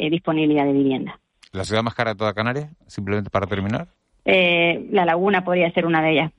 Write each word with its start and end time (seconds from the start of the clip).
eh, 0.00 0.10
disponibilidad 0.10 0.64
de 0.64 0.72
vivienda. 0.72 1.18
¿La 1.52 1.64
ciudad 1.64 1.82
más 1.82 1.94
cara 1.94 2.12
de 2.12 2.18
toda 2.18 2.34
Canarias? 2.34 2.70
Simplemente 2.86 3.30
para 3.30 3.46
terminar. 3.46 3.88
Eh, 4.24 4.86
la 4.90 5.04
Laguna 5.04 5.44
podría 5.44 5.70
ser 5.72 5.86
una 5.86 6.02
de 6.02 6.12
ellas. 6.12 6.32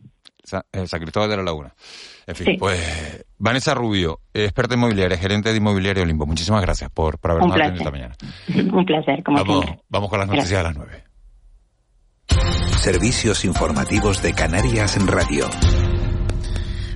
San, 0.43 0.63
Cristóbal 1.01 1.29
de 1.29 1.37
la 1.37 1.43
Laguna. 1.43 1.73
En 2.25 2.35
fin, 2.35 2.57
pues 2.57 3.25
Vanessa 3.37 3.73
Rubio, 3.73 4.19
experta 4.33 4.75
inmobiliaria, 4.75 5.17
gerente 5.17 5.49
de 5.49 5.57
Inmobiliario 5.57 6.05
Limbo. 6.05 6.25
Muchísimas 6.25 6.61
gracias 6.61 6.89
por, 6.89 7.19
por 7.19 7.31
habernos 7.31 7.53
atendido 7.53 7.77
esta 7.77 7.91
mañana. 7.91 8.15
Un 8.77 8.85
placer, 8.85 9.23
como 9.23 9.37
vamos, 9.37 9.65
siempre. 9.65 9.83
Vamos 9.89 10.09
con 10.09 10.19
las 10.19 10.27
noticias 10.27 10.59
a 10.59 10.63
las 10.63 10.75
nueve. 10.75 11.03
Servicios 12.77 13.43
informativos 13.43 14.21
de 14.21 14.33
Canarias 14.33 14.97
en 14.97 15.07
Radio. 15.07 15.47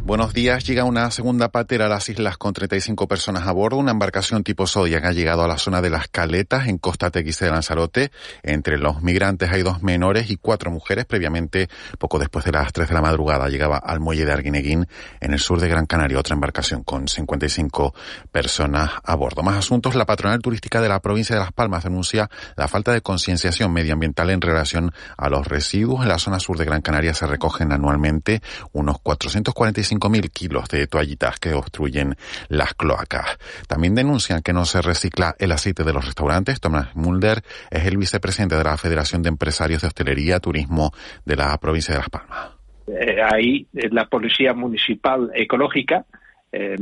Buenos 0.04 0.33
días. 0.33 0.65
Llega 0.65 0.83
una 0.83 1.11
segunda 1.11 1.49
patera 1.49 1.86
a 1.86 1.88
las 1.88 2.09
islas 2.09 2.36
con 2.36 2.54
35 2.54 3.07
personas 3.07 3.47
a 3.47 3.52
bordo. 3.52 3.77
Una 3.77 3.91
embarcación 3.91 4.43
tipo 4.43 4.66
Zodiac 4.66 5.05
ha 5.05 5.11
llegado 5.11 5.43
a 5.43 5.47
la 5.47 5.59
zona 5.59 5.79
de 5.79 5.91
las 5.91 6.07
Caletas, 6.07 6.67
en 6.67 6.79
Costa 6.79 7.11
Tequise 7.11 7.45
de 7.45 7.52
Lanzarote. 7.52 8.11
Entre 8.41 8.80
los 8.80 9.03
migrantes 9.03 9.52
hay 9.52 9.61
dos 9.61 9.84
menores 9.84 10.31
y 10.31 10.38
cuatro 10.38 10.72
mujeres. 10.72 11.05
Previamente, 11.05 11.70
poco 11.99 12.17
después 12.17 12.44
de 12.45 12.52
las 12.52 12.73
3 12.73 12.89
de 12.89 12.95
la 12.95 13.02
madrugada, 13.02 13.48
llegaba 13.48 13.77
al 13.77 13.99
muelle 13.99 14.25
de 14.25 14.31
Arguineguín, 14.31 14.88
en 15.20 15.34
el 15.34 15.39
sur 15.39 15.59
de 15.61 15.70
Gran 15.70 15.85
Canaria, 15.85 16.17
otra 16.17 16.33
embarcación 16.33 16.81
con 16.83 17.08
55 17.08 17.94
personas 18.31 18.89
a 19.03 19.16
bordo. 19.16 19.44
Más 19.44 19.58
asuntos. 19.58 19.94
La 19.94 20.08
patronal 20.08 20.41
turística 20.41 20.81
de 20.81 20.89
la 20.89 20.99
provincia 20.99 21.36
de 21.36 21.44
Las 21.44 21.53
Palmas 21.53 21.83
denuncia 21.83 22.27
la 22.55 22.67
falta 22.67 22.91
de 22.91 23.02
concienciación 23.02 23.72
medioambiental 23.72 24.31
en 24.31 24.41
relación 24.41 24.91
a 25.16 25.30
los 25.30 25.47
residuos. 25.47 26.02
En 26.02 26.09
la 26.09 26.17
zona 26.17 26.39
sur 26.39 26.58
de 26.58 26.66
Gran 26.66 26.81
Canaria 26.81 27.13
se 27.13 27.27
recogen 27.27 27.72
anualmente 27.72 28.41
unos 28.73 28.97
445 28.99 29.91
mil 30.09 30.31
kilos 30.31 30.68
de 30.70 30.88
toallitas 30.88 31.40
que 31.40 31.54
obstruyen 31.54 32.16
las 32.50 32.73
cloacas. 32.73 33.38
También 33.68 33.95
denuncian 33.95 34.41
que 34.41 34.54
no 34.54 34.66
se 34.66 34.81
recicla 34.81 35.36
el 35.40 35.52
aceite 35.52 35.84
de 35.84 35.94
los 35.94 36.05
restaurantes. 36.05 36.59
Tomás 36.59 36.95
Mulder 36.95 37.41
es 37.70 37.86
el 37.86 37.98
vicepresidente 37.98 38.55
de 38.55 38.64
la 38.64 38.77
Federación 38.77 39.23
de 39.23 39.30
Empresarios 39.30 39.81
de 39.81 39.88
Hostelería 39.88 40.39
Turismo 40.39 40.92
de 41.25 41.36
la 41.36 41.58
provincia 41.58 41.94
de 41.94 42.00
Las 42.00 42.09
Palmas. 42.09 42.52
Eh, 42.88 43.17
ahí 43.22 43.67
la 43.73 44.06
Policía 44.06 44.53
Municipal 44.53 45.31
Ecológica 45.33 46.05
eh, 46.52 46.76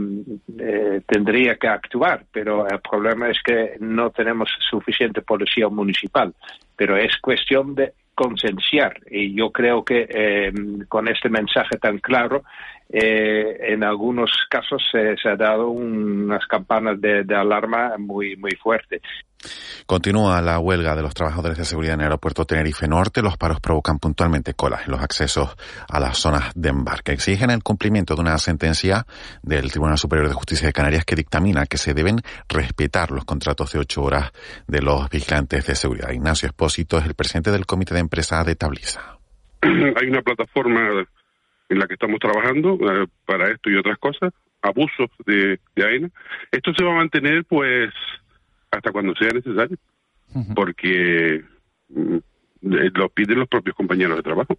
eh, 0.58 1.02
tendría 1.06 1.56
que 1.56 1.68
actuar, 1.68 2.26
pero 2.32 2.68
el 2.68 2.80
problema 2.80 3.30
es 3.30 3.38
que 3.44 3.76
no 3.80 4.10
tenemos 4.10 4.50
suficiente 4.70 5.22
policía 5.22 5.68
municipal. 5.70 6.34
Pero 6.76 6.98
es 6.98 7.18
cuestión 7.22 7.76
de 7.76 7.94
concienciar 8.16 9.00
y 9.10 9.34
yo 9.34 9.52
creo 9.52 9.86
que 9.86 10.06
eh, 10.10 10.52
con 10.90 11.08
este 11.08 11.30
mensaje 11.30 11.78
tan 11.78 12.00
claro 12.00 12.44
eh, 12.92 13.72
en 13.72 13.84
algunos 13.84 14.32
casos 14.50 14.82
se, 14.92 15.16
se 15.18 15.30
ha 15.30 15.36
dado 15.36 15.70
unas 15.70 16.46
campanas 16.48 17.00
de, 17.00 17.24
de, 17.24 17.36
alarma 17.36 17.96
muy 18.00 18.36
muy 18.36 18.52
fuertes. 18.56 19.02
Continúa 19.86 20.42
la 20.42 20.60
huelga 20.60 20.96
de 20.96 21.04
los 21.04 21.14
trabajadores 21.14 21.58
de 21.58 21.66
seguridad 21.66 21.94
en 21.94 22.02
el 22.02 22.06
aeropuerto 22.08 22.46
Tenerife 22.46 22.88
Norte. 22.88 23.22
Los 23.22 23.38
paros 23.38 23.60
provocan 23.60 24.00
puntualmente 24.00 24.56
colas 24.56 24.86
en 24.86 24.92
los 24.92 25.02
accesos 25.02 25.56
a 25.88 26.00
las 26.00 26.18
zonas 26.18 26.52
de 26.56 26.70
embarque. 26.70 27.12
Exigen 27.12 27.52
el 27.52 27.62
cumplimiento 27.62 28.16
de 28.16 28.22
una 28.22 28.38
sentencia 28.40 29.06
del 29.44 29.70
Tribunal 29.70 30.00
Superior 30.00 30.28
de 30.28 30.34
Justicia 30.34 30.68
de 30.68 30.74
Canarias 30.74 31.06
que 31.06 31.16
dictamina 31.16 31.68
que 31.68 31.78
se 31.78 31.94
deben 31.94 32.18
respetar 32.50 33.12
los 33.12 33.24
contratos 33.24 33.72
de 33.72 33.80
ocho 33.80 34.02
horas 34.02 34.32
de 34.68 34.82
los 34.82 35.08
vigilantes 35.10 35.68
de 35.68 35.76
seguridad. 35.76 36.10
Ignacio 36.10 36.48
Espósito 36.48 36.98
es 36.98 37.06
el 37.06 37.14
presidente 37.14 37.52
del 37.52 37.68
Comité 37.68 37.94
de 37.94 38.02
Empresa 38.02 38.44
de 38.44 38.56
Tabliza. 38.56 39.20
Hay 39.62 40.08
una 40.08 40.22
plataforma 40.24 41.06
en 41.70 41.80
la 41.80 41.88
que 41.88 41.94
estamos 41.94 42.20
trabajando 42.20 42.78
eh, 42.82 43.08
para 43.26 43.50
esto 43.52 43.70
y 43.70 43.76
otras 43.76 43.98
cosas, 44.00 44.34
abusos 44.62 45.10
de, 45.26 45.60
de 45.76 45.86
AENA. 45.86 46.10
Esto 46.52 46.74
se 46.74 46.84
va 46.84 46.92
a 46.92 46.98
mantener, 46.98 47.46
pues, 47.46 47.94
hasta 48.72 48.92
cuando 48.92 49.16
sea 49.16 49.30
necesario, 49.30 49.78
uh 50.34 50.40
-huh. 50.40 50.54
porque 50.56 51.44
lo 52.62 53.10
piden 53.10 53.40
los 53.40 53.48
propios 53.48 53.76
compañeros 53.76 54.18
de 54.18 54.24
trabajo. 54.24 54.58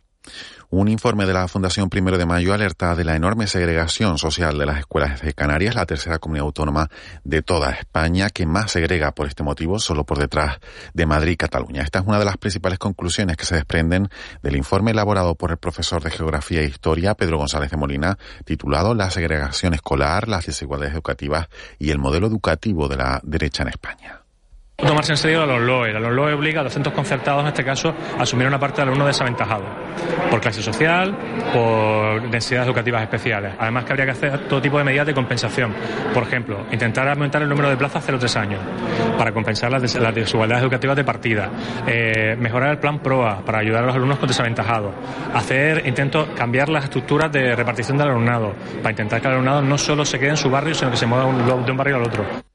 Un 0.70 0.88
informe 0.88 1.26
de 1.26 1.32
la 1.32 1.48
Fundación 1.48 1.90
Primero 1.90 2.16
de 2.16 2.26
Mayo 2.26 2.54
alerta 2.54 2.94
de 2.94 3.04
la 3.04 3.16
enorme 3.16 3.46
segregación 3.46 4.18
social 4.18 4.56
de 4.58 4.66
las 4.66 4.78
escuelas 4.78 5.20
de 5.22 5.32
Canarias, 5.32 5.74
la 5.74 5.86
tercera 5.86 6.18
comunidad 6.18 6.46
autónoma 6.46 6.88
de 7.24 7.42
toda 7.42 7.70
España 7.70 8.30
que 8.30 8.46
más 8.46 8.70
segrega 8.72 9.12
por 9.12 9.26
este 9.26 9.42
motivo, 9.42 9.78
solo 9.78 10.04
por 10.04 10.18
detrás 10.18 10.60
de 10.94 11.06
Madrid 11.06 11.32
y 11.32 11.36
Cataluña. 11.36 11.82
Esta 11.82 12.00
es 12.00 12.06
una 12.06 12.18
de 12.18 12.24
las 12.24 12.36
principales 12.36 12.78
conclusiones 12.78 13.36
que 13.36 13.44
se 13.44 13.56
desprenden 13.56 14.08
del 14.42 14.56
informe 14.56 14.92
elaborado 14.92 15.34
por 15.34 15.50
el 15.50 15.56
profesor 15.56 16.02
de 16.02 16.10
Geografía 16.10 16.60
e 16.60 16.66
Historia, 16.66 17.14
Pedro 17.14 17.38
González 17.38 17.70
de 17.70 17.76
Molina, 17.76 18.18
titulado 18.44 18.94
La 18.94 19.10
segregación 19.10 19.74
escolar, 19.74 20.28
las 20.28 20.46
desigualdades 20.46 20.94
educativas 20.94 21.48
y 21.78 21.90
el 21.90 21.98
modelo 21.98 22.28
educativo 22.28 22.88
de 22.88 22.96
la 22.96 23.20
derecha 23.24 23.62
en 23.62 23.70
España. 23.70 24.19
Tomarse 24.86 25.12
en 25.12 25.18
serio 25.18 25.42
a 25.42 25.46
los 25.46 25.60
LOE. 25.60 25.94
A 25.96 26.00
los 26.00 26.12
LOE 26.12 26.32
obliga 26.32 26.60
a 26.60 26.64
los 26.64 26.72
centros 26.72 26.94
concertados, 26.94 27.42
en 27.42 27.48
este 27.48 27.64
caso, 27.64 27.94
a 28.18 28.22
asumir 28.22 28.46
una 28.46 28.58
parte 28.58 28.80
del 28.80 28.88
alumno 28.88 29.06
desaventajado. 29.06 29.64
Por 30.30 30.40
clase 30.40 30.62
social, 30.62 31.16
por 31.52 32.22
necesidades 32.22 32.66
educativas 32.66 33.02
especiales. 33.02 33.54
Además 33.58 33.84
que 33.84 33.92
habría 33.92 34.06
que 34.06 34.12
hacer 34.12 34.48
todo 34.48 34.60
tipo 34.60 34.78
de 34.78 34.84
medidas 34.84 35.06
de 35.06 35.14
compensación. 35.14 35.74
Por 36.14 36.22
ejemplo, 36.22 36.66
intentar 36.72 37.08
aumentar 37.08 37.42
el 37.42 37.48
número 37.48 37.68
de 37.68 37.76
plazas 37.76 38.06
0-3 38.08 38.36
años 38.36 38.60
para 39.18 39.32
compensar 39.32 39.70
las, 39.70 39.82
des 39.82 39.94
las, 39.96 40.14
desigualdades 40.14 40.62
educativas 40.62 40.96
de 40.96 41.04
partida. 41.04 41.50
Eh, 41.86 42.36
mejorar 42.38 42.70
el 42.70 42.78
plan 42.78 43.00
PROA 43.00 43.44
para 43.44 43.58
ayudar 43.58 43.84
a 43.84 43.86
los 43.86 43.94
alumnos 43.94 44.18
con 44.18 44.28
desaventajados. 44.28 44.92
Hacer, 45.34 45.86
intento 45.86 46.28
cambiar 46.34 46.68
las 46.68 46.84
estructuras 46.84 47.30
de 47.30 47.54
repartición 47.54 47.98
del 47.98 48.08
alumnado 48.08 48.54
para 48.78 48.90
intentar 48.90 49.20
que 49.20 49.28
el 49.28 49.34
alumnado 49.34 49.62
no 49.62 49.76
solo 49.76 50.04
se 50.04 50.18
quede 50.18 50.30
en 50.30 50.36
su 50.36 50.50
barrio, 50.50 50.74
sino 50.74 50.90
que 50.90 50.96
se 50.96 51.06
mueva 51.06 51.24
de 51.24 51.70
un 51.70 51.76
barrio 51.76 51.96
al 51.96 52.02
otro. 52.02 52.49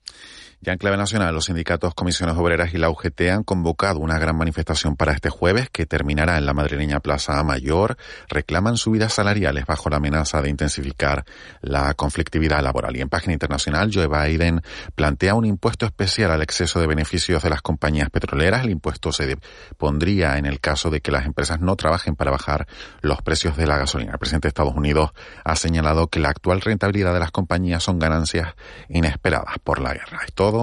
Ya 0.65 0.71
en 0.71 0.79
clave 0.79 0.97
nacional, 0.97 1.31
los 1.35 1.45
sindicatos, 1.45 1.93
comisiones 1.93 2.35
obreras 2.37 2.73
y 2.73 2.79
la 2.79 2.89
UGT 2.89 3.21
han 3.31 3.43
convocado 3.43 3.99
una 3.99 4.17
gran 4.17 4.35
manifestación 4.35 4.95
para 4.95 5.11
este 5.11 5.29
jueves 5.29 5.69
que 5.69 5.85
terminará 5.85 6.39
en 6.39 6.47
la 6.47 6.55
madrileña 6.55 7.01
Plaza 7.01 7.43
Mayor. 7.43 7.97
Reclaman 8.29 8.75
subidas 8.75 9.13
salariales 9.13 9.67
bajo 9.67 9.91
la 9.91 9.97
amenaza 9.97 10.41
de 10.41 10.49
intensificar 10.49 11.23
la 11.61 11.93
conflictividad 11.93 12.63
laboral. 12.63 12.97
Y 12.97 13.01
en 13.01 13.09
página 13.09 13.33
internacional, 13.33 13.91
Joe 13.93 14.07
Biden 14.07 14.63
plantea 14.95 15.35
un 15.35 15.45
impuesto 15.45 15.85
especial 15.85 16.31
al 16.31 16.41
exceso 16.41 16.79
de 16.79 16.87
beneficios 16.87 17.43
de 17.43 17.51
las 17.51 17.61
compañías 17.61 18.09
petroleras. 18.09 18.63
El 18.63 18.71
impuesto 18.71 19.11
se 19.11 19.37
pondría 19.77 20.39
en 20.39 20.47
el 20.47 20.59
caso 20.59 20.89
de 20.89 20.99
que 20.99 21.11
las 21.11 21.27
empresas 21.27 21.61
no 21.61 21.75
trabajen 21.75 22.15
para 22.15 22.31
bajar 22.31 22.65
los 23.01 23.21
precios 23.21 23.55
de 23.55 23.67
la 23.67 23.77
gasolina. 23.77 24.13
El 24.13 24.17
presidente 24.17 24.47
de 24.47 24.49
Estados 24.49 24.73
Unidos 24.73 25.11
ha 25.43 25.55
señalado 25.55 26.07
que 26.07 26.19
la 26.19 26.29
actual 26.29 26.61
rentabilidad 26.61 27.13
de 27.13 27.19
las 27.19 27.29
compañías 27.29 27.83
son 27.83 27.99
ganancias 27.99 28.55
inesperadas 28.89 29.59
por 29.63 29.79
la 29.79 29.93
guerra. 29.93 30.21
Es 30.25 30.33
todo 30.33 30.54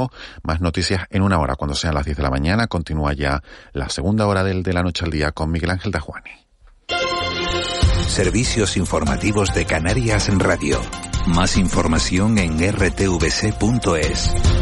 más 0.43 0.61
noticias 0.61 1.07
en 1.11 1.23
una 1.23 1.39
hora, 1.39 1.57
cuando 1.57 1.75
sean 1.75 1.95
las 1.95 2.05
10 2.05 2.17
de 2.17 2.23
la 2.23 2.31
mañana. 2.31 2.67
Continúa 2.67 3.13
ya 3.13 3.43
la 3.73 3.89
segunda 3.89 4.27
hora 4.27 4.45
del 4.45 4.63
de 4.63 4.73
la 4.73 4.83
noche 4.83 5.05
al 5.05 5.11
día 5.11 5.33
con 5.33 5.51
Miguel 5.51 5.71
Ángel 5.71 5.93
Dajuani. 5.93 6.31
Servicios 8.09 8.77
informativos 8.77 9.55
de 9.55 9.65
Canarias 9.65 10.29
en 10.29 10.39
Radio. 10.39 10.81
Más 11.27 11.57
información 11.57 12.39
en 12.39 12.59
rtvc.es. 12.59 14.62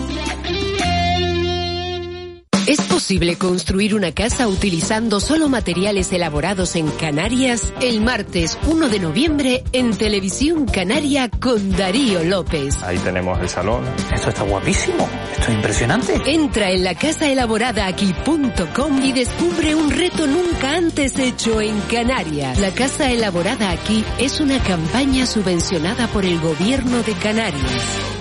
¿Es 2.67 2.79
posible 2.81 3.37
construir 3.37 3.95
una 3.95 4.11
casa 4.11 4.47
utilizando 4.47 5.19
solo 5.19 5.49
materiales 5.49 6.13
elaborados 6.13 6.75
en 6.75 6.91
Canarias? 6.91 7.73
El 7.81 8.01
martes 8.01 8.55
1 8.67 8.87
de 8.87 8.99
noviembre 8.99 9.63
en 9.73 9.97
Televisión 9.97 10.65
Canaria 10.65 11.27
con 11.29 11.71
Darío 11.71 12.23
López. 12.23 12.83
Ahí 12.83 12.99
tenemos 12.99 13.39
el 13.39 13.49
salón. 13.49 13.83
Esto 14.13 14.29
está 14.29 14.43
guapísimo. 14.43 15.09
Esto 15.31 15.45
es 15.47 15.55
impresionante. 15.55 16.21
Entra 16.27 16.69
en 16.69 16.83
la 16.83 16.93
casaelaboradaaqui.com 16.93 19.03
y 19.03 19.11
descubre 19.11 19.73
un 19.73 19.89
reto 19.89 20.27
nunca 20.27 20.75
antes 20.75 21.17
hecho 21.17 21.61
en 21.61 21.79
Canarias. 21.81 22.59
La 22.59 22.69
Casa 22.71 23.09
Elaborada 23.09 23.71
Aquí 23.71 24.05
es 24.19 24.39
una 24.39 24.59
campaña 24.59 25.25
subvencionada 25.25 26.05
por 26.07 26.25
el 26.25 26.39
Gobierno 26.39 27.01
de 27.01 27.13
Canarias. 27.13 28.20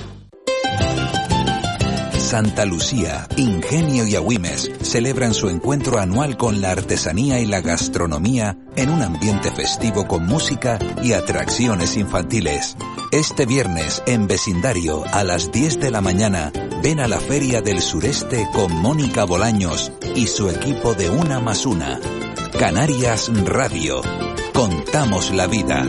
Santa 2.31 2.65
Lucía, 2.65 3.27
Ingenio 3.37 4.07
y 4.07 4.15
Agüimes 4.15 4.71
celebran 4.83 5.35
su 5.35 5.49
encuentro 5.49 5.99
anual 5.99 6.37
con 6.37 6.61
la 6.61 6.71
artesanía 6.71 7.41
y 7.41 7.45
la 7.45 7.61
gastronomía 7.61 8.57
en 8.77 8.91
un 8.91 9.03
ambiente 9.03 9.51
festivo 9.51 10.07
con 10.07 10.27
música 10.27 10.79
y 11.03 11.13
atracciones 11.13 11.97
infantiles. 11.97 12.77
Este 13.11 13.47
viernes, 13.47 14.05
en 14.07 14.29
vecindario, 14.29 15.03
a 15.13 15.25
las 15.25 15.51
10 15.51 15.81
de 15.81 15.91
la 15.91 16.01
mañana, 16.03 16.53
ven 16.85 17.01
a 17.01 17.09
la 17.09 17.19
Feria 17.19 17.63
del 17.63 17.83
Sureste 17.83 18.47
con 18.55 18.77
Mónica 18.77 19.25
Bolaños 19.25 19.91
y 20.15 20.29
su 20.29 20.49
equipo 20.51 20.95
de 20.95 21.11
Una 21.11 21.41
más 21.41 21.67
Una. 21.67 21.99
Canarias 22.57 23.29
Radio. 23.45 24.03
Contamos 24.55 25.33
la 25.33 25.49
vida. 25.49 25.85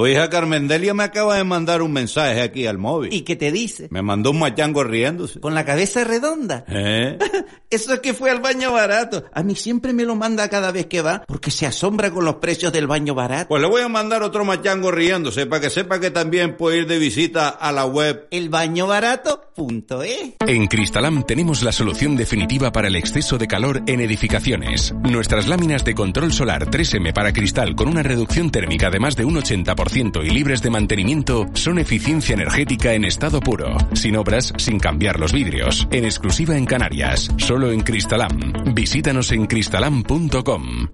Tu 0.00 0.06
hija 0.06 0.30
Carmendelia 0.30 0.94
me 0.94 1.02
acaba 1.02 1.36
de 1.36 1.44
mandar 1.44 1.82
un 1.82 1.92
mensaje 1.92 2.40
aquí 2.40 2.66
al 2.66 2.78
móvil. 2.78 3.12
¿Y 3.12 3.20
qué 3.20 3.36
te 3.36 3.52
dice? 3.52 3.88
Me 3.90 4.00
mandó 4.00 4.30
un 4.30 4.38
machango 4.38 4.82
riéndose. 4.82 5.40
¿Con 5.40 5.54
la 5.54 5.66
cabeza 5.66 6.04
redonda? 6.04 6.64
¿Eh? 6.68 7.18
Eso 7.68 7.92
es 7.92 8.00
que 8.00 8.14
fue 8.14 8.30
al 8.30 8.40
baño 8.40 8.72
barato. 8.72 9.26
A 9.34 9.42
mí 9.42 9.54
siempre 9.54 9.92
me 9.92 10.04
lo 10.04 10.16
manda 10.16 10.48
cada 10.48 10.72
vez 10.72 10.86
que 10.86 11.02
va 11.02 11.22
porque 11.28 11.50
se 11.50 11.66
asombra 11.66 12.10
con 12.10 12.24
los 12.24 12.36
precios 12.36 12.72
del 12.72 12.86
baño 12.86 13.14
barato. 13.14 13.48
Pues 13.48 13.60
le 13.60 13.68
voy 13.68 13.82
a 13.82 13.88
mandar 13.88 14.22
otro 14.22 14.42
machango 14.42 14.90
riéndose 14.90 15.44
para 15.44 15.60
que 15.60 15.68
sepa 15.68 16.00
que 16.00 16.10
también 16.10 16.56
puede 16.56 16.78
ir 16.78 16.86
de 16.86 16.98
visita 16.98 17.50
a 17.50 17.70
la 17.70 17.84
web 17.84 18.26
elbañobarato.es. 18.30 20.36
En 20.46 20.66
Cristalam 20.66 21.24
tenemos 21.24 21.62
la 21.62 21.72
solución 21.72 22.16
definitiva 22.16 22.72
para 22.72 22.88
el 22.88 22.96
exceso 22.96 23.36
de 23.36 23.46
calor 23.46 23.82
en 23.86 24.00
edificaciones. 24.00 24.94
Nuestras 25.02 25.46
láminas 25.46 25.84
de 25.84 25.94
control 25.94 26.32
solar 26.32 26.70
3M 26.70 27.12
para 27.12 27.34
cristal 27.34 27.76
con 27.76 27.86
una 27.86 28.02
reducción 28.02 28.50
térmica 28.50 28.88
de 28.88 28.98
más 28.98 29.14
de 29.14 29.26
un 29.26 29.36
80% 29.36 29.89
y 29.92 30.30
libres 30.30 30.62
de 30.62 30.70
mantenimiento 30.70 31.46
son 31.54 31.78
eficiencia 31.78 32.34
energética 32.34 32.94
en 32.94 33.04
estado 33.04 33.40
puro, 33.40 33.76
sin 33.92 34.16
obras, 34.16 34.52
sin 34.56 34.78
cambiar 34.78 35.18
los 35.18 35.32
vidrios, 35.32 35.88
en 35.90 36.04
exclusiva 36.04 36.56
en 36.56 36.64
Canarias, 36.64 37.28
solo 37.38 37.72
en 37.72 37.80
Cristalam. 37.80 38.38
Visítanos 38.72 39.32
en 39.32 39.46
cristalam.com. 39.46 40.88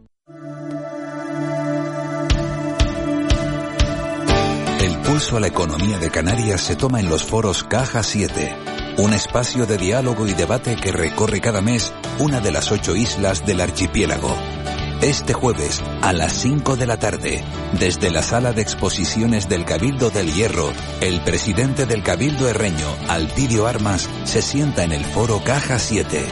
El 4.80 4.96
pulso 5.02 5.36
a 5.36 5.40
la 5.40 5.48
economía 5.48 5.98
de 5.98 6.10
Canarias 6.10 6.62
se 6.62 6.76
toma 6.76 7.00
en 7.00 7.10
los 7.10 7.22
foros 7.22 7.64
Caja 7.64 8.02
7, 8.02 8.54
un 8.96 9.12
espacio 9.12 9.66
de 9.66 9.76
diálogo 9.76 10.26
y 10.26 10.32
debate 10.32 10.74
que 10.74 10.92
recorre 10.92 11.42
cada 11.42 11.60
mes 11.60 11.92
una 12.18 12.40
de 12.40 12.50
las 12.50 12.72
ocho 12.72 12.96
islas 12.96 13.44
del 13.44 13.60
archipiélago. 13.60 14.34
Este 15.02 15.34
jueves, 15.34 15.82
a 16.02 16.12
las 16.12 16.32
5 16.32 16.76
de 16.76 16.86
la 16.86 16.98
tarde, 16.98 17.44
desde 17.78 18.10
la 18.10 18.22
sala 18.22 18.52
de 18.52 18.62
exposiciones 18.62 19.48
del 19.48 19.64
Cabildo 19.64 20.10
del 20.10 20.32
Hierro, 20.32 20.72
el 21.00 21.20
presidente 21.20 21.84
del 21.84 22.02
Cabildo 22.02 22.48
Herreño, 22.48 22.96
Altidio 23.08 23.66
Armas, 23.66 24.08
se 24.24 24.40
sienta 24.40 24.84
en 24.84 24.92
el 24.92 25.04
foro 25.04 25.42
Caja 25.44 25.78
7. 25.78 26.24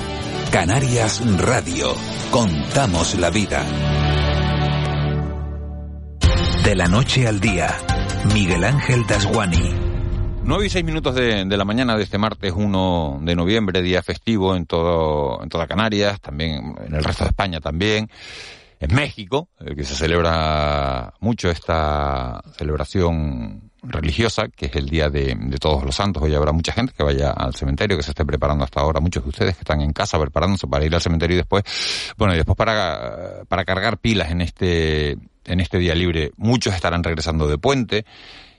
Canarias 0.50 1.20
Radio. 1.38 1.94
Contamos 2.30 3.14
la 3.16 3.30
vida. 3.30 3.64
De 6.64 6.74
la 6.74 6.86
noche 6.86 7.28
al 7.28 7.40
día, 7.40 7.76
Miguel 8.32 8.64
Ángel 8.64 9.06
Dasguani. 9.06 9.83
9 10.46 10.66
y 10.66 10.68
6 10.68 10.84
minutos 10.84 11.14
de, 11.14 11.46
de, 11.46 11.56
la 11.56 11.64
mañana 11.64 11.96
de 11.96 12.02
este 12.02 12.18
martes 12.18 12.52
1 12.54 13.20
de 13.22 13.34
noviembre, 13.34 13.80
día 13.80 14.02
festivo 14.02 14.54
en 14.54 14.66
todo 14.66 15.42
en 15.42 15.48
toda 15.48 15.66
Canarias, 15.66 16.20
también 16.20 16.74
en 16.86 16.94
el 16.94 17.02
resto 17.02 17.24
de 17.24 17.30
España 17.30 17.60
también. 17.60 18.10
En 18.78 18.94
México, 18.94 19.48
eh, 19.60 19.74
que 19.74 19.84
se 19.84 19.94
celebra 19.94 21.14
mucho 21.20 21.48
esta 21.48 22.42
celebración 22.58 23.70
religiosa, 23.82 24.48
que 24.48 24.66
es 24.66 24.76
el 24.76 24.90
Día 24.90 25.08
de, 25.08 25.34
Todos 25.58 25.82
los 25.82 25.94
Santos. 25.94 26.22
Hoy 26.22 26.34
habrá 26.34 26.52
mucha 26.52 26.72
gente 26.72 26.92
que 26.94 27.02
vaya 27.02 27.30
al 27.30 27.54
cementerio, 27.54 27.96
que 27.96 28.02
se 28.02 28.10
esté 28.10 28.26
preparando 28.26 28.64
hasta 28.64 28.80
ahora, 28.80 29.00
muchos 29.00 29.22
de 29.22 29.30
ustedes 29.30 29.54
que 29.54 29.62
están 29.62 29.80
en 29.80 29.92
casa 29.94 30.18
preparándose 30.18 30.66
para 30.66 30.84
ir 30.84 30.94
al 30.94 31.00
cementerio 31.00 31.36
y 31.36 31.38
después, 31.38 31.64
bueno, 32.18 32.34
y 32.34 32.36
después 32.36 32.56
para, 32.56 33.44
para 33.48 33.64
cargar 33.64 33.96
pilas 33.96 34.30
en 34.30 34.42
este, 34.42 35.12
en 35.46 35.60
este 35.60 35.78
día 35.78 35.94
libre. 35.94 36.32
Muchos 36.36 36.74
estarán 36.74 37.02
regresando 37.02 37.48
de 37.48 37.56
puente 37.56 38.04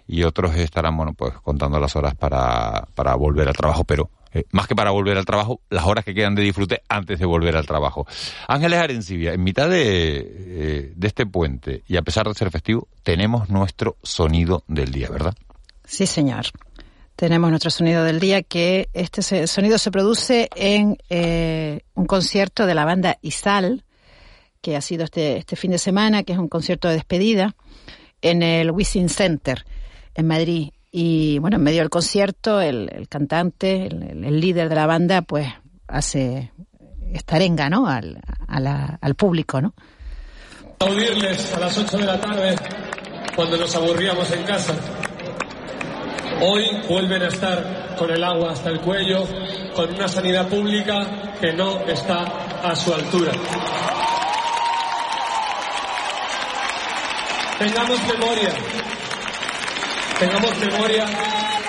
y 0.07 0.24
otros 0.24 0.56
estarán, 0.56 0.96
bueno, 0.98 1.13
pues 1.13 1.34
contando 1.44 1.80
las 1.80 1.96
horas 1.96 2.16
para, 2.16 2.88
para 2.96 3.16
volver 3.16 3.48
al 3.48 3.56
trabajo, 3.56 3.84
pero 3.84 4.10
eh, 4.36 4.44
más 4.52 4.68
que 4.68 4.75
para 4.75 4.92
volver 4.92 5.18
al 5.18 5.25
trabajo, 5.25 5.62
las 5.69 5.86
horas 5.86 6.04
que 6.04 6.13
quedan 6.13 6.36
de 6.36 6.44
disfrute 6.44 6.81
antes 6.90 7.19
de 7.19 7.25
volver 7.25 7.56
al 7.56 7.66
trabajo. 7.66 8.06
Ángeles 8.48 8.80
Arencibia, 8.80 9.34
en 9.34 9.44
mitad 9.44 9.69
de, 9.69 10.18
eh, 10.18 10.94
de 10.94 11.07
este 11.07 11.25
puente 11.25 11.84
y 11.88 11.96
a 11.96 12.02
pesar 12.02 12.28
de 12.28 12.34
ser 12.34 12.52
festivo, 12.52 12.88
tenemos 13.02 13.50
nuestro 13.50 13.96
sonido 14.04 14.63
del 14.68 14.92
día, 14.92 15.10
¿verdad? 15.10 15.36
Sí, 15.86 16.06
señor. 16.06 16.48
Tenemos 17.16 17.50
nuestro 17.50 17.72
sonido 17.72 18.04
del 18.04 18.19
día, 18.19 18.44
que 18.44 18.90
este 18.92 19.48
sonido 19.48 19.78
se 19.78 19.90
produce 19.90 20.50
en 20.54 20.98
eh, 21.10 21.80
un 21.94 22.07
concierto 22.07 22.66
de 22.66 22.75
la 22.75 22.84
banda 22.84 23.18
Isal, 23.22 23.86
que 24.60 24.75
ha 24.75 24.81
sido 24.81 25.06
este, 25.06 25.38
este 25.38 25.56
fin 25.56 25.72
de 25.72 25.78
semana, 25.78 26.24
que 26.24 26.34
es 26.34 26.40
un 26.40 26.50
concierto 26.50 26.90
de 26.90 26.96
despedida, 26.96 27.56
en 28.22 28.44
el 28.44 28.69
Wisin 28.72 29.07
Center 29.07 29.66
en 30.15 30.27
Madrid. 30.27 30.71
Y 30.91 31.39
bueno, 31.39 31.57
en 31.57 31.63
medio 31.63 31.81
del 31.81 31.89
concierto, 31.89 32.62
el, 32.62 32.89
el 32.91 33.07
cantante, 33.07 33.88
el, 33.88 34.23
el, 34.23 34.39
líder 34.39 34.69
de 34.69 34.75
la 34.75 34.88
banda, 34.88 35.21
pues 35.21 35.47
hace 35.88 36.51
esta 37.12 37.35
arenga, 37.35 37.69
¿no? 37.69 37.88
Al, 37.88 38.21
a 38.47 38.59
la, 38.59 38.97
al 39.01 39.15
público, 39.15 39.62
¿no? 39.62 39.73
Aplaudirles 40.79 41.53
a 41.53 41.59
las 41.59 41.77
8 41.77 41.97
de 41.97 42.06
la 42.06 42.19
tarde 42.19 42.56
cuando 43.35 43.57
nos 43.57 43.75
aburríamos 43.75 44.31
en 44.31 44.44
casa. 44.44 44.73
Hoy 46.41 46.63
vuelven 46.88 47.21
a 47.23 47.27
estar 47.27 47.95
con 47.97 48.11
el 48.11 48.23
agua 48.23 48.51
hasta 48.51 48.69
el 48.69 48.79
cuello, 48.81 49.25
con 49.75 49.94
una 49.94 50.07
sanidad 50.07 50.47
pública 50.47 51.33
que 51.39 51.53
no 51.53 51.79
está 51.88 52.23
a 52.63 52.75
su 52.75 52.94
altura. 52.94 53.31
Tengamos 57.57 58.00
memoria, 58.07 58.53
tengamos 60.19 60.57
memoria, 60.59 61.06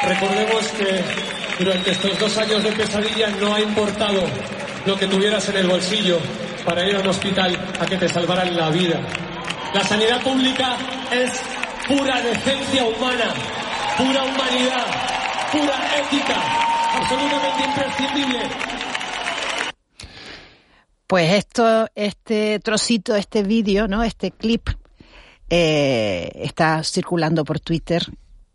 recordemos 0.02 0.66
que 0.68 1.64
durante 1.64 1.90
estos 1.90 2.18
dos 2.18 2.38
años 2.38 2.62
de 2.62 2.72
pesadilla 2.72 3.28
no 3.40 3.54
ha 3.54 3.60
importado 3.60 4.22
lo 4.84 4.96
que 4.96 5.06
tuvieras 5.06 5.48
en 5.48 5.56
el 5.56 5.66
bolsillo 5.66 6.18
para 6.64 6.86
ir 6.88 6.96
a 6.96 7.00
un 7.00 7.08
hospital 7.08 7.56
a 7.80 7.86
que 7.86 7.96
te 7.96 8.08
salvaran 8.08 8.56
la 8.56 8.70
vida. 8.70 9.00
La 9.74 9.84
sanidad 9.84 10.22
pública 10.22 10.76
es 11.10 11.32
pura 11.88 12.20
decencia 12.20 12.84
humana, 12.84 13.34
pura 13.96 14.22
humanidad, 14.22 14.86
pura 15.52 15.98
ética, 15.98 16.36
absolutamente 16.94 17.64
imprescindible. 17.64 18.38
Pues 21.06 21.32
esto, 21.32 21.88
este 21.94 22.58
trocito, 22.60 23.14
este 23.14 23.42
vídeo, 23.42 23.86
¿no? 23.86 24.02
Este 24.02 24.30
clip 24.32 24.68
eh, 25.48 26.30
está 26.34 26.82
circulando 26.82 27.44
por 27.44 27.60
Twitter 27.60 28.06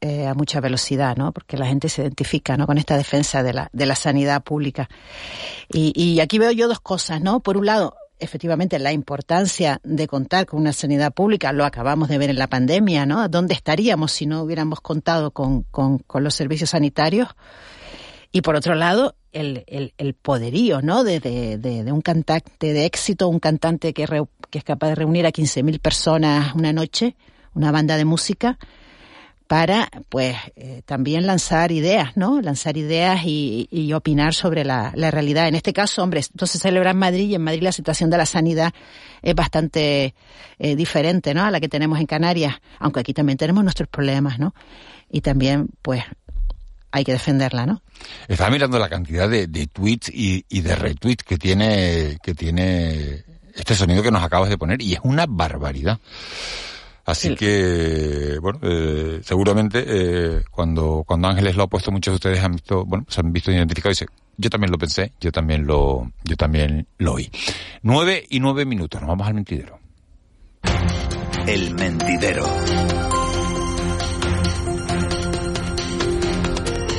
eh, 0.02 0.26
a 0.26 0.34
mucha 0.34 0.60
velocidad, 0.60 1.16
¿no? 1.16 1.32
Porque 1.32 1.58
la 1.58 1.68
gente 1.68 1.88
se 1.88 2.02
identifica, 2.02 2.58
¿no? 2.58 2.66
Con 2.66 2.80
esta 2.80 2.98
defensa 2.98 3.44
de 3.44 3.54
la, 3.54 3.70
de 3.72 3.86
la 3.86 3.96
sanidad 3.96 4.44
pública. 4.44 4.90
Y, 5.72 5.94
y 5.96 6.20
aquí 6.20 6.40
veo 6.40 6.52
yo 6.52 6.68
dos 6.68 6.80
cosas, 6.80 7.22
¿no? 7.22 7.40
Por 7.40 7.56
un 7.56 7.68
lado, 7.68 7.96
efectivamente, 8.22 8.80
la 8.80 8.94
importancia 8.94 9.80
de 9.84 10.08
contar 10.08 10.46
con 10.46 10.60
una 10.60 10.74
sanidad 10.74 11.14
pública, 11.14 11.52
lo 11.52 11.66
acabamos 11.66 12.08
de 12.10 12.18
ver 12.18 12.30
en 12.30 12.38
la 12.38 12.48
pandemia, 12.48 13.06
¿no? 13.06 13.28
¿Dónde 13.28 13.54
estaríamos 13.54 14.12
si 14.12 14.26
no 14.26 14.44
hubiéramos 14.44 14.82
contado 14.82 15.32
con, 15.32 15.64
con, 15.64 16.02
los 16.16 16.34
servicios 16.34 16.72
sanitarios? 16.72 17.30
Y 18.32 18.42
por 18.42 18.56
otro 18.56 18.76
lado, 18.76 19.16
el, 19.32 19.64
el, 19.68 19.94
el 19.98 20.14
poderío, 20.14 20.82
¿no? 20.82 21.04
De, 21.04 21.20
de, 21.20 21.58
de, 21.58 21.84
de, 21.84 21.92
un 21.92 22.02
cantante 22.02 22.74
de 22.74 22.86
éxito, 22.86 23.28
un 23.28 23.40
cantante 23.40 23.94
que, 23.94 24.06
re, 24.06 24.24
que 24.50 24.60
es 24.60 24.64
capaz 24.64 24.90
de 24.90 24.96
reunir 24.96 25.26
a 25.26 25.32
15.000 25.32 25.80
personas 25.80 26.56
una 26.56 26.72
noche, 26.74 27.16
una 27.54 27.72
banda 27.72 27.98
de 27.98 28.06
música, 28.06 28.58
para, 29.52 29.90
pues, 30.08 30.38
eh, 30.56 30.82
también 30.86 31.28
lanzar 31.28 31.74
ideas, 31.74 32.16
¿no? 32.16 32.40
Lanzar 32.42 32.78
ideas 32.78 33.26
y, 33.26 33.68
y 33.70 33.92
opinar 33.92 34.34
sobre 34.34 34.64
la, 34.64 34.94
la, 34.96 35.12
realidad. 35.12 35.50
En 35.50 35.56
este 35.56 35.74
caso, 35.74 36.02
hombre, 36.02 36.22
entonces 36.22 36.62
se 36.62 36.70
celebra 36.70 36.92
en 36.92 36.98
Madrid 36.98 37.28
y 37.28 37.36
en 37.36 37.44
Madrid 37.44 37.62
la 37.62 37.74
situación 37.74 38.10
de 38.10 38.18
la 38.18 38.26
sanidad 38.26 38.74
es 39.22 39.36
bastante 39.36 40.16
eh, 40.58 40.78
diferente, 40.78 41.34
¿no? 41.34 41.44
A 41.44 41.52
la 41.52 41.60
que 41.60 41.68
tenemos 41.68 42.00
en 42.00 42.06
Canarias, 42.06 42.62
aunque 42.80 43.02
aquí 43.02 43.14
también 43.14 43.38
tenemos 43.38 43.62
nuestros 43.62 43.90
problemas, 43.90 44.40
¿no? 44.40 44.56
Y 45.10 45.20
también, 45.20 45.68
pues, 45.82 46.02
hay 46.94 47.04
que 47.04 47.12
defenderla, 47.12 47.66
¿no? 47.66 47.82
Estaba 48.30 48.52
mirando 48.52 48.80
la 48.80 48.88
cantidad 48.88 49.28
de, 49.28 49.48
de 49.48 49.68
tweets 49.68 50.08
y, 50.14 50.46
y, 50.48 50.62
de 50.62 50.78
retweets 50.78 51.26
que 51.26 51.38
tiene, 51.38 52.20
que 52.24 52.34
tiene 52.36 53.26
este 53.54 53.76
sonido 53.76 54.02
que 54.02 54.12
nos 54.12 54.24
acabas 54.24 54.48
de 54.48 54.58
poner 54.58 54.82
y 54.82 54.94
es 54.94 55.02
una 55.04 55.26
barbaridad. 55.28 56.00
Así 57.06 57.30
sí. 57.30 57.36
que, 57.36 58.38
bueno, 58.42 58.60
eh, 58.62 59.22
seguramente 59.24 59.84
eh, 59.88 60.44
cuando, 60.52 61.04
cuando 61.06 61.28
Ángeles 61.28 61.56
lo 61.56 61.64
ha 61.64 61.68
puesto, 61.68 61.92
muchos 61.92 62.14
de 62.14 62.16
ustedes 62.16 62.44
han 62.44 62.54
visto, 62.54 62.86
bueno, 62.86 63.06
se 63.10 63.22
han 63.22 63.34
visto 63.34 63.52
identificados 63.52 64.02
y 64.02 64.06
dicen, 64.06 64.16
yo 64.38 64.50
también 64.50 64.72
lo 64.72 64.78
pensé, 64.78 65.14
yo 65.20 65.32
también 65.32 65.66
lo, 65.66 66.12
yo 66.24 66.36
también 66.36 66.88
lo 66.98 67.14
oí. 67.14 67.30
Nueve 67.82 68.26
y 68.30 68.40
nueve 68.40 68.66
minutos, 68.66 69.02
nos 69.02 69.08
vamos 69.08 69.28
al 69.28 69.34
mentidero. 69.34 69.80
El 71.48 71.74
mentidero. 71.74 72.46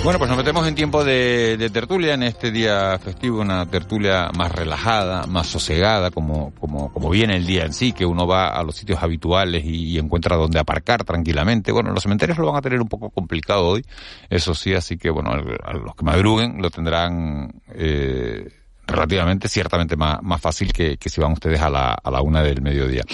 Bueno, 0.04 0.18
pues 0.18 0.28
nos 0.28 0.36
metemos 0.36 0.66
en 0.66 0.74
tiempo 0.74 1.04
de, 1.04 1.70
tertulia 1.72 2.14
en 2.14 2.24
este 2.24 2.50
día 2.50 2.98
festivo, 2.98 3.40
una 3.40 3.66
tertulia 3.66 4.32
más 4.36 4.50
relajada, 4.50 5.28
más 5.28 5.46
sosegada, 5.46 6.10
como, 6.10 6.52
como, 6.58 6.92
como 6.92 7.08
viene 7.08 7.36
el 7.36 7.46
día 7.46 7.64
en 7.64 7.72
sí, 7.72 7.92
que 7.92 8.04
uno 8.04 8.26
va 8.26 8.48
a 8.48 8.64
los 8.64 8.74
sitios 8.74 9.00
habituales 9.00 9.64
y, 9.64 9.92
y, 9.92 9.98
encuentra 9.98 10.34
donde 10.34 10.58
aparcar 10.58 11.04
tranquilamente. 11.04 11.70
Bueno, 11.70 11.92
los 11.92 12.02
cementerios 12.02 12.36
lo 12.38 12.48
van 12.48 12.56
a 12.56 12.62
tener 12.62 12.80
un 12.80 12.88
poco 12.88 13.10
complicado 13.10 13.64
hoy, 13.64 13.86
eso 14.28 14.56
sí, 14.56 14.74
así 14.74 14.98
que 14.98 15.08
bueno, 15.08 15.30
a 15.30 15.72
los 15.74 15.94
que 15.94 16.04
madruguen 16.04 16.60
lo 16.60 16.68
tendrán 16.68 17.62
eh, 17.72 18.48
relativamente, 18.88 19.46
ciertamente 19.46 19.94
más, 19.94 20.20
más 20.20 20.40
fácil 20.40 20.72
que, 20.72 20.96
que 20.96 21.08
si 21.10 21.20
van 21.20 21.30
ustedes 21.30 21.60
a 21.60 21.70
la, 21.70 21.92
a 21.92 22.10
la 22.10 22.22
una 22.22 22.42
del 22.42 22.60
mediodía. 22.60 23.04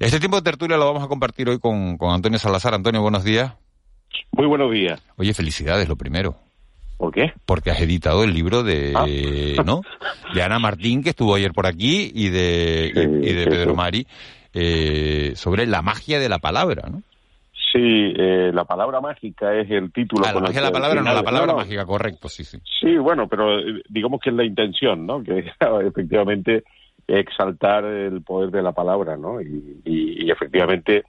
Este 0.00 0.18
tiempo 0.18 0.38
de 0.38 0.42
tertulia 0.42 0.76
lo 0.76 0.86
vamos 0.86 1.04
a 1.04 1.08
compartir 1.08 1.48
hoy 1.48 1.60
con, 1.60 1.96
con 1.96 2.12
Antonio 2.12 2.40
Salazar. 2.40 2.74
Antonio, 2.74 3.00
buenos 3.02 3.22
días. 3.22 3.52
Muy 4.32 4.46
buenos 4.46 4.70
días. 4.72 5.02
Oye, 5.16 5.34
felicidades, 5.34 5.88
lo 5.88 5.96
primero. 5.96 6.36
¿Por 6.96 7.12
qué? 7.12 7.32
Porque 7.44 7.70
has 7.70 7.80
editado 7.80 8.22
el 8.24 8.32
libro 8.34 8.62
de, 8.62 8.92
Ah. 8.94 9.62
¿no? 9.64 9.82
De 10.32 10.42
Ana 10.42 10.58
Martín, 10.58 11.02
que 11.02 11.10
estuvo 11.10 11.34
ayer 11.34 11.52
por 11.52 11.66
aquí, 11.66 12.10
y 12.14 12.28
de, 12.28 12.92
y, 13.22 13.28
y 13.28 13.32
de 13.32 13.46
Pedro. 13.46 13.74
Mari, 13.74 14.06
eh, 14.52 15.32
sobre 15.34 15.66
la 15.66 15.82
magia 15.82 16.18
de 16.20 16.28
la 16.28 16.38
palabra, 16.38 16.88
¿no? 16.90 17.02
Sí, 17.72 17.80
eh, 18.16 18.52
la 18.54 18.64
palabra 18.64 19.00
mágica 19.00 19.52
es 19.54 19.68
el 19.68 19.92
título. 19.92 20.24
Ah, 20.24 20.32
la 20.32 20.40
magia 20.40 20.60
de 20.60 20.66
la 20.66 20.72
palabra, 20.72 21.02
no, 21.02 21.12
la 21.12 21.22
palabra 21.24 21.52
no, 21.52 21.58
mágica, 21.58 21.84
correcto, 21.84 22.28
sí, 22.28 22.44
sí. 22.44 22.58
Sí, 22.80 22.96
bueno, 22.98 23.26
pero 23.26 23.58
eh, 23.58 23.82
digamos 23.88 24.20
que 24.20 24.30
es 24.30 24.36
la 24.36 24.44
intención, 24.44 25.04
¿no? 25.04 25.22
Que 25.24 25.44
efectivamente 25.88 26.62
exaltar 27.08 27.84
el 27.84 28.22
poder 28.22 28.50
de 28.50 28.62
la 28.62 28.70
palabra, 28.72 29.16
¿no? 29.16 29.40
Y, 29.40 29.80
y- 29.84 30.24
y 30.26 30.30
efectivamente, 30.30 31.02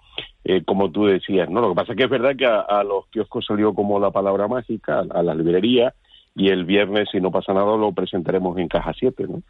eh, 0.46 0.64
como 0.64 0.92
tú 0.92 1.06
decías, 1.06 1.50
¿no? 1.50 1.60
Lo 1.60 1.70
que 1.70 1.76
pasa 1.76 1.92
es 1.92 1.98
que 1.98 2.04
es 2.06 2.10
verdad 2.10 2.36
que 2.38 2.46
a, 2.46 2.60
a 2.62 2.84
los 2.84 3.08
kioscos 3.08 3.46
salió 3.46 3.74
como 3.74 4.00
la 4.00 4.12
palabra 4.12 4.48
mágica, 4.48 5.00
a, 5.00 5.20
a 5.20 5.24
las 5.24 5.36
librerías, 5.36 5.94
y 6.38 6.50
el 6.50 6.66
viernes, 6.66 7.08
si 7.12 7.20
no 7.22 7.32
pasa 7.32 7.54
nada, 7.54 7.78
lo 7.78 7.92
presentaremos 7.94 8.58
en 8.58 8.68
Caja 8.68 8.92
7, 8.98 9.26
¿no? 9.28 9.42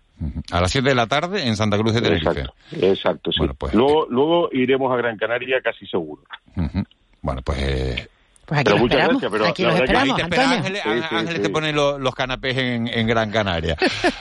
A 0.52 0.62
las 0.62 0.72
7 0.72 0.88
de 0.90 0.96
la 0.96 1.08
tarde 1.08 1.48
en 1.48 1.56
Santa 1.56 1.78
Cruz 1.78 1.94
de 1.94 2.02
Tenerife. 2.02 2.30
Exacto, 2.30 2.54
exacto, 2.72 3.32
sí. 3.32 3.40
pues, 3.58 3.74
luego, 3.74 4.06
luego 4.10 4.50
iremos 4.52 4.92
a 4.94 4.96
Gran 4.98 5.18
Canaria 5.18 5.62
casi 5.62 5.86
seguro. 5.88 6.22
Bueno, 7.22 7.42
pues... 7.44 7.58
eh, 7.60 8.08
Pues 8.46 8.60
aquí 8.60 8.66
Pero 8.72 8.78
muchas 8.78 9.00
esperamos. 9.00 9.22
gracias, 9.22 9.32
pero 9.32 9.46
aquí 9.48 9.64
la 9.64 9.70
los 9.70 9.78
que- 9.80 9.84
esperamos, 9.86 10.10
Ahí 10.10 10.16
te 10.16 10.22
espera 10.22 10.44
Antonio. 10.44 10.58
Ángeles, 10.60 10.82
Sí, 10.84 10.90
sí, 11.10 11.16
Ángeles 11.16 11.36
sí. 11.38 11.42
te 11.42 11.50
pone 11.50 11.74
lo- 11.74 11.98
los 12.00 12.16
canapés 12.16 12.58
en, 12.58 12.88
en 12.88 13.08
Gran 13.08 13.32
Canaria. 13.32 13.76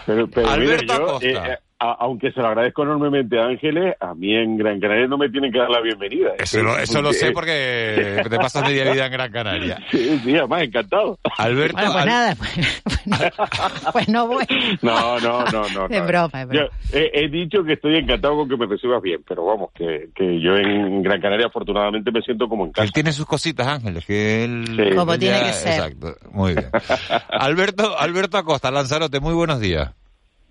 Pero, 0.06 0.26
pero 0.28 0.46
mira, 0.48 0.52
Alberto 0.54 0.86
yo, 0.96 1.04
Acosta. 1.08 1.52
eh, 1.52 1.58
a- 1.78 1.96
aunque 2.00 2.30
se 2.32 2.40
lo 2.40 2.46
agradezco 2.48 2.82
enormemente 2.82 3.38
a 3.38 3.46
Ángeles, 3.46 3.94
a 4.00 4.14
mí 4.14 4.34
en 4.34 4.56
Gran 4.56 4.80
Canaria 4.80 5.06
no 5.06 5.18
me 5.18 5.28
tienen 5.28 5.52
que 5.52 5.58
dar 5.58 5.68
la 5.70 5.80
bienvenida. 5.80 6.30
Eso 6.38 6.62
lo, 6.62 6.78
eso 6.78 7.02
lo 7.02 7.12
sé 7.12 7.32
porque 7.32 8.22
te 8.28 8.36
pasas 8.36 8.62
media 8.66 8.90
vida 8.92 9.06
en 9.06 9.12
Gran 9.12 9.30
Canaria. 9.32 9.78
Sí, 9.90 10.18
sí, 10.24 10.36
además 10.36 10.62
encantado. 10.62 11.18
Alberto, 11.38 11.76
Bueno, 11.76 11.92
pues 11.92 12.02
Al- 12.02 12.08
nada, 12.08 12.34
pues, 12.38 13.92
pues 13.92 14.08
no 14.08 14.26
voy. 14.28 14.44
No, 14.82 15.20
no, 15.20 15.44
no, 15.46 15.68
no. 15.70 15.86
Es 15.88 16.06
broma, 16.06 16.42
es 16.42 16.48
broma. 16.48 16.68
Yo 16.92 16.98
he, 16.98 17.10
he 17.24 17.28
dicho 17.28 17.62
que 17.64 17.74
estoy 17.74 17.96
encantado 17.96 18.36
con 18.36 18.48
que 18.48 18.56
me 18.56 18.66
recibas 18.66 19.02
bien, 19.02 19.22
pero 19.28 19.44
vamos, 19.44 19.70
que, 19.74 20.08
que 20.14 20.40
yo 20.40 20.54
en 20.56 21.02
Gran 21.02 21.20
Canaria 21.20 21.46
afortunadamente 21.46 22.10
me 22.10 22.22
siento 22.22 22.48
como 22.48 22.64
en 22.66 22.72
casa. 22.72 22.84
Él 22.84 22.92
tiene 22.92 23.12
sus 23.12 23.26
cositas, 23.26 23.66
Ángeles, 23.66 24.04
que 24.06 24.44
él... 24.44 24.64
Sí. 24.66 24.96
Como 24.96 25.18
tiene 25.18 25.40
que 25.40 25.52
ser. 25.52 25.72
Exacto, 25.72 26.14
muy 26.32 26.54
bien. 26.54 26.68
Alberto, 27.30 27.98
Alberto 27.98 28.38
Acosta, 28.38 28.70
Lanzarote, 28.70 29.20
muy 29.20 29.34
buenos 29.34 29.60
días. 29.60 29.90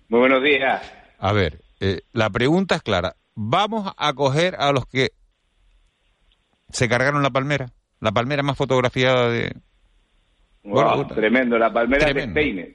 Muy 0.08 0.20
buenos 0.20 0.42
días. 0.42 0.82
A 1.24 1.32
ver, 1.32 1.62
eh, 1.80 2.02
la 2.12 2.28
pregunta 2.28 2.74
es 2.74 2.82
clara. 2.82 3.14
¿Vamos 3.34 3.90
a 3.96 4.12
coger 4.12 4.56
a 4.58 4.72
los 4.72 4.84
que 4.86 5.12
se 6.68 6.86
cargaron 6.86 7.22
la 7.22 7.30
palmera? 7.30 7.70
La 8.00 8.12
palmera 8.12 8.42
más 8.42 8.58
fotografiada 8.58 9.30
de, 9.30 9.54
Wow, 10.64 10.72
Bueno, 10.84 11.06
tremendo, 11.06 11.58
la 11.58 11.72
palmera 11.72 12.04
tremendo. 12.04 12.34
de 12.34 12.42
Steiner. 12.42 12.74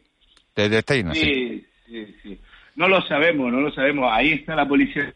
de, 0.56 0.70
de 0.70 0.82
Steiner, 0.82 1.16
sí. 1.16 1.22
Sí, 1.26 1.66
sí, 1.86 2.16
sí. 2.24 2.40
No 2.76 2.88
lo 2.88 3.04
sabemos, 3.04 3.52
no 3.52 3.62
lo 3.62 3.72
sabemos. 3.72 4.10
Ahí 4.12 4.32
está 4.32 4.56
la 4.56 4.68
policía 4.68 5.14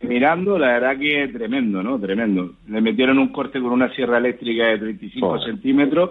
mirando, 0.00 0.58
la 0.58 0.68
verdad 0.78 0.98
que 0.98 1.22
es 1.22 1.32
tremendo, 1.32 1.84
¿no? 1.84 2.00
Tremendo. 2.00 2.54
Le 2.66 2.80
metieron 2.80 3.18
un 3.20 3.28
corte 3.28 3.60
con 3.60 3.70
una 3.70 3.94
sierra 3.94 4.18
eléctrica 4.18 4.66
de 4.66 4.78
35 4.78 5.24
Joder. 5.28 5.44
centímetros 5.52 6.10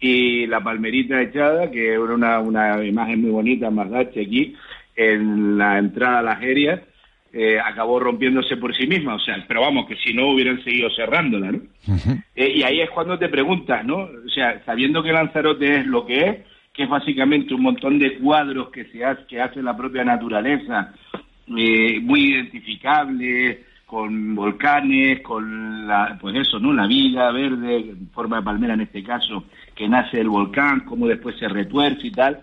y 0.00 0.48
la 0.48 0.60
palmerita 0.64 1.22
echada, 1.22 1.70
que 1.70 1.92
era 1.92 2.00
una, 2.02 2.40
una 2.40 2.84
imagen 2.84 3.22
muy 3.22 3.30
bonita, 3.30 3.70
más 3.70 3.88
dache 3.88 4.22
aquí, 4.22 4.56
en 4.96 5.58
la 5.58 5.78
entrada 5.78 6.18
a 6.18 6.22
las 6.22 6.40
aéreas, 6.40 6.80
eh, 7.32 7.58
acabó 7.58 7.98
rompiéndose 7.98 8.56
por 8.58 8.74
sí 8.76 8.86
misma. 8.86 9.14
O 9.14 9.18
sea, 9.18 9.42
pero 9.48 9.62
vamos, 9.62 9.86
que 9.86 9.96
si 9.96 10.12
no 10.12 10.28
hubieran 10.28 10.62
seguido 10.62 10.90
cerrándola, 10.90 11.52
¿no? 11.52 11.60
Eh, 12.34 12.52
y 12.56 12.62
ahí 12.62 12.80
es 12.80 12.90
cuando 12.90 13.18
te 13.18 13.28
preguntas, 13.28 13.84
¿no? 13.84 13.96
O 13.96 14.28
sea, 14.34 14.62
sabiendo 14.64 15.02
que 15.02 15.12
Lanzarote 15.12 15.80
es 15.80 15.86
lo 15.86 16.04
que 16.04 16.20
es, 16.20 16.36
que 16.72 16.84
es 16.84 16.88
básicamente 16.88 17.54
un 17.54 17.62
montón 17.62 17.98
de 17.98 18.18
cuadros 18.18 18.70
que 18.70 18.84
se 18.86 19.04
hace, 19.04 19.24
que 19.26 19.40
hace 19.40 19.62
la 19.62 19.76
propia 19.76 20.04
naturaleza, 20.04 20.94
eh, 21.56 22.00
muy 22.00 22.32
identificables, 22.32 23.58
con 23.92 24.34
volcanes, 24.34 25.20
con 25.20 25.86
la, 25.86 26.16
pues 26.18 26.34
eso, 26.36 26.58
¿no? 26.58 26.72
La 26.72 26.86
vida 26.86 27.30
verde, 27.30 27.76
en 27.76 28.08
forma 28.08 28.36
de 28.36 28.42
palmera 28.42 28.72
en 28.72 28.80
este 28.80 29.02
caso, 29.02 29.44
que 29.74 29.86
nace 29.86 30.16
del 30.16 30.30
volcán, 30.30 30.80
cómo 30.80 31.06
después 31.06 31.36
se 31.38 31.46
retuerce 31.46 32.06
y 32.06 32.10
tal. 32.10 32.40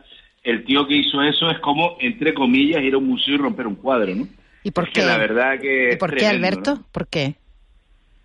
El 0.50 0.63
tío 0.65 0.88
que 0.88 0.96
hizo 0.96 1.22
eso 1.22 1.50
es 1.50 1.60
como, 1.60 1.98
entre 2.00 2.34
comillas, 2.34 2.82
ir 2.84 2.94
a 2.94 2.98
un 2.98 3.08
museo 3.08 3.36
y 3.36 3.38
romper 3.38 3.68
un 3.68 3.75
cuadro, 3.75 4.13
¿no? 4.15 4.27
¿Y 4.63 4.72
por 4.72 4.86
Es 4.86 4.94
que 4.94 5.01
qué? 5.01 5.06
la 5.08 5.18
verdad 5.18 5.60
que 5.60 5.91
¿Y 5.94 5.96
por 5.98 6.10
qué, 6.12 6.18
tremendo, 6.18 6.48
Alberto? 6.48 6.75
¿no? 6.75 6.86
¿Por 6.91 7.08
qué? 7.08 7.36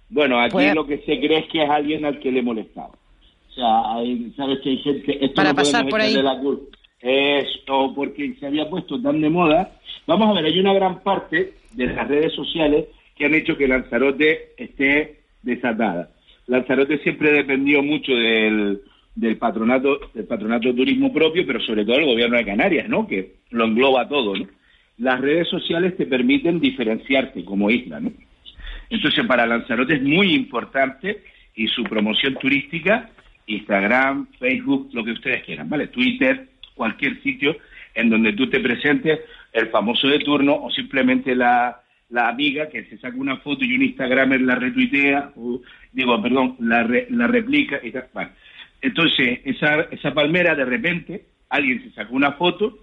Bueno, 0.08 0.40
aquí 0.40 0.52
Pues- 0.52 0.74
lo 0.74 0.86
que 0.86 0.98
se 0.98 1.18
cree 1.18 1.38
es 1.40 1.46
que 1.48 1.62
es 1.62 1.70
alguien 1.70 2.04
al 2.04 2.18
que 2.20 2.30
le 2.32 2.42
molestaba. 2.42 2.88
O 2.88 3.52
sea, 3.54 3.94
hay, 3.94 4.32
sabes 4.36 4.58
que 4.62 4.70
hay 4.70 4.78
gente... 4.78 5.24
Esto 5.24 5.34
Para 5.34 5.50
no 5.50 5.56
pasar 5.56 5.88
por 5.88 6.00
ahí. 6.00 6.14
la. 6.14 6.40
Esto, 7.00 7.92
porque 7.94 8.34
se 8.40 8.46
había 8.46 8.68
puesto 8.68 9.00
tan 9.00 9.20
de 9.20 9.28
moda. 9.30 9.72
Vamos 10.06 10.28
a 10.30 10.40
ver, 10.40 10.46
hay 10.46 10.58
una 10.58 10.72
gran 10.72 11.00
parte 11.02 11.52
de 11.72 11.86
las 11.86 12.08
redes 12.08 12.32
sociales 12.32 12.86
que 13.16 13.26
han 13.26 13.34
hecho 13.34 13.56
que 13.56 13.68
Lanzarote 13.68 14.54
esté 14.56 15.20
desatada. 15.42 16.10
Lanzarote 16.46 16.98
siempre 16.98 17.30
dependió 17.32 17.82
mucho 17.82 18.12
del, 18.12 18.80
del 19.14 19.36
patronato 19.36 20.00
del 20.12 20.24
patronato 20.26 20.68
de 20.68 20.74
turismo 20.74 21.12
propio, 21.12 21.46
pero 21.46 21.60
sobre 21.60 21.84
todo 21.84 21.96
el 21.96 22.06
gobierno 22.06 22.36
de 22.36 22.44
Canarias, 22.44 22.88
¿no? 22.88 23.06
Que 23.06 23.34
lo 23.50 23.64
engloba 23.66 24.08
todo, 24.08 24.34
¿no? 24.36 24.46
Las 24.98 25.20
redes 25.20 25.48
sociales 25.48 25.96
te 25.96 26.06
permiten 26.06 26.60
diferenciarte 26.60 27.44
como 27.44 27.70
isla, 27.70 28.00
¿no? 28.00 28.12
Entonces, 28.90 29.24
para 29.26 29.46
Lanzarote 29.46 29.94
es 29.94 30.02
muy 30.02 30.34
importante 30.34 31.22
y 31.54 31.66
su 31.68 31.84
promoción 31.84 32.34
turística, 32.36 33.10
Instagram, 33.46 34.26
Facebook, 34.38 34.90
lo 34.92 35.04
que 35.04 35.12
ustedes 35.12 35.42
quieran, 35.44 35.68
¿vale? 35.68 35.88
Twitter, 35.88 36.48
cualquier 36.74 37.20
sitio 37.22 37.56
en 37.94 38.10
donde 38.10 38.32
tú 38.32 38.48
te 38.48 38.58
presentes, 38.60 39.20
el 39.52 39.68
famoso 39.68 40.08
de 40.08 40.18
turno 40.18 40.54
o 40.56 40.70
simplemente 40.70 41.36
la, 41.36 41.80
la 42.10 42.28
amiga 42.28 42.68
que 42.68 42.84
se 42.86 42.98
saca 42.98 43.16
una 43.16 43.36
foto 43.36 43.64
y 43.64 43.74
un 43.74 43.82
Instagramer 43.82 44.40
la 44.40 44.56
retuitea, 44.56 45.30
o, 45.36 45.60
digo, 45.92 46.20
perdón, 46.20 46.56
la, 46.58 46.82
re- 46.82 47.06
la 47.10 47.28
replica 47.28 47.78
y 47.82 47.92
tal. 47.92 48.08
Entonces, 48.84 49.40
esa, 49.46 49.80
esa 49.90 50.12
palmera, 50.12 50.54
de 50.54 50.66
repente, 50.66 51.24
alguien 51.48 51.82
se 51.82 51.90
sacó 51.92 52.14
una 52.14 52.32
foto, 52.32 52.80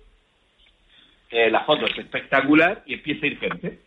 eh, 1.29 1.51
la 1.51 1.63
foto 1.63 1.85
es 1.85 1.95
espectacular 1.95 2.81
y 2.87 2.95
empieza 2.95 3.23
a 3.23 3.29
ir 3.29 3.37
gente. 3.37 3.79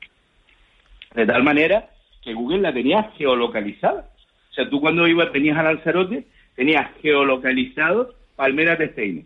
De 1.13 1.27
tal 1.27 1.43
manera 1.43 1.91
que 2.23 2.33
Google 2.33 2.61
la 2.61 2.73
tenía 2.73 3.11
geolocalizada. 3.19 4.11
O 4.49 4.55
sea, 4.55 4.71
tú 4.71 4.81
cuando 4.81 5.09
ibas, 5.09 5.33
venías 5.33 5.59
a 5.59 5.65
Lanzarote, 5.65 6.25
tenías 6.55 6.89
geolocalizado 7.03 8.15
Palmeras 8.37 8.79
de 8.79 8.91
Steiner. 8.91 9.25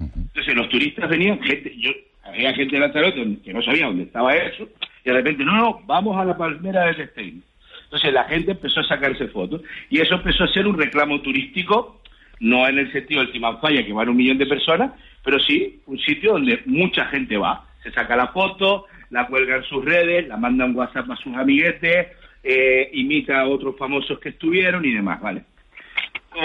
Entonces 0.00 0.56
los 0.56 0.68
turistas 0.68 1.08
venían, 1.08 1.40
gente, 1.40 1.72
yo, 1.78 1.92
había 2.24 2.52
gente 2.54 2.74
de 2.74 2.80
Lanzarote 2.80 3.38
que 3.44 3.52
no 3.52 3.62
sabía 3.62 3.86
dónde 3.86 4.02
estaba 4.02 4.34
eso, 4.34 4.68
y 5.04 5.10
de 5.10 5.12
repente, 5.12 5.44
no, 5.44 5.56
no, 5.56 5.80
vamos 5.86 6.18
a 6.18 6.24
la 6.24 6.36
Palmera 6.36 6.86
de 6.86 7.06
Steiner. 7.06 7.44
Entonces 7.84 8.12
la 8.12 8.24
gente 8.24 8.50
empezó 8.50 8.80
a 8.80 8.88
sacarse 8.88 9.28
fotos, 9.28 9.62
y 9.90 10.00
eso 10.00 10.16
empezó 10.16 10.42
a 10.42 10.52
ser 10.52 10.66
un 10.66 10.76
reclamo 10.76 11.20
turístico, 11.22 11.95
no 12.40 12.68
en 12.68 12.78
el 12.78 12.92
sentido 12.92 13.20
del 13.20 13.32
Timanfaya, 13.32 13.84
que 13.84 13.92
van 13.92 14.08
un 14.08 14.16
millón 14.16 14.38
de 14.38 14.46
personas, 14.46 14.92
pero 15.24 15.38
sí 15.40 15.80
un 15.86 15.98
sitio 15.98 16.32
donde 16.32 16.62
mucha 16.66 17.06
gente 17.06 17.36
va. 17.36 17.64
Se 17.82 17.90
saca 17.92 18.16
la 18.16 18.28
foto, 18.28 18.86
la 19.10 19.26
cuelga 19.26 19.56
en 19.56 19.64
sus 19.64 19.84
redes, 19.84 20.28
la 20.28 20.36
manda 20.36 20.64
en 20.64 20.76
WhatsApp 20.76 21.10
a 21.10 21.16
sus 21.16 21.34
amiguetes, 21.34 22.08
eh, 22.42 22.90
imita 22.92 23.40
a 23.40 23.48
otros 23.48 23.76
famosos 23.76 24.18
que 24.18 24.30
estuvieron 24.30 24.84
y 24.84 24.92
demás, 24.92 25.20
¿vale? 25.20 25.42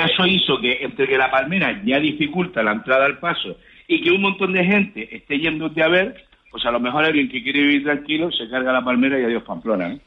Eso 0.05 0.25
hizo 0.25 0.59
que 0.59 0.83
entre 0.83 1.07
que 1.07 1.17
la 1.17 1.29
palmera 1.29 1.81
ya 1.83 1.99
dificulta 1.99 2.63
la 2.63 2.71
entrada 2.71 3.05
al 3.05 3.19
paso 3.19 3.57
y 3.87 4.01
que 4.01 4.11
un 4.11 4.21
montón 4.21 4.53
de 4.53 4.63
gente 4.63 5.15
esté 5.15 5.37
yéndote 5.37 5.83
a 5.83 5.89
ver, 5.89 6.25
pues 6.49 6.65
a 6.65 6.71
lo 6.71 6.79
mejor 6.79 7.03
alguien 7.03 7.29
que 7.29 7.43
quiere 7.43 7.61
vivir 7.61 7.83
tranquilo 7.83 8.31
se 8.31 8.49
carga 8.49 8.71
la 8.71 8.83
palmera 8.83 9.19
y 9.19 9.25
adiós 9.25 9.43
Pamplona, 9.43 9.89
¿no? 9.89 9.99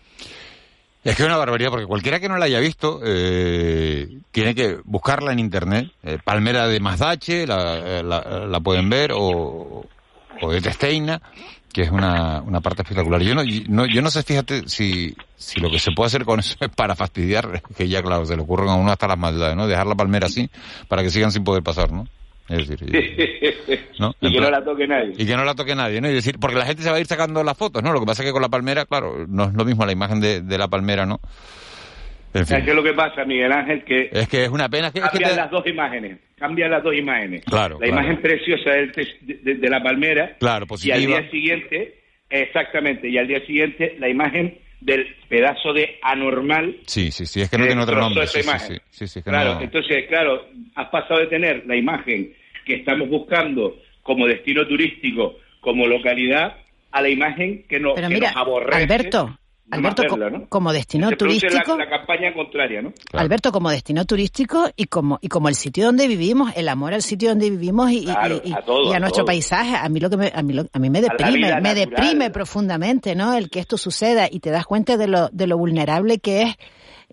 Es 1.04 1.16
que 1.16 1.22
es 1.22 1.26
una 1.26 1.36
barbaridad, 1.36 1.70
porque 1.70 1.86
cualquiera 1.86 2.18
que 2.18 2.30
no 2.30 2.38
la 2.38 2.46
haya 2.46 2.60
visto 2.60 3.00
eh, 3.04 4.08
tiene 4.32 4.54
que 4.54 4.78
buscarla 4.84 5.32
en 5.32 5.38
internet. 5.38 5.90
Eh, 6.02 6.18
Palmera 6.24 6.66
de 6.66 6.80
Mazdache, 6.80 7.46
la, 7.46 8.02
la, 8.02 8.46
la 8.48 8.60
pueden 8.60 8.88
ver, 8.88 9.12
o, 9.12 9.84
o 10.40 10.50
de 10.50 10.60
Testeina, 10.62 11.20
que 11.74 11.82
es 11.82 11.90
una, 11.90 12.40
una 12.40 12.60
parte 12.60 12.82
espectacular. 12.82 13.20
Yo 13.20 13.34
no, 13.34 13.42
no, 13.68 13.84
yo 13.84 14.00
no 14.00 14.10
sé, 14.10 14.22
fíjate, 14.22 14.68
si, 14.68 15.14
si 15.36 15.60
lo 15.60 15.70
que 15.70 15.78
se 15.78 15.92
puede 15.92 16.06
hacer 16.06 16.24
con 16.24 16.40
eso 16.40 16.56
es 16.60 16.70
para 16.70 16.94
fastidiar, 16.94 17.62
que 17.76 17.88
ya, 17.88 18.02
claro, 18.02 18.24
se 18.24 18.36
le 18.36 18.42
ocurren 18.42 18.68
a 18.68 18.74
uno 18.74 18.90
hasta 18.90 19.08
las 19.08 19.18
maldades, 19.18 19.56
¿no? 19.56 19.66
Dejar 19.66 19.86
la 19.86 19.96
palmera 19.96 20.26
así 20.26 20.48
para 20.88 21.02
que 21.02 21.10
sigan 21.10 21.32
sin 21.32 21.44
poder 21.44 21.62
pasar, 21.62 21.92
¿no? 21.92 22.06
Es 22.48 22.68
decir, 22.68 22.88
y- 22.94 24.00
¿no? 24.00 24.14
y 24.20 24.32
que 24.32 24.40
no 24.40 24.50
la 24.50 24.62
toque 24.62 24.86
nadie. 24.86 25.12
y 25.16 25.26
que 25.26 25.34
no 25.36 25.44
la 25.44 25.54
toque 25.54 25.74
nadie, 25.74 26.00
¿no? 26.00 26.10
Y 26.10 26.12
decir, 26.14 26.36
porque 26.38 26.56
la 26.58 26.66
gente 26.66 26.82
se 26.82 26.90
va 26.90 26.96
a 26.96 27.00
ir 27.00 27.06
sacando 27.06 27.42
las 27.42 27.56
fotos, 27.56 27.82
¿no? 27.82 27.92
Lo 27.92 28.00
que 28.00 28.06
pasa 28.06 28.22
es 28.22 28.28
que 28.28 28.32
con 28.32 28.42
la 28.42 28.48
palmera, 28.50 28.84
claro, 28.84 29.24
no 29.28 29.44
es 29.44 29.54
lo 29.54 29.64
mismo 29.64 29.86
la 29.86 29.92
imagen 29.92 30.20
de, 30.20 30.42
de 30.42 30.58
la 30.58 30.68
palmera, 30.68 31.06
¿no? 31.06 31.20
En 32.34 32.40
fin. 32.40 32.46
¿Sabes 32.46 32.64
qué 32.64 32.70
es 32.70 32.76
lo 32.76 32.82
que 32.82 32.92
pasa, 32.94 33.24
Miguel 33.24 33.52
Ángel? 33.52 33.84
Que 33.84 34.10
Es 34.12 34.28
que 34.28 34.42
es 34.44 34.48
una 34.50 34.68
pena 34.68 34.90
que... 34.90 34.98
es 34.98 35.04
que 35.04 35.10
cambian 35.10 35.30
te- 35.30 35.36
las 35.36 35.50
dos 35.50 35.66
imágenes. 35.66 36.18
Cambian 36.36 36.70
las 36.70 36.82
dos 36.82 36.94
imágenes. 36.94 37.44
Claro, 37.44 37.78
La 37.80 37.86
claro. 37.86 38.02
imagen 38.02 38.20
preciosa 38.22 38.70
del 38.72 38.92
de, 38.92 39.34
de- 39.42 39.54
de 39.54 39.70
la 39.70 39.82
palmera. 39.82 40.36
Claro, 40.40 40.64
Y 40.64 40.68
positiva. 40.68 40.96
al 40.96 41.06
día 41.06 41.30
siguiente, 41.30 42.00
exactamente, 42.28 43.08
y 43.08 43.16
al 43.18 43.28
día 43.28 43.40
siguiente 43.46 43.96
la 44.00 44.08
imagen 44.08 44.58
del 44.84 45.16
pedazo 45.28 45.72
de 45.72 45.98
anormal 46.02 46.76
Sí, 46.86 47.10
sí, 47.10 47.24
sí, 47.26 47.40
es 47.40 47.48
que 47.50 47.56
no 47.58 47.64
tiene 47.66 47.82
otro 47.82 47.96
nombre. 47.98 48.26
Sí, 48.26 48.42
sí, 48.42 48.48
imagen. 48.48 48.76
sí, 48.76 48.82
sí, 48.90 49.06
sí, 49.08 49.18
es 49.20 49.24
que 49.24 49.30
Claro, 49.30 49.54
no- 49.54 49.60
entonces, 49.62 50.06
claro, 50.08 50.46
has 50.74 50.88
pasado 50.90 51.20
de 51.20 51.26
tener 51.26 51.64
la 51.66 51.74
imagen 51.74 52.34
que 52.66 52.74
estamos 52.74 53.08
buscando 53.08 53.76
como 54.02 54.26
destino 54.26 54.66
turístico, 54.66 55.36
como 55.60 55.86
localidad, 55.86 56.56
a 56.92 57.00
la 57.00 57.08
imagen 57.08 57.64
que, 57.66 57.80
no, 57.80 57.94
Pero 57.94 58.08
que 58.08 58.14
mira, 58.14 58.28
nos 58.28 58.36
aborrece. 58.36 58.82
Alberto, 58.82 59.38
Alberto, 59.70 60.02
verla, 60.02 60.30
¿no? 60.30 60.48
como 60.48 60.72
destino 60.72 61.08
Se 61.08 61.16
turístico, 61.16 61.76
La, 61.76 61.84
la 61.86 61.90
campaña 61.90 62.32
contraria, 62.34 62.82
¿no? 62.82 62.92
Alberto, 63.14 63.50
como 63.50 63.70
destino 63.70 64.04
turístico 64.04 64.68
y 64.76 64.84
como 64.86 65.18
y 65.22 65.28
como 65.28 65.48
el 65.48 65.54
sitio 65.54 65.86
donde 65.86 66.06
vivimos, 66.06 66.52
el 66.54 66.68
amor 66.68 66.92
al 66.94 67.02
sitio 67.02 67.30
donde 67.30 67.48
vivimos 67.50 67.90
y, 67.90 68.00
y- 68.00 68.04
Claro, 68.04 68.40
y- 68.44 68.52
a 68.52 68.60
todo, 68.62 68.90
y 68.90 68.92
a 68.92 68.96
a 68.96 69.00
nuestro 69.00 69.22
todo. 69.24 69.26
paisaje, 69.26 69.74
a 69.76 69.88
mí 69.88 70.00
lo 70.00 70.10
que 70.10 70.16
me, 70.18 70.32
a 70.34 70.42
mí 70.42 70.52
lo- 70.52 70.66
a 70.72 70.78
mí 70.78 70.90
me 70.90 71.00
deprime, 71.00 71.38
me 71.40 71.50
natural. 71.50 71.74
deprime 71.74 72.30
profundamente, 72.30 73.14
¿no? 73.14 73.34
El 73.34 73.48
que 73.50 73.60
esto 73.60 73.76
suceda 73.78 74.28
y 74.30 74.40
te 74.40 74.50
das 74.50 74.66
cuenta 74.66 74.96
de 74.96 75.08
lo 75.08 75.28
de 75.30 75.46
lo 75.46 75.56
vulnerable 75.58 76.18
que 76.18 76.42
es 76.42 76.56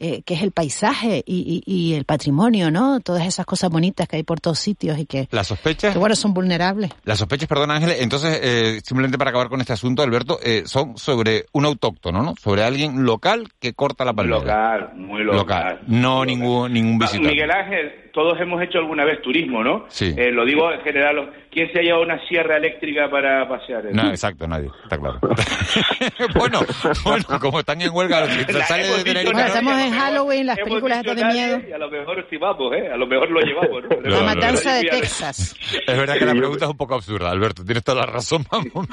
eh, 0.04 0.24
que 0.24 0.34
es 0.34 0.42
el 0.42 0.52
paisaje 0.52 1.24
y, 1.28 1.62
y- 1.66 1.72
y 1.72 1.94
el 1.94 2.06
patrimonio, 2.06 2.72
¿no? 2.72 3.00
Todas 3.02 3.26
esas 3.28 3.46
cosas 3.46 3.70
bonitas 3.70 4.08
que 4.08 4.16
hay 4.16 4.24
por 4.24 4.40
todos 4.42 4.58
sitios 4.58 4.98
y 4.98 5.06
que, 5.06 5.28
Las 5.30 5.46
sospechas... 5.48 5.94
que 5.94 6.00
bueno, 6.00 6.16
son 6.16 6.34
vulnerables. 6.34 6.90
Las 7.04 7.20
sospechas, 7.20 7.48
perdón 7.48 7.70
Ángel, 7.70 7.92
entonces, 8.00 8.40
eh, 8.42 8.82
simplemente 8.84 9.18
para 9.20 9.30
acabar 9.30 9.50
con 9.50 9.62
este 9.62 9.74
asunto, 9.74 10.02
Alberto, 10.02 10.40
eh, 10.44 10.64
son 10.66 10.98
sobre 10.98 11.46
un 11.52 11.66
autóctono, 11.66 12.24
¿no? 12.24 12.34
Sobre 12.42 12.64
alguien 12.64 13.04
local 13.04 13.48
que 13.60 13.74
corta 13.74 14.04
la 14.04 14.14
palmera. 14.14 14.40
Local, 14.40 14.90
muy 14.96 15.24
local. 15.24 15.82
No 15.88 16.26
ningún, 16.26 16.74
ningún 16.74 16.98
visitante. 16.98 17.30
Miguel 17.30 17.52
Ángel, 17.52 18.11
todos 18.14 18.40
hemos 18.40 18.62
hecho 18.62 18.80
alguna 18.80 19.06
vez 19.06 19.22
turismo, 19.22 19.64
¿no? 19.64 19.86
Sí. 19.90 20.14
Eh, 20.18 20.32
lo 20.32 20.46
digo 20.46 20.72
en 20.72 20.82
general. 20.82 21.32
¿Quién 21.52 21.70
se 21.74 21.80
ha 21.80 21.82
llevado 21.82 22.04
una 22.06 22.18
sierra 22.30 22.56
eléctrica 22.56 23.10
para 23.12 23.46
pasear? 23.50 23.84
No, 23.92 24.10
exacto, 24.10 24.48
nadie, 24.48 24.70
está 24.84 24.98
claro. 24.98 25.20
bueno, 26.36 26.62
bueno, 27.04 27.26
como 27.42 27.60
están 27.60 27.82
en 27.82 27.92
huelga, 27.92 28.22
los 28.22 28.30
sale 28.68 28.88
de 28.88 29.04
Tenerife... 29.04 29.34
Bueno, 29.34 29.48
estamos 29.48 29.78
en 29.78 29.92
Halloween, 29.92 30.46
las 30.46 30.58
películas 30.60 31.00
estas 31.00 31.16
de 31.18 31.26
miedo. 31.26 31.62
Y 31.68 31.74
a 31.74 31.78
lo 31.78 31.90
mejor 31.90 32.26
sí 32.30 32.38
vamos, 32.38 32.74
¿eh? 32.74 32.90
A 32.94 32.96
lo 32.96 33.06
mejor 33.06 33.30
lo 33.32 33.42
llevamos, 33.42 33.84
¿no? 33.84 34.02
La 34.10 34.20
no, 34.20 34.26
matanza 34.26 34.76
de. 34.76 34.84
Texas. 34.92 35.56
Es 35.86 35.98
verdad 35.98 36.18
que 36.18 36.26
la 36.26 36.34
pregunta 36.36 36.66
es 36.66 36.72
un 36.72 36.78
poco 36.78 36.96
absurda, 36.96 37.30
Alberto, 37.30 37.66
tienes 37.66 37.84
toda 37.84 38.06
la 38.06 38.12
razón. 38.12 38.46
Vamos, 38.50 38.88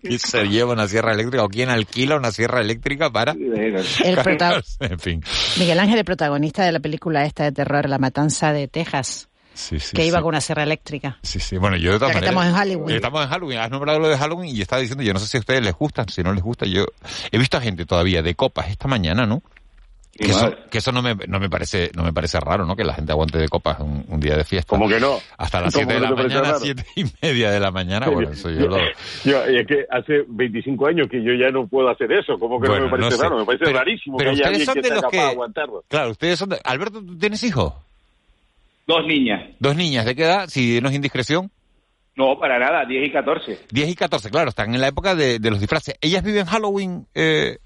¿Quién 0.00 0.18
se 0.18 0.46
lleva 0.48 0.72
una 0.72 0.86
sierra 0.88 1.12
eléctrica 1.12 1.44
o 1.44 1.48
quién 1.48 1.68
alquila 1.68 2.16
una 2.16 2.30
sierra 2.30 2.60
eléctrica 2.62 3.10
para...? 3.10 3.32
El 3.32 4.16
prota- 4.16 4.62
En 4.80 4.98
fin. 4.98 5.22
Miguel 5.58 5.78
Ángel, 5.78 5.98
el 5.98 6.04
protagonista 6.06 6.64
de 6.64 6.72
la 6.72 6.80
película 6.80 7.24
esta 7.26 7.44
de 7.44 7.52
terror, 7.52 7.86
La 7.88 7.98
Matanza 7.98 8.41
de 8.52 8.66
Texas, 8.68 9.28
Sí, 9.54 9.78
sí, 9.78 9.94
que 9.94 10.06
iba 10.06 10.16
sí. 10.18 10.22
con 10.22 10.28
una 10.30 10.40
sierra 10.40 10.62
eléctrica. 10.62 11.18
Sí, 11.22 11.38
sí. 11.38 11.58
Bueno, 11.58 11.76
yo 11.76 11.92
de 11.92 11.98
todas 11.98 12.14
Ya 12.14 12.20
que 12.20 12.26
maneras- 12.32 12.46
estamos 12.46 12.46
en 12.46 12.54
Halloween. 12.72 12.96
Estamos 12.96 13.22
en 13.24 13.28
Halloween. 13.28 13.58
Has 13.58 13.70
nombrado 13.70 13.98
lo 13.98 14.08
de 14.08 14.16
Halloween 14.16 14.56
y 14.56 14.62
estaba 14.62 14.80
diciendo, 14.80 15.04
yo 15.04 15.12
no 15.12 15.18
sé 15.18 15.26
si 15.26 15.36
a 15.36 15.40
ustedes 15.40 15.62
les 15.62 15.74
gustan, 15.74 16.08
si 16.08 16.22
no 16.22 16.32
les 16.32 16.42
gusta, 16.42 16.64
yo 16.64 16.86
he 17.30 17.38
visto 17.38 17.58
a 17.58 17.60
gente 17.60 17.84
todavía 17.84 18.22
de 18.22 18.34
copas 18.34 18.70
esta 18.70 18.88
mañana, 18.88 19.26
¿no? 19.26 19.42
Que 20.14 20.26
eso, 20.30 20.42
madre. 20.44 20.58
que 20.70 20.76
eso 20.78 20.92
no 20.92 21.00
me, 21.00 21.14
no 21.26 21.40
me 21.40 21.48
parece 21.48 21.90
no 21.94 22.02
me 22.02 22.12
parece 22.12 22.38
raro, 22.38 22.66
¿no? 22.66 22.76
Que 22.76 22.84
la 22.84 22.92
gente 22.92 23.12
aguante 23.12 23.38
de 23.38 23.48
copas 23.48 23.80
un, 23.80 24.04
un 24.08 24.20
día 24.20 24.36
de 24.36 24.44
fiesta. 24.44 24.68
¿Cómo 24.68 24.86
que 24.86 25.00
no? 25.00 25.18
Hasta 25.38 25.62
las 25.62 25.72
¿Cómo 25.74 25.86
7 25.86 25.94
de 25.94 26.00
la 26.00 26.14
mañana, 26.14 26.40
raro? 26.42 26.58
7 26.60 26.84
y 26.96 27.04
media 27.22 27.50
de 27.50 27.58
la 27.60 27.70
mañana. 27.70 28.08
Bueno, 28.10 28.30
eso 28.30 28.50
yo 28.50 28.66
lo... 28.68 28.76
Yo- 29.24 29.50
y 29.50 29.58
es 29.60 29.66
que 29.66 29.86
hace 29.90 30.22
25 30.28 30.86
años 30.86 31.08
que 31.10 31.22
yo 31.24 31.32
ya 31.32 31.50
no 31.50 31.66
puedo 31.66 31.88
hacer 31.88 32.12
eso. 32.12 32.38
¿Cómo 32.38 32.60
que 32.60 32.68
Bueno, 32.68 32.84
no 32.86 32.90
me 32.90 32.98
parece 32.98 33.10
no 33.10 33.16
sé. 33.16 33.22
raro? 33.22 33.38
Me 33.38 33.44
parece 33.46 33.64
Pero- 33.64 33.78
rarísimo 33.78 34.16
pero 34.18 34.30
que 34.32 34.36
haya 34.36 34.50
ustedes 34.50 34.68
alguien 34.68 34.84
son 34.84 34.92
que 34.94 35.00
capaz 35.00 35.10
que- 35.10 35.16
de 35.16 35.22
aguantarlo. 35.30 35.84
Claro, 35.88 36.10
ustedes 36.10 36.38
son... 36.38 36.48
de- 36.50 36.60
Alberto, 36.62 37.02
¿tú 37.02 37.16
tienes 37.18 37.42
hijos? 37.42 37.72
Dos 38.86 39.06
niñas. 39.06 39.50
Dos 39.58 39.76
niñas, 39.76 40.04
¿de 40.04 40.14
qué 40.14 40.22
edad? 40.22 40.48
Si 40.48 40.80
no 40.80 40.88
es 40.88 40.94
indiscreción. 40.94 41.50
No, 42.14 42.38
para 42.38 42.58
nada, 42.58 42.84
10 42.84 43.08
y 43.08 43.10
14. 43.10 43.58
10 43.70 43.88
y 43.88 43.94
14, 43.94 44.30
claro, 44.30 44.50
están 44.50 44.74
en 44.74 44.80
la 44.80 44.88
época 44.88 45.14
de, 45.14 45.38
de 45.38 45.50
los 45.50 45.60
disfraces. 45.60 45.94
¿Ellas 46.00 46.22
viven 46.22 46.44
Halloween? 46.44 47.06
Eh, 47.14 47.56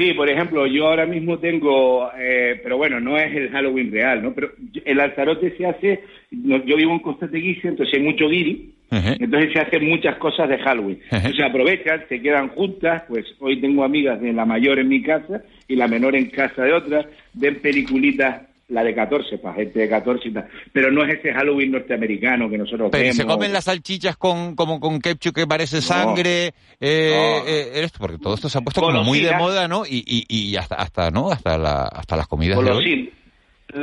Sí, 0.00 0.14
por 0.14 0.30
ejemplo, 0.30 0.66
yo 0.66 0.86
ahora 0.86 1.04
mismo 1.04 1.38
tengo, 1.40 2.10
eh, 2.18 2.58
pero 2.62 2.78
bueno, 2.78 3.00
no 3.00 3.18
es 3.18 3.36
el 3.36 3.50
Halloween 3.50 3.92
real, 3.92 4.22
¿no? 4.22 4.32
Pero 4.32 4.52
el 4.82 4.96
Lanzarote 4.96 5.54
se 5.58 5.66
hace, 5.66 6.04
yo 6.30 6.76
vivo 6.76 6.92
en 6.92 7.00
Costa 7.00 7.28
Teguise, 7.28 7.68
entonces 7.68 7.98
hay 7.98 8.02
mucho 8.02 8.26
guiri, 8.26 8.72
entonces 8.90 9.52
se 9.52 9.60
hacen 9.60 9.86
muchas 9.86 10.16
cosas 10.16 10.48
de 10.48 10.56
Halloween. 10.56 11.00
Entonces 11.10 11.44
aprovechan, 11.44 12.02
se 12.08 12.22
quedan 12.22 12.48
juntas, 12.48 13.02
pues 13.08 13.26
hoy 13.40 13.60
tengo 13.60 13.84
amigas 13.84 14.18
de 14.22 14.32
la 14.32 14.46
mayor 14.46 14.78
en 14.78 14.88
mi 14.88 15.02
casa 15.02 15.42
y 15.68 15.76
la 15.76 15.86
menor 15.86 16.16
en 16.16 16.30
casa 16.30 16.62
de 16.62 16.72
otra, 16.72 17.04
ven 17.34 17.60
peliculitas, 17.60 18.40
la 18.70 18.82
de 18.84 18.94
14, 18.94 19.38
para 19.38 19.54
gente 19.54 19.78
de 19.78 19.88
14 19.88 20.28
y 20.28 20.32
tal, 20.32 20.48
pero 20.72 20.90
no 20.90 21.04
es 21.04 21.18
ese 21.18 21.32
Halloween 21.32 21.72
norteamericano 21.72 22.48
que 22.48 22.56
nosotros 22.56 22.88
Pero 22.90 23.02
vemos. 23.02 23.16
se 23.16 23.26
comen 23.26 23.52
las 23.52 23.64
salchichas 23.64 24.16
con 24.16 24.54
como 24.54 24.80
con 24.80 25.00
ketchup 25.00 25.34
que 25.34 25.46
parece 25.46 25.82
sangre, 25.82 26.46
eh, 26.80 27.40
eh, 27.46 27.70
esto, 27.74 27.98
porque 27.98 28.18
todo 28.18 28.34
esto 28.34 28.48
se 28.48 28.58
ha 28.58 28.60
puesto 28.60 28.80
como 28.80 29.02
muy 29.04 29.20
de 29.20 29.36
moda, 29.36 29.68
¿no? 29.68 29.84
Y, 29.84 30.04
y, 30.06 30.24
y 30.28 30.56
hasta 30.56 30.76
hasta 30.76 31.10
no 31.10 31.30
hasta 31.30 31.58
la 31.58 31.82
hasta 31.82 32.16
las 32.16 32.26
comidas 32.26 32.62
de 32.64 32.70
hoy. 32.70 33.12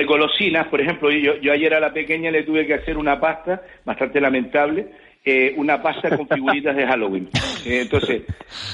Golosinas, 0.05 0.67
por 0.67 0.81
ejemplo, 0.81 1.09
yo, 1.11 1.37
yo 1.37 1.53
ayer 1.53 1.73
a 1.73 1.79
la 1.79 1.93
pequeña 1.93 2.29
le 2.31 2.43
tuve 2.43 2.65
que 2.65 2.73
hacer 2.73 2.97
una 2.97 3.19
pasta 3.19 3.61
bastante 3.85 4.19
lamentable, 4.19 4.87
eh, 5.29 5.53
una 5.57 5.81
pasta 5.81 6.15
con 6.15 6.27
figuritas 6.27 6.75
de 6.75 6.87
Halloween. 6.87 7.29
Eh, 7.65 7.81
entonces, 7.81 8.21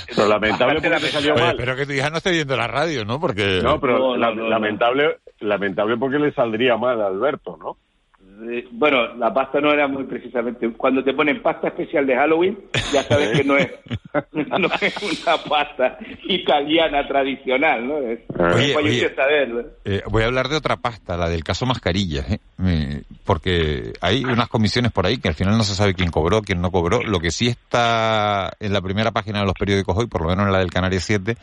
Pero 0.08 0.28
lamentable 0.28 0.76
porque 0.76 0.90
te 0.90 1.08
salió 1.08 1.34
Oye, 1.34 1.42
mal. 1.44 1.52
espero 1.56 1.76
que 1.76 1.86
tu 1.88 1.94
hija 1.94 2.10
no 2.12 2.18
esté 2.18 2.32
viendo 2.32 2.56
la 2.56 2.68
radio, 2.68 3.04
¿no? 3.06 3.20
Porque 3.20 3.60
No, 3.64 3.80
pero 3.80 3.98
No, 3.98 4.06
no, 4.12 4.18
la- 4.18 4.30
no, 4.30 4.44
no. 4.44 4.50
lamentable, 4.50 5.18
lamentable 5.40 5.98
porque 5.98 6.20
le 6.20 6.32
saldría 6.34 6.78
mal 6.78 7.02
a 7.02 7.08
Alberto, 7.08 7.58
¿no? 7.58 7.78
Eh, 8.50 8.66
bueno, 8.72 9.16
la 9.16 9.34
pasta 9.34 9.60
no 9.60 9.72
era 9.72 9.88
muy 9.88 10.04
precisamente. 10.06 10.70
Cuando 10.74 11.04
te 11.04 11.14
ponen 11.14 11.42
pasta 11.42 11.68
especial 11.68 12.06
de 12.06 12.16
Halloween, 12.16 12.58
ya 12.92 13.04
sabes 13.04 13.38
que 13.38 13.44
no 13.44 13.58
es, 13.58 13.70
no 14.32 14.70
es 14.82 15.24
una 15.26 15.38
pasta 15.38 15.98
italiana 16.24 17.08
tradicional, 17.08 17.88
¿no? 17.88 17.98
Es, 18.00 18.20
Oye, 18.30 18.74
vaya 18.74 18.78
oye. 18.78 19.08
Eh, 19.86 20.02
voy 20.10 20.24
a 20.24 20.28
hablar 20.28 20.50
de 20.50 20.58
otra 20.58 20.78
pasta, 20.78 21.18
la 21.18 21.30
del 21.30 21.44
caso 21.44 21.66
mascarillas, 21.66 22.30
¿eh? 22.32 22.40
Porque 23.26 23.94
hay 24.02 24.24
unas 24.24 24.48
comisiones 24.48 24.92
por 24.92 25.06
ahí 25.06 25.18
que 25.18 25.28
al 25.28 25.36
final 25.36 25.58
no 25.58 25.64
se 25.64 25.76
sabe 25.76 25.94
quién 25.94 26.12
cobró, 26.12 26.42
quién 26.42 26.62
no 26.62 26.72
cobró. 26.72 27.04
Lo 27.04 27.20
que 27.20 27.32
sí 27.32 27.48
está 27.48 28.52
en 28.60 28.74
la 28.74 28.82
primera 28.82 29.12
página 29.12 29.40
de 29.40 29.46
los 29.46 29.56
periódicos 29.56 29.98
hoy, 29.98 30.08
por 30.08 30.22
lo 30.22 30.30
menos 30.30 30.46
en 30.46 30.54
la 30.54 30.60
del 30.60 30.72
Canarias 30.72 31.04
7, 31.04 31.38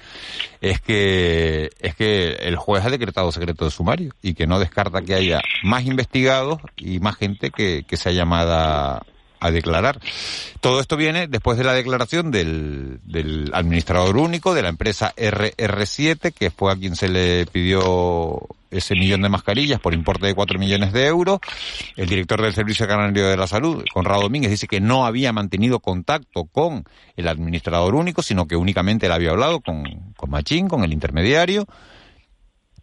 es 0.60 0.80
que 0.80 1.70
es 1.80 1.94
que 1.94 2.32
el 2.40 2.56
juez 2.56 2.84
ha 2.84 2.90
decretado 2.90 3.32
secreto 3.32 3.64
de 3.64 3.70
sumario 3.70 4.12
y 4.22 4.34
que 4.34 4.46
no 4.46 4.58
descarta 4.58 5.02
que 5.02 5.14
haya 5.14 5.40
más 5.62 5.84
investigados 5.84 6.60
y 6.76 6.89
más 6.98 7.16
gente 7.16 7.50
que, 7.50 7.84
que 7.86 7.96
sea 7.96 8.12
llamada 8.12 9.02
a 9.40 9.50
declarar. 9.50 9.98
Todo 10.60 10.80
esto 10.80 10.96
viene 10.96 11.26
después 11.26 11.56
de 11.56 11.64
la 11.64 11.72
declaración 11.72 12.30
del, 12.30 13.00
del 13.04 13.50
administrador 13.54 14.16
único 14.18 14.54
de 14.54 14.62
la 14.62 14.68
empresa 14.68 15.14
RR7, 15.16 16.32
que 16.32 16.50
fue 16.50 16.72
a 16.72 16.76
quien 16.76 16.94
se 16.94 17.08
le 17.08 17.46
pidió 17.46 18.46
ese 18.70 18.94
millón 18.94 19.22
de 19.22 19.28
mascarillas 19.28 19.80
por 19.80 19.94
importe 19.94 20.26
de 20.26 20.34
4 20.34 20.58
millones 20.58 20.92
de 20.92 21.06
euros. 21.06 21.40
El 21.96 22.08
director 22.08 22.40
del 22.40 22.52
Servicio 22.52 22.86
Canario 22.86 23.28
de 23.28 23.36
la 23.36 23.46
Salud, 23.46 23.82
Conrado 23.92 24.22
Domínguez, 24.22 24.50
dice 24.50 24.68
que 24.68 24.80
no 24.80 25.06
había 25.06 25.32
mantenido 25.32 25.80
contacto 25.80 26.44
con 26.44 26.84
el 27.16 27.26
administrador 27.26 27.94
único, 27.94 28.22
sino 28.22 28.46
que 28.46 28.56
únicamente 28.56 29.06
él 29.06 29.12
había 29.12 29.30
hablado 29.30 29.60
con, 29.60 30.12
con 30.16 30.30
Machín, 30.30 30.68
con 30.68 30.84
el 30.84 30.92
intermediario. 30.92 31.66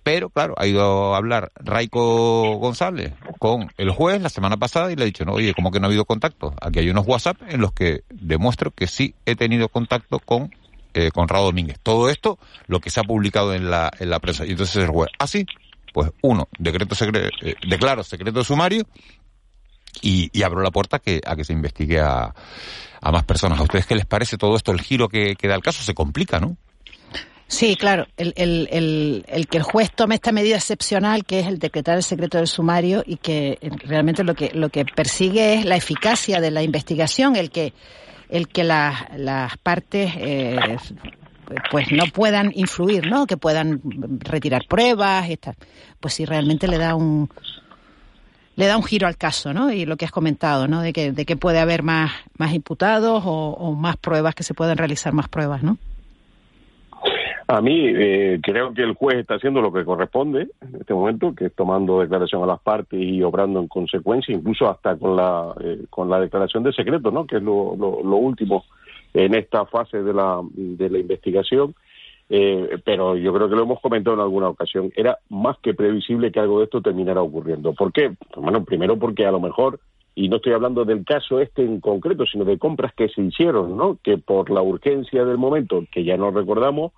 Pero, 0.08 0.30
claro, 0.30 0.54
ha 0.58 0.66
ido 0.66 1.14
a 1.14 1.18
hablar 1.18 1.52
Raico 1.56 2.56
González 2.60 3.14
con 3.40 3.70
el 3.76 3.92
juez 3.92 4.22
la 4.22 4.30
semana 4.30 4.56
pasada 4.56 4.90
y 4.90 4.96
le 4.96 5.04
ha 5.04 5.06
dicho, 5.06 5.26
no, 5.26 5.34
oye, 5.34 5.54
¿cómo 5.54 5.70
que 5.70 5.82
no 5.82 5.88
ha 5.88 5.90
habido 5.90 6.06
contacto? 6.06 6.54
Aquí 6.62 6.80
hay 6.80 6.90
unos 6.90 7.06
WhatsApp 7.06 7.36
en 7.50 7.60
los 7.60 7.74
que 7.74 8.04
demuestro 8.10 8.72
que 8.72 8.88
sí 8.88 9.16
he 9.26 9.36
tenido 9.36 9.68
contacto 9.68 10.20
con 10.20 10.56
eh, 10.94 11.12
Conrado 11.12 11.48
Domínguez. 11.48 11.78
Todo 11.84 12.10
esto, 12.10 12.40
lo 12.68 12.80
que 12.80 12.90
se 12.90 13.02
ha 13.02 13.04
publicado 13.04 13.54
en 13.54 13.70
la, 13.70 13.92
en 14.00 14.10
la 14.10 14.20
prensa. 14.20 14.46
Y 14.46 14.52
entonces 14.52 14.78
el 14.78 14.88
juez, 14.88 15.10
así, 15.20 15.46
pues 15.94 16.10
uno, 16.22 16.48
decreto 16.58 16.96
secre- 16.96 17.30
eh, 17.42 17.56
declaro 17.68 18.02
secreto 18.02 18.46
sumario 18.46 18.88
y, 20.02 20.30
y 20.32 20.44
abro 20.44 20.62
la 20.62 20.72
puerta 20.72 21.00
que, 21.00 21.20
a 21.26 21.36
que 21.36 21.44
se 21.44 21.52
investigue 21.52 22.00
a, 22.00 22.34
a 23.02 23.12
más 23.12 23.26
personas. 23.26 23.60
¿A 23.60 23.64
ustedes 23.64 23.86
qué 23.86 23.96
les 23.96 24.06
parece 24.06 24.38
todo 24.38 24.56
esto? 24.56 24.72
El 24.72 24.80
giro 24.80 25.10
que 25.10 25.36
da 25.44 25.56
el 25.56 25.62
caso 25.62 25.84
se 25.84 25.94
complica, 25.94 26.40
¿no? 26.40 26.56
Sí, 27.50 27.78
claro, 27.78 28.08
el, 28.18 28.34
el, 28.36 29.26
el, 29.28 29.48
que 29.48 29.58
el 29.58 29.64
juez 29.64 29.90
tome 29.96 30.16
esta 30.16 30.34
medida 30.34 30.58
excepcional, 30.58 31.24
que 31.24 31.40
es 31.40 31.48
el 31.48 31.60
decretar 31.60 31.96
el 31.96 32.04
secreto 32.04 32.38
del 32.38 32.48
sumario, 32.48 33.04
y 33.06 33.16
que 33.16 33.58
eh, 33.62 33.70
realmente 33.86 34.26
lo 34.26 34.36
que, 34.36 34.52
lo 34.54 34.68
que 34.70 34.84
persigue 34.84 35.54
es 35.54 35.66
la 35.66 35.78
eficacia 35.78 36.42
de 36.42 36.52
la 36.52 36.62
investigación, 36.62 37.38
el 37.38 37.50
que, 37.50 37.74
el 38.28 38.50
que 38.50 38.66
las, 38.66 39.58
partes 39.64 40.12
eh, 40.18 40.58
pues 41.72 41.90
no 41.94 42.04
puedan 42.14 42.52
influir, 42.54 43.08
¿no? 43.08 43.26
Que 43.26 43.38
puedan 43.38 43.82
retirar 44.20 44.66
pruebas, 44.68 45.30
esta, 45.30 45.56
pues 46.02 46.16
sí 46.16 46.26
realmente 46.26 46.68
le 46.68 46.78
da 46.78 46.96
un 46.96 47.30
le 48.58 48.66
da 48.66 48.76
un 48.76 48.84
giro 48.84 49.08
al 49.08 49.18
caso, 49.18 49.54
¿no? 49.54 49.72
Y 49.72 49.86
lo 49.86 49.98
que 49.98 50.06
has 50.06 50.12
comentado, 50.12 50.68
¿no? 50.68 50.82
De 50.82 50.92
que, 50.92 51.12
de 51.12 51.26
que 51.26 51.38
puede 51.38 51.60
haber 51.60 51.84
más, 51.84 52.12
más 52.38 52.54
imputados 52.54 53.22
o, 53.24 53.52
o 53.52 53.74
más 53.74 53.98
pruebas, 53.98 54.34
que 54.34 54.42
se 54.42 54.56
pueden 54.56 54.78
realizar 54.78 55.14
más 55.14 55.30
pruebas, 55.30 55.62
¿no? 55.62 55.78
A 57.50 57.62
mí 57.62 57.86
eh, 57.88 58.40
creo 58.44 58.74
que 58.74 58.82
el 58.84 58.94
juez 58.94 59.20
está 59.20 59.36
haciendo 59.36 59.62
lo 59.62 59.72
que 59.72 59.86
corresponde 59.86 60.50
en 60.62 60.76
este 60.82 60.94
momento, 60.94 61.34
que 61.34 61.46
es 61.46 61.56
tomando 61.56 62.02
declaración 62.02 62.44
a 62.44 62.46
las 62.46 62.60
partes 62.60 63.00
y 63.00 63.24
obrando 63.24 63.62
en 63.62 63.70
consecuencia, 63.70 64.36
incluso 64.36 64.70
hasta 64.70 64.98
con 64.98 65.16
la 65.16 65.54
eh, 65.62 65.84
con 65.90 66.10
la 66.10 66.20
declaración 66.20 66.64
de 66.64 66.74
secreto, 66.74 67.10
¿no? 67.10 67.26
Que 67.26 67.38
es 67.38 67.44
lo, 67.44 67.76
lo, 67.78 68.04
lo 68.04 68.18
último 68.18 68.66
en 69.14 69.34
esta 69.34 69.66
fase 69.66 70.04
de 70.04 70.14
la 70.14 70.42
de 70.54 70.90
la 70.90 71.00
investigación. 71.00 71.74
Eh, 72.30 72.80
pero 72.84 73.16
yo 73.16 73.34
creo 73.34 73.48
que 73.48 73.56
lo 73.56 73.64
hemos 73.64 73.80
comentado 73.80 74.16
en 74.16 74.22
alguna 74.22 74.50
ocasión. 74.50 74.92
Era 74.98 75.18
más 75.30 75.58
que 75.60 75.74
previsible 75.74 76.34
que 76.34 76.42
algo 76.42 76.60
de 76.60 76.66
esto 76.66 76.82
terminara 76.82 77.22
ocurriendo. 77.22 77.72
¿Por 77.72 77.94
qué? 77.94 78.14
Bueno, 78.36 78.66
primero 78.66 78.98
porque 78.98 79.26
a 79.26 79.32
lo 79.32 79.40
mejor 79.40 79.80
y 80.14 80.28
no 80.28 80.38
estoy 80.38 80.54
hablando 80.54 80.84
del 80.84 81.06
caso 81.06 81.40
este 81.40 81.64
en 81.64 81.80
concreto, 81.80 82.26
sino 82.26 82.44
de 82.44 82.58
compras 82.58 82.92
que 82.96 83.08
se 83.08 83.22
hicieron, 83.22 83.78
¿no? 83.78 84.00
Que 84.04 84.18
por 84.18 84.50
la 84.50 84.62
urgencia 84.62 85.24
del 85.24 85.38
momento, 85.38 85.86
que 85.92 86.04
ya 86.04 86.18
no 86.18 86.32
recordamos, 86.32 86.92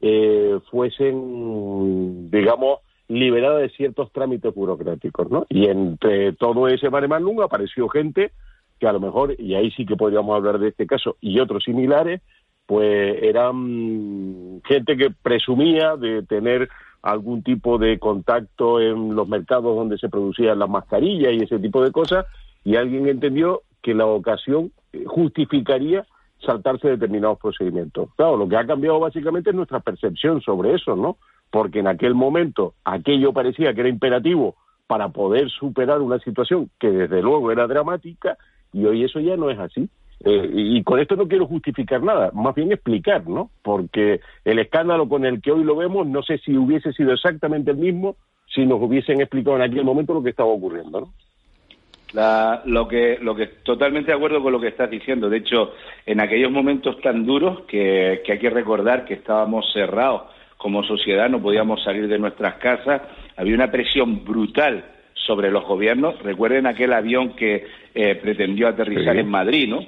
eh, 0.00 0.58
fuesen, 0.70 2.30
digamos, 2.30 2.80
liberadas 3.08 3.62
de 3.62 3.70
ciertos 3.70 4.12
trámites 4.12 4.54
burocráticos, 4.54 5.30
¿no? 5.30 5.46
Y 5.48 5.66
entre 5.66 6.32
todo 6.34 6.68
ese 6.68 6.90
mare 6.90 7.08
magnum 7.08 7.40
apareció 7.40 7.88
gente 7.88 8.30
que 8.78 8.86
a 8.86 8.92
lo 8.92 9.00
mejor, 9.00 9.34
y 9.38 9.54
ahí 9.54 9.70
sí 9.72 9.84
que 9.84 9.96
podríamos 9.96 10.34
hablar 10.34 10.58
de 10.58 10.68
este 10.68 10.86
caso 10.86 11.16
y 11.20 11.38
otros 11.38 11.64
similares, 11.64 12.22
pues 12.66 13.22
eran 13.22 14.62
gente 14.64 14.96
que 14.96 15.10
presumía 15.10 15.96
de 15.96 16.22
tener 16.22 16.68
algún 17.02 17.42
tipo 17.42 17.78
de 17.78 17.98
contacto 17.98 18.80
en 18.80 19.14
los 19.14 19.28
mercados 19.28 19.76
donde 19.76 19.98
se 19.98 20.08
producían 20.08 20.58
las 20.58 20.68
mascarillas 20.68 21.32
y 21.32 21.44
ese 21.44 21.58
tipo 21.58 21.82
de 21.82 21.92
cosas, 21.92 22.26
y 22.64 22.76
alguien 22.76 23.08
entendió 23.08 23.62
que 23.82 23.94
la 23.94 24.06
ocasión 24.06 24.72
justificaría 25.06 26.06
saltarse 26.44 26.88
determinados 26.88 27.38
procedimientos. 27.38 28.08
Claro, 28.16 28.36
lo 28.36 28.48
que 28.48 28.56
ha 28.56 28.66
cambiado 28.66 29.00
básicamente 29.00 29.50
es 29.50 29.56
nuestra 29.56 29.80
percepción 29.80 30.40
sobre 30.40 30.74
eso, 30.74 30.96
¿no? 30.96 31.16
Porque 31.50 31.80
en 31.80 31.88
aquel 31.88 32.14
momento 32.14 32.74
aquello 32.84 33.32
parecía 33.32 33.74
que 33.74 33.80
era 33.80 33.88
imperativo 33.88 34.56
para 34.86 35.08
poder 35.08 35.48
superar 35.50 36.00
una 36.00 36.18
situación 36.18 36.70
que 36.78 36.90
desde 36.90 37.22
luego 37.22 37.52
era 37.52 37.66
dramática 37.66 38.36
y 38.72 38.84
hoy 38.84 39.04
eso 39.04 39.20
ya 39.20 39.36
no 39.36 39.50
es 39.50 39.58
así. 39.58 39.88
Eh, 40.22 40.50
y 40.52 40.82
con 40.82 41.00
esto 41.00 41.16
no 41.16 41.28
quiero 41.28 41.46
justificar 41.46 42.02
nada, 42.02 42.30
más 42.34 42.54
bien 42.54 42.72
explicar, 42.72 43.26
¿no? 43.26 43.50
Porque 43.62 44.20
el 44.44 44.58
escándalo 44.58 45.08
con 45.08 45.24
el 45.24 45.40
que 45.40 45.50
hoy 45.50 45.64
lo 45.64 45.76
vemos, 45.76 46.06
no 46.06 46.22
sé 46.22 46.38
si 46.38 46.56
hubiese 46.56 46.92
sido 46.92 47.12
exactamente 47.12 47.70
el 47.70 47.78
mismo 47.78 48.16
si 48.54 48.66
nos 48.66 48.82
hubiesen 48.82 49.20
explicado 49.20 49.56
en 49.56 49.62
aquel 49.62 49.84
momento 49.84 50.12
lo 50.12 50.22
que 50.22 50.30
estaba 50.30 50.50
ocurriendo, 50.50 51.00
¿no? 51.00 51.12
La, 52.12 52.62
lo 52.64 52.88
que 52.88 53.18
lo 53.20 53.34
que 53.36 53.46
totalmente 53.62 54.10
de 54.10 54.16
acuerdo 54.16 54.42
con 54.42 54.52
lo 54.52 54.60
que 54.60 54.68
estás 54.68 54.90
diciendo. 54.90 55.28
De 55.30 55.38
hecho, 55.38 55.74
en 56.06 56.20
aquellos 56.20 56.50
momentos 56.50 57.00
tan 57.00 57.24
duros 57.24 57.62
que, 57.68 58.22
que 58.24 58.32
hay 58.32 58.38
que 58.38 58.50
recordar 58.50 59.04
que 59.04 59.14
estábamos 59.14 59.72
cerrados 59.72 60.22
como 60.56 60.82
sociedad, 60.82 61.28
no 61.30 61.40
podíamos 61.40 61.82
salir 61.82 62.08
de 62.08 62.18
nuestras 62.18 62.54
casas, 62.54 63.00
había 63.36 63.54
una 63.54 63.70
presión 63.70 64.24
brutal 64.24 64.84
sobre 65.14 65.50
los 65.50 65.64
gobiernos. 65.64 66.20
Recuerden 66.22 66.66
aquel 66.66 66.92
avión 66.92 67.36
que 67.36 67.64
eh, 67.94 68.14
pretendió 68.16 68.68
aterrizar 68.68 69.14
Sí. 69.14 69.20
en 69.20 69.28
Madrid, 69.28 69.68
¿no? 69.68 69.80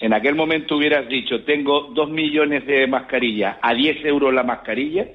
En 0.00 0.12
aquel 0.12 0.34
momento 0.34 0.76
hubieras 0.76 1.08
dicho, 1.08 1.42
tengo 1.44 1.90
dos 1.94 2.10
millones 2.10 2.66
de 2.66 2.86
mascarillas, 2.86 3.56
a 3.62 3.74
10 3.74 4.04
euros 4.04 4.32
la 4.34 4.42
mascarilla, 4.42 5.06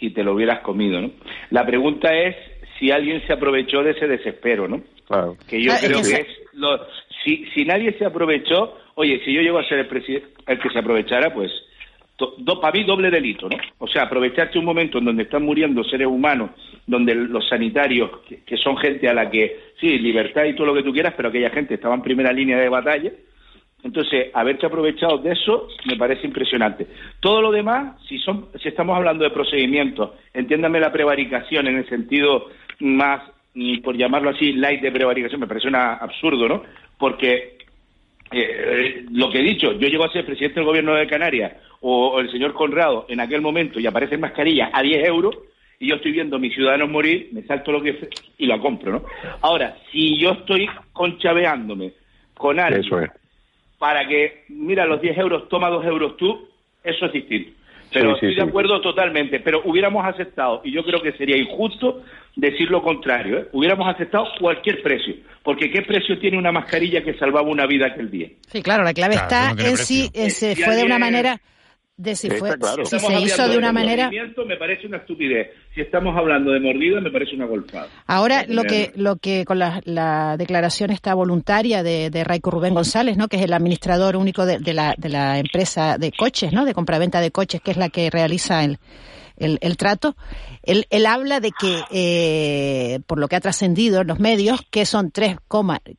y 0.00 0.10
te 0.10 0.24
lo 0.24 0.34
hubieras 0.34 0.60
comido, 0.60 1.00
¿no? 1.00 1.10
La 1.50 1.64
pregunta 1.64 2.12
es 2.14 2.34
si 2.82 2.90
alguien 2.90 3.22
se 3.28 3.32
aprovechó 3.32 3.80
de 3.84 3.92
ese 3.92 4.08
desespero, 4.08 4.66
¿no? 4.66 4.82
Claro. 5.06 5.36
Que 5.48 5.62
yo 5.62 5.70
Ah, 5.72 5.76
creo 5.80 6.02
que 6.02 6.08
que 6.08 6.20
es 6.22 6.26
lo, 6.54 6.84
si, 7.24 7.44
si 7.54 7.64
nadie 7.64 7.92
se 7.96 8.04
aprovechó, 8.04 8.76
oye, 8.96 9.20
si 9.24 9.32
yo 9.32 9.40
llego 9.40 9.58
a 9.60 9.68
ser 9.68 9.78
el 9.78 9.86
presidente, 9.86 10.26
el 10.48 10.58
que 10.58 10.68
se 10.68 10.80
aprovechara, 10.80 11.32
pues 11.32 11.52
to- 12.16 12.34
do- 12.38 12.60
para 12.60 12.76
mí 12.76 12.82
doble 12.82 13.08
delito, 13.08 13.48
¿no? 13.48 13.56
O 13.78 13.86
sea, 13.86 14.02
aprovecharse 14.02 14.58
un 14.58 14.64
momento 14.64 14.98
en 14.98 15.04
donde 15.04 15.22
están 15.22 15.44
muriendo 15.44 15.84
seres 15.84 16.08
humanos, 16.08 16.50
donde 16.84 17.14
los 17.14 17.48
sanitarios, 17.48 18.10
que, 18.28 18.42
que 18.42 18.56
son 18.56 18.76
gente 18.78 19.08
a 19.08 19.14
la 19.14 19.30
que, 19.30 19.60
sí, 19.80 20.00
libertad 20.00 20.44
y 20.46 20.54
todo 20.56 20.66
lo 20.66 20.74
que 20.74 20.82
tú 20.82 20.92
quieras, 20.92 21.14
pero 21.16 21.28
aquella 21.28 21.50
gente 21.50 21.74
estaba 21.74 21.94
en 21.94 22.02
primera 22.02 22.32
línea 22.32 22.58
de 22.58 22.68
batalla, 22.68 23.12
entonces, 23.84 24.28
haberse 24.32 24.64
aprovechado 24.66 25.18
de 25.18 25.32
eso 25.32 25.66
me 25.86 25.96
parece 25.96 26.24
impresionante. 26.24 26.86
Todo 27.18 27.42
lo 27.42 27.50
demás, 27.50 28.00
si 28.08 28.16
son, 28.18 28.46
si 28.62 28.68
estamos 28.68 28.96
hablando 28.96 29.24
de 29.24 29.30
procedimientos, 29.30 30.10
entiéndame 30.32 30.78
la 30.78 30.92
prevaricación 30.92 31.66
en 31.66 31.78
el 31.78 31.88
sentido 31.88 32.46
más, 32.82 33.22
mm, 33.54 33.80
por 33.80 33.96
llamarlo 33.96 34.30
así, 34.30 34.52
light 34.52 34.82
de 34.82 34.92
prevaricación, 34.92 35.40
me 35.40 35.46
parece 35.46 35.68
una 35.68 35.94
absurdo, 35.94 36.48
¿no? 36.48 36.62
Porque 36.98 37.58
eh, 38.30 39.04
lo 39.10 39.30
que 39.30 39.38
he 39.38 39.42
dicho, 39.42 39.72
yo 39.72 39.88
llego 39.88 40.04
a 40.04 40.12
ser 40.12 40.24
presidente 40.24 40.60
del 40.60 40.66
gobierno 40.66 40.94
de 40.94 41.06
Canarias 41.06 41.52
o, 41.80 42.08
o 42.08 42.20
el 42.20 42.30
señor 42.30 42.54
Conrado 42.54 43.06
en 43.08 43.20
aquel 43.20 43.40
momento 43.40 43.78
y 43.78 43.86
aparecen 43.86 44.20
mascarillas 44.20 44.70
a 44.72 44.82
10 44.82 45.06
euros 45.06 45.36
y 45.78 45.88
yo 45.88 45.96
estoy 45.96 46.12
viendo 46.12 46.36
a 46.36 46.38
mis 46.38 46.54
ciudadanos 46.54 46.88
morir, 46.88 47.28
me 47.32 47.42
salto 47.42 47.72
lo 47.72 47.82
que 47.82 47.90
es 47.90 47.96
y 48.38 48.46
lo 48.46 48.60
compro, 48.60 48.92
¿no? 48.92 49.04
Ahora, 49.40 49.76
si 49.90 50.16
yo 50.16 50.30
estoy 50.30 50.68
conchaveándome 50.92 51.92
con 52.34 52.60
alguien 52.60 53.02
es. 53.02 53.10
para 53.78 54.06
que, 54.06 54.44
mira, 54.48 54.86
los 54.86 55.00
10 55.00 55.18
euros, 55.18 55.48
toma 55.48 55.68
2 55.70 55.84
euros 55.86 56.16
tú, 56.16 56.48
eso 56.84 57.06
es 57.06 57.12
distinto. 57.12 57.50
Pero 57.92 58.14
Sí, 58.14 58.20
sí, 58.20 58.26
estoy 58.26 58.34
de 58.36 58.42
sí. 58.42 58.48
acuerdo 58.48 58.80
totalmente, 58.80 59.40
pero 59.40 59.62
hubiéramos 59.64 60.04
aceptado, 60.06 60.62
y 60.64 60.72
yo 60.72 60.82
creo 60.84 61.02
que 61.02 61.12
sería 61.12 61.36
injusto 61.36 62.02
decir 62.36 62.70
lo 62.70 62.82
contrario, 62.82 63.38
¿eh? 63.38 63.48
hubiéramos 63.52 63.86
aceptado 63.94 64.26
cualquier 64.40 64.82
precio, 64.82 65.14
porque 65.42 65.70
¿qué 65.70 65.82
precio 65.82 66.18
tiene 66.18 66.38
una 66.38 66.52
mascarilla 66.52 67.02
que 67.02 67.14
salvaba 67.14 67.48
una 67.48 67.66
vida 67.66 67.86
aquel 67.88 68.10
día? 68.10 68.28
Sí, 68.46 68.62
claro, 68.62 68.82
la 68.84 68.94
clave 68.94 69.14
Claro, 69.14 69.28
está 69.28 69.54
no 69.54 69.68
en 69.68 69.76
si 69.76 70.08
precio. 70.10 70.30
se 70.30 70.54
Si 70.54 70.62
fue 70.62 70.76
de 70.76 70.84
una 70.84 70.98
manera 70.98 71.38
de 72.02 72.16
si 72.16 72.28
fue 72.30 72.50
si 72.84 72.98
se 72.98 73.20
hizo 73.20 73.48
de 73.48 73.56
una 73.58 73.68
un 73.68 73.74
manera 73.74 74.06
movimiento, 74.06 74.44
me 74.44 74.56
parece 74.56 74.86
una 74.86 74.98
estupidez. 74.98 75.48
Si 75.74 75.80
estamos 75.80 76.16
hablando 76.16 76.52
de 76.52 76.60
mordida, 76.60 77.00
me 77.00 77.10
parece 77.10 77.34
una 77.36 77.46
golpada. 77.46 77.88
Ahora 78.06 78.44
lo 78.48 78.62
que 78.64 78.92
lo 78.96 79.16
que 79.16 79.44
con 79.44 79.58
la, 79.58 79.80
la 79.84 80.36
declaración 80.36 80.90
esta 80.90 81.14
voluntaria 81.14 81.82
de, 81.82 82.10
de 82.10 82.24
Raico 82.24 82.50
Rubén 82.50 82.74
González, 82.74 83.16
¿no? 83.16 83.28
que 83.28 83.36
es 83.36 83.42
el 83.42 83.52
administrador 83.52 84.16
único 84.16 84.44
de, 84.44 84.58
de 84.58 84.74
la, 84.74 84.94
de 84.98 85.08
la 85.08 85.38
empresa 85.38 85.96
de 85.98 86.12
coches, 86.12 86.52
¿no? 86.52 86.64
de 86.64 86.74
compraventa 86.74 87.20
de 87.20 87.30
coches, 87.30 87.60
que 87.60 87.70
es 87.70 87.76
la 87.76 87.88
que 87.88 88.10
realiza 88.10 88.64
el, 88.64 88.78
el, 89.38 89.58
el 89.62 89.76
trato, 89.76 90.14
él, 90.62 90.86
él 90.90 91.06
habla 91.06 91.40
de 91.40 91.50
que, 91.58 91.80
eh, 91.90 93.00
por 93.06 93.18
lo 93.18 93.28
que 93.28 93.36
ha 93.36 93.40
trascendido 93.40 94.02
en 94.02 94.06
los 94.06 94.20
medios, 94.20 94.60
que 94.70 94.84
son 94.86 95.10
3, 95.10 95.36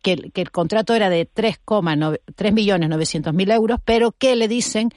que, 0.02 0.13
el- 0.13 0.32
que 0.32 0.42
el 0.42 0.52
contrato 0.52 0.94
era 0.94 1.10
de 1.10 1.28
3,3 1.28 2.52
millones 2.54 2.89
900 2.89 3.34
mil 3.34 3.50
euros, 3.52 3.80
pero 3.84 4.12
que 4.12 4.36
le 4.36 4.48
dicen 4.48 4.89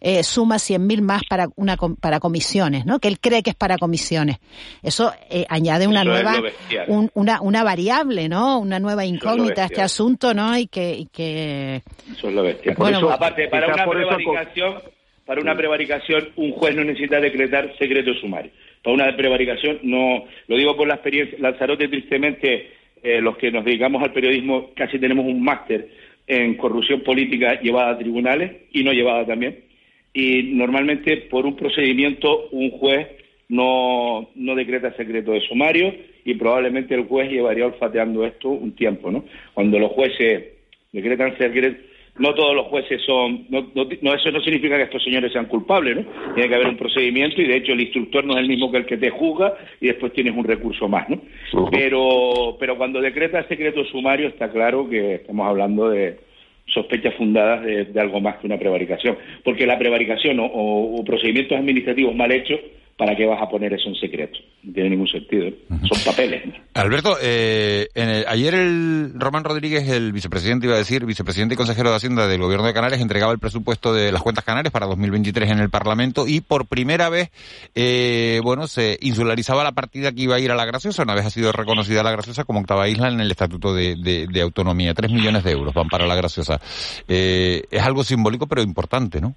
eh, 0.00 0.22
suma 0.22 0.58
100 0.58 0.86
mil 0.86 1.02
más 1.02 1.22
para 1.28 1.48
una 1.56 1.76
com- 1.76 1.96
para 1.96 2.20
comisiones, 2.20 2.86
¿no? 2.86 2.98
Que 3.00 3.08
él 3.08 3.18
cree 3.20 3.42
que 3.42 3.50
es 3.50 3.56
para 3.56 3.78
comisiones. 3.78 4.38
Eso 4.82 5.12
eh, 5.30 5.44
añade 5.48 5.86
una 5.88 6.02
Eso 6.02 6.10
nueva 6.10 6.40
bestial. 6.40 6.84
un- 6.88 7.10
una 7.14 7.40
una 7.40 7.64
variable, 7.64 8.28
¿no? 8.28 8.58
Una 8.60 8.78
nueva 8.78 9.04
incógnita 9.04 9.62
a 9.62 9.64
este 9.66 9.80
bestial. 9.80 9.84
asunto, 9.86 10.34
¿no? 10.34 10.56
Y 10.56 10.66
que 10.68 10.94
y 10.94 11.06
que 11.06 11.82
Eso 12.12 12.28
es 12.28 12.34
lo 12.34 12.42
bestia. 12.42 12.74
Por 12.74 12.84
Bueno, 12.84 12.98
eso- 12.98 13.10
aparte, 13.12 13.48
para 13.48 13.66
una 13.74 13.86
prevaricación, 13.86 14.74
para 15.26 15.40
una 15.40 15.56
prevaricación, 15.56 16.28
un 16.36 16.52
juez 16.52 16.74
no 16.76 16.84
necesita 16.84 17.20
decretar 17.20 17.74
secreto 17.78 18.14
sumario. 18.14 18.50
Para 18.82 18.94
una 18.94 19.16
prevaricación, 19.16 19.80
no, 19.82 20.24
lo 20.46 20.56
digo 20.56 20.76
por 20.76 20.86
la 20.86 20.94
experiencia. 20.94 21.36
Lanzarote, 21.40 21.88
tristemente, 21.88 22.70
eh, 23.02 23.20
los 23.20 23.36
que 23.36 23.50
nos 23.50 23.64
dedicamos 23.64 24.02
al 24.02 24.12
periodismo, 24.12 24.70
casi 24.76 24.98
tenemos 24.98 25.26
un 25.26 25.42
máster 25.42 25.88
en 26.26 26.56
corrupción 26.56 27.00
política 27.02 27.60
llevada 27.60 27.90
a 27.92 27.98
tribunales 27.98 28.52
y 28.72 28.84
no 28.84 28.92
llevada 28.92 29.26
también. 29.26 29.64
Y 30.12 30.42
normalmente, 30.54 31.16
por 31.30 31.46
un 31.46 31.56
procedimiento, 31.56 32.48
un 32.50 32.70
juez 32.70 33.06
no, 33.48 34.28
no 34.34 34.54
decreta 34.54 34.92
secreto 34.96 35.32
de 35.32 35.40
sumario 35.42 35.94
y 36.24 36.34
probablemente 36.34 36.94
el 36.94 37.04
juez 37.04 37.30
llevaría 37.30 37.66
olfateando 37.66 38.24
esto 38.24 38.48
un 38.48 38.72
tiempo, 38.74 39.10
¿no? 39.10 39.24
Cuando 39.54 39.78
los 39.78 39.92
jueces 39.92 40.44
decretan 40.92 41.36
secreto, 41.38 41.80
no 42.18 42.34
todos 42.34 42.54
los 42.54 42.66
jueces 42.66 43.00
son, 43.06 43.46
no, 43.48 43.70
no- 43.74 43.86
no, 44.02 44.14
eso 44.14 44.30
no 44.32 44.40
significa 44.40 44.76
que 44.76 44.82
estos 44.84 45.04
señores 45.04 45.32
sean 45.32 45.46
culpables, 45.46 45.96
¿no? 45.96 46.34
Tiene 46.34 46.48
que 46.48 46.54
haber 46.56 46.66
un 46.68 46.76
procedimiento 46.76 47.40
y 47.40 47.46
de 47.46 47.56
hecho 47.58 47.72
el 47.72 47.80
instructor 47.80 48.24
no 48.24 48.34
es 48.34 48.40
el 48.40 48.48
mismo 48.48 48.70
que 48.72 48.78
el 48.78 48.86
que 48.86 48.96
te 48.96 49.10
juzga 49.10 49.54
y 49.80 49.86
después 49.86 50.12
tienes 50.12 50.34
un 50.36 50.44
recurso 50.44 50.88
más, 50.88 51.08
¿no? 51.08 51.20
Pero, 51.70 52.56
pero 52.58 52.76
cuando 52.76 53.00
decreta 53.00 53.46
secreto 53.46 53.84
sumario 53.84 54.28
está 54.28 54.50
claro 54.50 54.88
que 54.90 55.14
estamos 55.16 55.46
hablando 55.46 55.88
de 55.90 56.16
sospechas 56.68 57.14
fundadas 57.14 57.64
de, 57.64 57.84
de 57.86 58.00
algo 58.00 58.20
más 58.20 58.36
que 58.38 58.46
una 58.46 58.58
prevaricación, 58.58 59.16
porque 59.44 59.66
la 59.66 59.78
prevaricación 59.78 60.38
o, 60.40 60.46
o- 60.46 61.00
o 61.00 61.04
procedimientos 61.04 61.58
administrativos 61.58 62.14
mal 62.14 62.30
hechos, 62.32 62.60
¿para 62.98 63.16
qué 63.16 63.24
vas 63.26 63.40
a 63.40 63.48
poner 63.48 63.72
eso 63.72 63.88
en 63.88 63.94
secreto? 63.94 64.38
No 64.64 64.72
tiene 64.74 64.90
ningún 64.90 65.06
sentido, 65.08 65.46
¿eh? 65.46 65.54
son 65.88 65.98
papeles. 66.04 66.42
Alberto, 66.74 67.16
eh, 67.22 67.86
en 67.94 68.08
el- 68.08 68.24
ayer 68.28 68.54
el 68.54 69.12
Román 69.14 69.44
Rodríguez, 69.44 69.88
el 69.88 70.12
vicepresidente, 70.12 70.66
iba 70.66 70.74
a 70.74 70.78
decir, 70.78 71.06
vicepresidente 71.06 71.54
y 71.54 71.56
consejero 71.56 71.90
de 71.90 71.96
Hacienda 71.96 72.26
del 72.26 72.40
Gobierno 72.42 72.66
de 72.66 72.74
Canarias, 72.74 73.00
entregaba 73.00 73.32
el 73.32 73.38
presupuesto 73.38 73.94
de 73.94 74.10
las 74.12 74.20
cuentas 74.20 74.44
canarias 74.44 74.72
para 74.72 74.86
2023 74.86 75.48
en 75.48 75.60
el 75.60 75.70
Parlamento 75.70 76.26
y 76.26 76.40
por 76.40 76.66
primera 76.66 77.08
vez, 77.08 77.30
eh, 77.76 78.40
bueno, 78.42 78.66
se 78.66 78.98
insularizaba 79.00 79.62
la 79.62 79.72
partida 79.72 80.10
que 80.12 80.22
iba 80.22 80.34
a 80.34 80.40
ir 80.40 80.50
a 80.50 80.56
la 80.56 80.64
Graciosa, 80.66 81.04
una 81.04 81.14
vez 81.14 81.24
ha 81.24 81.30
sido 81.30 81.52
reconocida 81.52 82.02
la 82.02 82.10
Graciosa 82.10 82.44
como 82.44 82.58
octava 82.60 82.88
isla 82.88 83.08
en 83.08 83.20
el 83.20 83.30
Estatuto 83.30 83.72
de, 83.74 83.94
de- 83.96 84.26
de 84.26 84.40
Autonomía. 84.42 84.92
Tres 84.94 85.12
millones 85.12 85.44
de 85.44 85.52
euros 85.52 85.72
van 85.72 85.88
para 85.88 86.06
la 86.06 86.16
Graciosa. 86.16 86.60
Eh, 87.06 87.62
es 87.70 87.82
algo 87.82 88.02
simbólico 88.02 88.46
pero 88.48 88.62
importante, 88.62 89.20
¿no? 89.20 89.34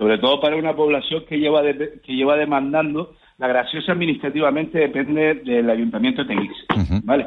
Sobre 0.00 0.16
todo 0.16 0.40
para 0.40 0.56
una 0.56 0.74
población 0.74 1.24
que 1.28 1.38
lleva 1.38 1.60
de- 1.62 2.00
que 2.02 2.14
lleva 2.14 2.34
demandando 2.38 3.16
la 3.36 3.48
graciosa 3.48 3.92
administrativamente 3.92 4.78
depende 4.78 5.34
del 5.34 5.68
ayuntamiento 5.68 6.24
de 6.24 6.34
Teguise, 6.34 6.64
¿vale? 7.04 7.26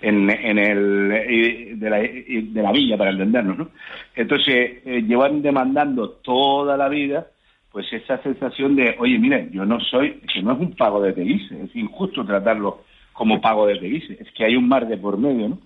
En, 0.00 0.28
en 0.28 0.58
el 0.58 1.78
de 1.78 1.90
la, 1.90 1.98
de 1.98 2.62
la 2.62 2.72
villa 2.72 2.96
para 2.98 3.10
entendernos, 3.12 3.56
¿no? 3.58 3.68
Entonces 4.16 4.82
eh, 4.84 5.04
llevan 5.06 5.42
demandando 5.42 6.10
toda 6.22 6.76
la 6.76 6.88
vida 6.88 7.28
pues 7.70 7.86
esa 7.92 8.20
sensación 8.22 8.74
de, 8.74 8.96
oye, 8.98 9.16
mire, 9.18 9.48
yo 9.52 9.64
no 9.64 9.78
soy, 9.78 10.20
que 10.32 10.42
no 10.42 10.52
es 10.54 10.58
un 10.58 10.74
pago 10.74 11.00
de 11.00 11.12
Teguise, 11.12 11.54
es 11.62 11.76
injusto 11.76 12.24
tratarlo 12.24 12.82
como 13.12 13.40
pago 13.40 13.66
de 13.66 13.76
Teguise, 13.78 14.16
es 14.20 14.32
que 14.32 14.44
hay 14.44 14.56
un 14.56 14.66
mar 14.66 14.88
de 14.88 14.96
por 14.96 15.18
medio, 15.18 15.50
¿no? 15.50 15.58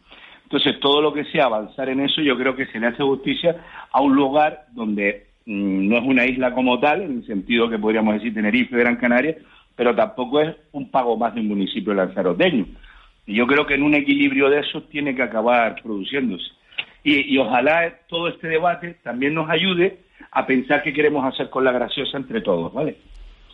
Entonces, 0.44 0.78
todo 0.80 1.00
lo 1.00 1.14
que 1.14 1.24
sea 1.26 1.46
avanzar 1.46 1.88
en 1.88 2.00
eso, 2.00 2.20
yo 2.20 2.36
creo 2.36 2.54
que 2.54 2.66
se 2.66 2.78
le 2.78 2.88
hace 2.88 3.02
justicia 3.02 3.56
a 3.90 4.02
un 4.02 4.14
lugar 4.14 4.66
donde 4.72 5.31
no 5.46 5.98
es 5.98 6.04
una 6.04 6.26
isla 6.26 6.52
como 6.54 6.78
tal, 6.78 7.02
en 7.02 7.18
el 7.18 7.26
sentido 7.26 7.68
que 7.68 7.78
podríamos 7.78 8.14
decir 8.14 8.34
Tenerife, 8.34 8.76
Gran 8.76 8.96
Canaria, 8.96 9.36
pero 9.76 9.94
tampoco 9.94 10.40
es 10.40 10.54
un 10.72 10.90
pago 10.90 11.16
más 11.16 11.34
de 11.34 11.40
un 11.40 11.48
municipio 11.48 11.94
lanzaroteño. 11.94 12.66
Y 13.26 13.34
yo 13.34 13.46
creo 13.46 13.66
que 13.66 13.74
en 13.74 13.82
un 13.82 13.94
equilibrio 13.94 14.50
de 14.50 14.60
eso 14.60 14.82
tiene 14.84 15.14
que 15.14 15.22
acabar 15.22 15.80
produciéndose. 15.82 16.50
Y, 17.04 17.36
ojalá 17.38 17.98
todo 18.08 18.28
este 18.28 18.46
debate 18.46 18.96
también 19.02 19.34
nos 19.34 19.50
ayude 19.50 19.98
a 20.30 20.46
pensar 20.46 20.84
qué 20.84 20.92
queremos 20.92 21.24
hacer 21.24 21.50
con 21.50 21.64
la 21.64 21.72
graciosa 21.72 22.16
entre 22.16 22.40
todos, 22.40 22.72
¿vale? 22.72 22.96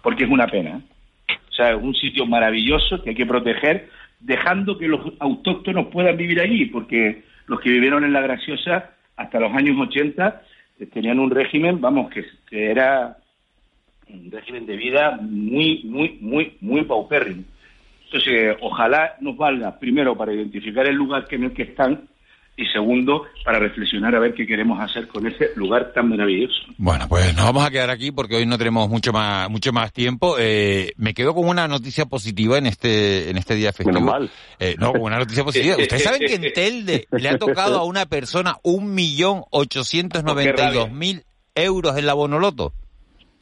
Porque 0.02 0.24
es 0.24 0.30
una 0.30 0.46
pena. 0.46 0.70
¿eh? 0.78 1.34
O 1.48 1.52
sea, 1.52 1.70
es 1.70 1.82
un 1.82 1.94
sitio 1.94 2.26
maravilloso 2.26 3.02
que 3.02 3.10
hay 3.10 3.16
que 3.16 3.24
proteger, 3.24 3.88
dejando 4.20 4.76
que 4.76 4.86
los 4.86 5.00
autóctonos 5.18 5.86
puedan 5.86 6.18
vivir 6.18 6.40
allí, 6.40 6.66
porque 6.66 7.24
los 7.46 7.58
que 7.60 7.70
vivieron 7.70 8.04
en 8.04 8.12
la 8.12 8.20
graciosa 8.20 8.90
hasta 9.16 9.40
los 9.40 9.52
años 9.52 9.76
80 9.78 10.28
eh, 10.28 10.42
tenían 10.86 11.18
un 11.18 11.30
régimen, 11.30 11.80
vamos, 11.80 12.10
que, 12.10 12.24
que 12.48 12.70
era 12.70 13.16
un 14.08 14.30
régimen 14.30 14.66
de 14.66 14.76
vida 14.76 15.18
muy, 15.20 15.82
muy, 15.84 16.18
muy, 16.20 16.56
muy 16.60 16.82
paupérrimo. 16.82 17.44
Entonces, 18.06 18.56
ojalá 18.60 19.16
nos 19.20 19.36
valga, 19.36 19.78
primero, 19.78 20.16
para 20.16 20.32
identificar 20.32 20.86
el 20.86 20.96
lugar 20.96 21.26
que 21.26 21.36
en 21.36 21.44
el 21.44 21.52
que 21.52 21.64
están, 21.64 22.08
y 22.58 22.66
segundo, 22.66 23.24
para 23.44 23.60
reflexionar 23.60 24.16
a 24.16 24.18
ver 24.18 24.34
qué 24.34 24.44
queremos 24.44 24.80
hacer 24.80 25.06
con 25.06 25.24
ese 25.28 25.50
lugar 25.54 25.92
tan 25.94 26.08
maravilloso. 26.08 26.60
Bueno, 26.76 27.06
pues 27.08 27.32
nos 27.36 27.44
vamos 27.44 27.64
a 27.64 27.70
quedar 27.70 27.88
aquí 27.88 28.10
porque 28.10 28.34
hoy 28.34 28.46
no 28.46 28.58
tenemos 28.58 28.88
mucho 28.88 29.12
más 29.12 29.48
mucho 29.48 29.72
más 29.72 29.92
tiempo. 29.92 30.34
Eh, 30.40 30.90
me 30.96 31.14
quedo 31.14 31.34
con 31.34 31.48
una 31.48 31.68
noticia 31.68 32.06
positiva 32.06 32.58
en 32.58 32.66
este 32.66 33.30
en 33.30 33.36
este 33.36 33.54
día 33.54 33.72
festivo. 33.72 34.00
Menos 34.00 34.02
mal. 34.02 34.30
Eh, 34.58 34.74
no, 34.76 34.90
con 34.90 35.02
una 35.02 35.20
noticia 35.20 35.44
positiva. 35.44 35.76
Ustedes 35.78 36.02
saben 36.02 36.18
que 36.18 36.34
en 36.34 36.52
Telde 36.52 37.06
le 37.12 37.28
ha 37.28 37.38
tocado 37.38 37.78
a 37.78 37.84
una 37.84 38.06
persona 38.06 38.56
un 38.64 38.92
millón 38.92 39.44
ochocientos 39.50 40.24
noventa 40.24 40.68
y 40.72 40.74
dos 40.74 40.90
mil 40.90 41.22
euros 41.54 41.96
en 41.96 42.06
la 42.06 42.14
Bonoloto. 42.14 42.72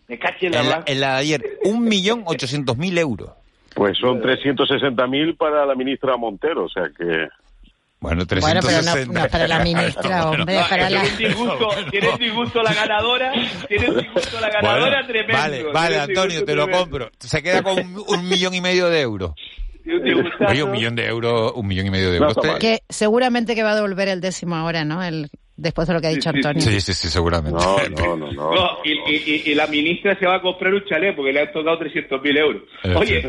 Me 0.09 0.19
caché 0.19 0.49
en 0.49 0.53
la 0.53 0.61
En 0.61 0.65
la, 0.67 0.75
blanca. 0.75 0.93
en 0.93 1.01
la 1.01 1.13
de 1.15 1.21
ayer, 1.21 1.59
un 1.65 1.85
millón 1.85 2.23
ochocientos 2.27 2.77
mil 2.77 2.99
euros. 2.99 3.31
Pues 3.75 3.99
son 3.99 4.23
360.000 4.23 5.37
para 5.37 5.67
la 5.67 5.75
ministra 5.75 6.17
Montero, 6.17 6.65
o 6.65 6.69
sea 6.69 6.91
que... 6.97 7.29
Bueno, 7.99 8.25
Bueno, 8.41 8.61
pero 8.65 8.83
no, 8.83 9.13
no 9.21 9.29
para 9.29 9.49
la 9.49 9.61
ministra, 9.61 10.27
hombre, 10.31 10.61
para 10.69 10.91
la... 10.91 11.03
Tiene 11.03 11.35
un 11.35 11.49
disgusto, 11.49 11.69
tiene 11.91 12.09
un 12.11 12.19
disgusto 12.19 12.63
la 12.63 12.75
ganadora, 12.75 13.33
tiene 13.69 13.91
un 13.91 13.97
disgusto 13.99 14.41
la 14.41 14.51
ganadora 14.51 14.81
Bueno, 14.91 15.07
tremendo. 15.07 15.33
Vale, 15.43 15.63
vale, 15.73 15.99
Antonio, 16.01 16.45
te 16.45 16.55
lo 16.55 16.65
tremendo. 16.65 16.79
compro. 16.79 17.11
Se 17.19 17.43
queda 17.43 17.63
con 17.63 17.79
un, 17.79 18.05
un 18.07 18.29
millón 18.29 18.55
y 18.55 18.61
medio 18.61 18.89
de 18.91 19.01
euros. 19.01 19.33
Oye, 20.49 20.63
un 20.63 20.73
millón 20.73 20.95
de 20.97 21.07
euros, 21.07 21.53
un 21.55 21.67
millón 21.67 21.87
y 21.87 21.91
medio 21.91 22.11
de 22.11 22.19
euros. 22.19 22.35
te- 22.37 22.59
Que 22.59 22.81
seguramente 22.89 23.55
que 23.55 23.63
va 23.63 23.73
a 23.73 23.75
devolver 23.77 24.09
el 24.09 24.21
décimo 24.21 24.57
ahora, 24.57 24.85
¿no? 24.85 25.03
El, 25.03 25.31
después 25.57 25.89
de 25.89 25.95
lo 25.95 26.01
que 26.01 26.07
ha 26.09 26.11
dicho 26.11 26.29
Antonio. 26.31 26.61
Sí, 26.61 26.81
sí, 26.81 26.93
sí, 26.93 27.09
seguramente. 27.09 27.59
No, 27.59 28.17
no, 28.17 28.17
no. 28.33 28.55
No, 28.55 28.71
y, 28.85 28.93
y- 28.93 29.23
y- 29.47 29.51
y 29.51 29.55
la 29.55 29.67
ministra 29.67 30.19
se 30.19 30.27
va 30.27 30.37
a 30.37 30.43
comprar 30.43 30.73
un 30.75 30.85
chalet 30.85 31.15
porque 31.17 31.33
le 31.33 31.41
han 31.41 31.53
tocado 31.53 31.79
300.000 31.79 32.37
euros. 32.39 32.63
Eh, 32.85 32.95
Oye, 32.95 33.23
sí. 33.23 33.29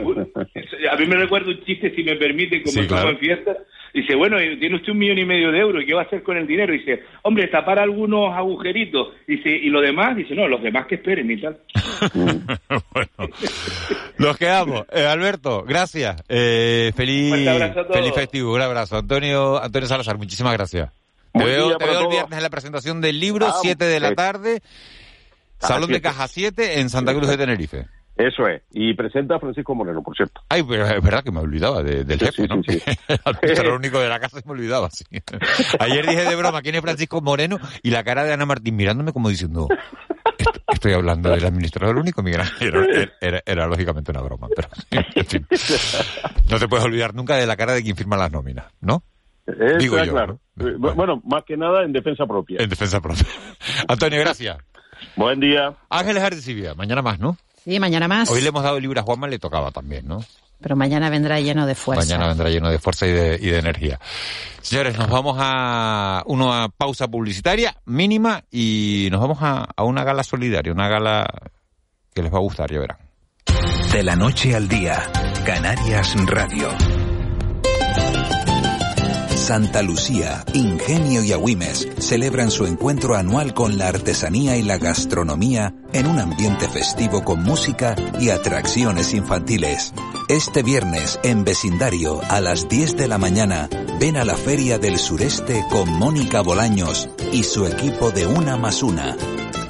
a 0.91 0.95
mí 0.95 1.05
me 1.05 1.15
recuerda 1.15 1.49
un 1.49 1.63
chiste, 1.63 1.93
si 1.95 2.03
me 2.03 2.15
permite, 2.15 2.61
como 2.61 2.73
Sí, 2.73 2.79
estamos 2.81 3.03
claro. 3.03 3.17
en 3.17 3.19
fiesta. 3.19 3.57
Dice, 3.93 4.15
bueno, 4.15 4.39
y 4.39 4.59
tiene 4.59 4.75
usted 4.75 4.91
un 4.91 4.97
millón 4.99 5.17
y 5.17 5.25
medio 5.25 5.51
de 5.51 5.59
euros, 5.59 5.81
¿y 5.81 5.85
qué 5.87 5.93
va 5.93 6.01
a 6.01 6.05
hacer 6.05 6.21
con 6.21 6.37
el 6.37 6.45
dinero? 6.45 6.71
Dice, 6.73 7.03
hombre, 7.23 7.47
tapar 7.47 7.79
algunos 7.79 8.31
agujeritos. 8.35 9.13
Dice, 9.25 9.49
¿y 9.49 9.69
lo 9.69 9.81
demás? 9.81 10.15
Dice, 10.15 10.35
no, 10.35 10.47
los 10.47 10.61
demás 10.61 10.85
que 10.87 10.95
esperen 10.95 11.31
y 11.31 11.41
tal. 11.41 11.57
Nos 14.19 14.37
quedamos. 14.37 14.85
Eh, 14.91 15.05
Alberto, 15.05 15.63
gracias. 15.63 16.21
Eh, 16.27 16.91
feliz, 16.95 17.33
feliz 17.91 18.13
festivo. 18.13 18.53
Un 18.53 18.61
abrazo. 18.61 18.97
Antonio, 18.97 19.61
Antonio 19.61 19.87
Salazar, 19.87 20.17
muchísimas 20.17 20.53
gracias. 20.53 20.91
Te 21.37 21.45
veo, 21.45 21.77
te 21.77 21.85
veo 21.85 21.99
el 22.01 22.07
viernes 22.07 22.37
en 22.37 22.43
la 22.43 22.49
presentación 22.49 23.01
del 23.01 23.19
libro, 23.19 23.47
Ah, 23.47 23.55
7 23.61 23.85
de 23.85 23.99
la 23.99 24.13
tarde, 24.15 24.61
Caja 25.59 25.73
Salón 25.73 25.89
de. 25.91 26.01
Caja 26.01 26.27
7 26.27 26.79
en 26.79 26.89
Santa 26.89 27.13
Cruz 27.13 27.27
de 27.27 27.37
Tenerife. 27.37 27.87
Eso 28.15 28.47
es. 28.47 28.63
Y 28.71 28.95
presenta 28.95 29.35
a 29.35 29.39
Francisco 29.39 29.75
Moreno, 29.75 30.01
por 30.01 30.15
cierto. 30.15 30.41
Ay, 30.49 30.63
pero 30.63 30.87
es 30.87 31.03
verdad 31.03 31.23
que 31.23 31.31
me 31.31 31.39
olvidaba 31.39 31.83
de- 31.83 32.03
del 32.03 32.17
jefe, 32.19 32.47
¿no? 32.47 32.55
Alberto 33.25 33.47
era 33.47 33.61
el 33.61 33.73
único 33.75 33.99
de 33.99 34.09
la 34.09 34.19
casa 34.19 34.39
y 34.43 34.47
me 34.47 34.53
olvidaba, 34.53 34.89
sí. 34.89 35.05
Ayer 35.79 36.03
dije 36.07 36.25
de 36.25 36.35
broma, 36.35 36.63
¿quién 36.63 36.73
es 36.73 36.81
Francisco 36.81 37.21
Moreno? 37.21 37.59
Y 37.83 37.91
la 37.91 38.03
cara 38.03 38.23
de 38.23 38.33
Ana 38.33 38.47
Martín 38.47 38.75
mirándome 38.75 39.13
como 39.13 39.29
diciendo, 39.29 39.67
"Est- 40.39 40.57
estoy 40.73 40.93
hablando 40.93 41.29
del 41.29 41.45
administrador 41.45 41.95
único, 41.97 42.23
Miguel 42.23 42.41
Ángel". 42.41 42.73
Era, 42.75 43.11
era- 43.21 43.43
era 43.45 43.67
lógicamente 43.67 44.09
una 44.09 44.21
broma, 44.21 44.47
pero 44.55 44.67
en 44.89 45.25
fin. 45.27 45.47
No 46.49 46.57
te 46.57 46.67
puedes 46.67 46.85
olvidar 46.85 47.13
nunca 47.13 47.35
de 47.35 47.45
la 47.45 47.55
cara 47.55 47.73
de 47.73 47.83
quien 47.83 47.95
firma 47.95 48.17
las 48.17 48.31
nóminas, 48.31 48.65
¿no? 48.81 49.03
Eso 49.47 49.77
Digo 49.77 49.97
es 49.97 50.07
yo, 50.07 50.13
claro. 50.13 50.39
Bueno, 50.55 51.21
más 51.23 51.43
que 51.45 51.55
nada 51.55 51.83
en 51.83 51.93
defensa 51.93 52.25
propia. 52.25 52.57
En 52.59 52.69
defensa 52.69 52.99
propia. 52.99 53.25
Antonio, 53.87 54.19
gracias. 54.19 54.57
Buen 55.15 55.39
día. 55.39 55.73
Ángeles 55.89 56.23
Arcibia, 56.23 56.73
mañana 56.73 57.01
más, 57.01 57.19
¿no? 57.19 57.37
Sí, 57.63 57.79
mañana 57.79 58.07
más. 58.07 58.29
Hoy 58.29 58.41
le 58.41 58.49
hemos 58.49 58.63
dado 58.63 58.77
el 58.77 58.81
libro 58.81 58.99
a 58.99 59.03
Juanma, 59.03 59.27
le 59.27 59.39
tocaba 59.39 59.71
también, 59.71 60.07
¿no? 60.07 60.23
Pero 60.59 60.75
mañana 60.75 61.09
vendrá 61.09 61.39
lleno 61.39 61.65
de 61.65 61.75
fuerza. 61.75 62.03
Mañana 62.03 62.27
vendrá 62.27 62.49
lleno 62.49 62.69
de 62.69 62.79
fuerza 62.79 63.05
y 63.05 63.11
de, 63.11 63.37
y 63.39 63.47
de 63.47 63.59
energía. 63.59 63.99
Señores, 64.61 64.97
nos 64.97 65.09
vamos 65.09 65.37
a 65.39 66.23
una 66.25 66.67
pausa 66.69 67.07
publicitaria 67.07 67.77
mínima 67.85 68.43
y 68.51 69.07
nos 69.11 69.21
vamos 69.21 69.37
a, 69.41 69.67
a 69.75 69.83
una 69.83 70.03
gala 70.03 70.23
solidaria, 70.23 70.73
una 70.73 70.87
gala 70.89 71.25
que 72.13 72.23
les 72.23 72.33
va 72.33 72.37
a 72.37 72.41
gustar, 72.41 72.71
ya 72.71 72.79
verán. 72.79 72.97
De 73.91 74.03
la 74.03 74.15
noche 74.15 74.55
al 74.55 74.67
día, 74.67 75.03
Canarias 75.45 76.15
Radio. 76.25 76.69
Santa 79.47 79.81
Lucía, 79.81 80.43
Ingenio 80.53 81.23
y 81.23 81.31
Agüimes 81.31 81.87
celebran 81.99 82.51
su 82.51 82.65
encuentro 82.65 83.15
anual 83.15 83.53
con 83.53 83.77
la 83.77 83.87
artesanía 83.87 84.57
y 84.57 84.61
la 84.61 84.77
gastronomía 84.77 85.73
en 85.93 86.07
un 86.07 86.19
ambiente 86.19 86.67
festivo 86.67 87.23
con 87.23 87.43
música 87.43 87.95
y 88.19 88.29
atracciones 88.29 89.13
infantiles. 89.13 89.93
Este 90.27 90.63
viernes, 90.63 91.17
en 91.23 91.45
vecindario, 91.45 92.19
a 92.27 92.41
las 92.41 92.67
10 92.67 92.97
de 92.97 93.07
la 93.07 93.17
mañana, 93.17 93.69
ven 94.01 94.17
a 94.17 94.25
la 94.25 94.35
Feria 94.35 94.79
del 94.79 94.99
Sureste 94.99 95.63
con 95.71 95.93
Mónica 95.93 96.41
Bolaños 96.41 97.07
y 97.31 97.43
su 97.43 97.67
equipo 97.67 98.11
de 98.11 98.27
Una 98.27 98.57
más 98.57 98.83
Una. 98.83 99.15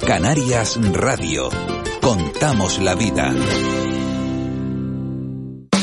Canarias 0.04 0.76
Radio. 0.92 1.50
Contamos 2.00 2.80
la 2.80 2.96
vida. 2.96 3.32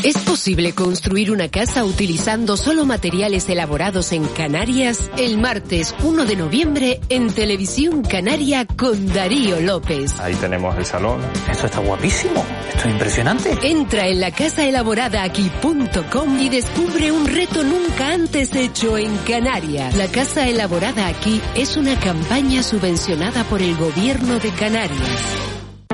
¿Es 0.06 0.18
posible 0.20 0.74
construir 0.74 1.32
una 1.32 1.50
casa 1.50 1.84
utilizando 1.84 2.56
solo 2.58 2.86
materiales 2.86 3.50
elaborados 3.50 4.12
en 4.12 4.24
Canarias? 4.26 5.10
El 5.18 5.40
martes 5.40 5.96
1 6.04 6.26
de 6.26 6.36
noviembre 6.36 7.00
en 7.10 7.34
Televisión 7.34 8.04
Canaria 8.04 8.68
con 8.68 9.12
Darío 9.12 9.60
López. 9.60 10.20
Ahí 10.20 10.36
tenemos 10.36 10.78
el 10.78 10.86
salón. 10.86 11.20
Esto 11.50 11.66
está 11.66 11.80
guapísimo. 11.80 12.46
Esto 12.70 12.88
es 12.88 12.94
impresionante. 12.94 13.58
Entra 13.64 14.08
en 14.08 14.22
la 14.22 14.30
casaelaboradaaqui.com 14.30 16.40
y 16.40 16.50
descubre 16.50 17.12
un 17.12 17.26
reto 17.26 17.64
nunca 17.64 18.12
antes 18.12 18.54
hecho 18.54 19.00
en 19.00 19.18
Canarias. 19.28 19.96
La 19.96 20.06
Casa 20.06 20.48
Elaborada 20.48 21.08
Aquí 21.08 21.42
es 21.56 21.78
una 21.78 22.00
campaña 22.00 22.62
subvencionada 22.62 23.44
por 23.46 23.64
el 23.64 23.76
Gobierno 23.76 24.38
de 24.38 24.52
Canarias. 24.52 25.55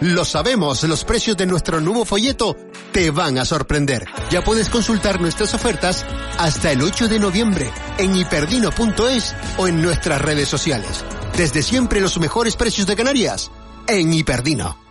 lo 0.00 0.24
sabemos, 0.24 0.82
los 0.84 1.04
precios 1.04 1.36
de 1.36 1.46
nuestro 1.46 1.80
nuevo 1.80 2.04
folleto 2.04 2.56
te 2.92 3.10
van 3.10 3.38
a 3.38 3.44
sorprender. 3.44 4.06
Ya 4.30 4.44
puedes 4.44 4.68
consultar 4.68 5.20
nuestras 5.20 5.54
ofertas 5.54 6.06
hasta 6.38 6.72
el 6.72 6.82
8 6.82 7.08
de 7.08 7.18
noviembre 7.18 7.70
en 7.98 8.14
hiperdino.es 8.14 9.34
o 9.56 9.68
en 9.68 9.82
nuestras 9.82 10.20
redes 10.22 10.48
sociales. 10.48 11.04
Desde 11.36 11.62
siempre 11.62 12.00
los 12.00 12.18
mejores 12.18 12.56
precios 12.56 12.86
de 12.86 12.96
Canarias 12.96 13.50
en 13.86 14.12
Hiperdino. 14.12 14.87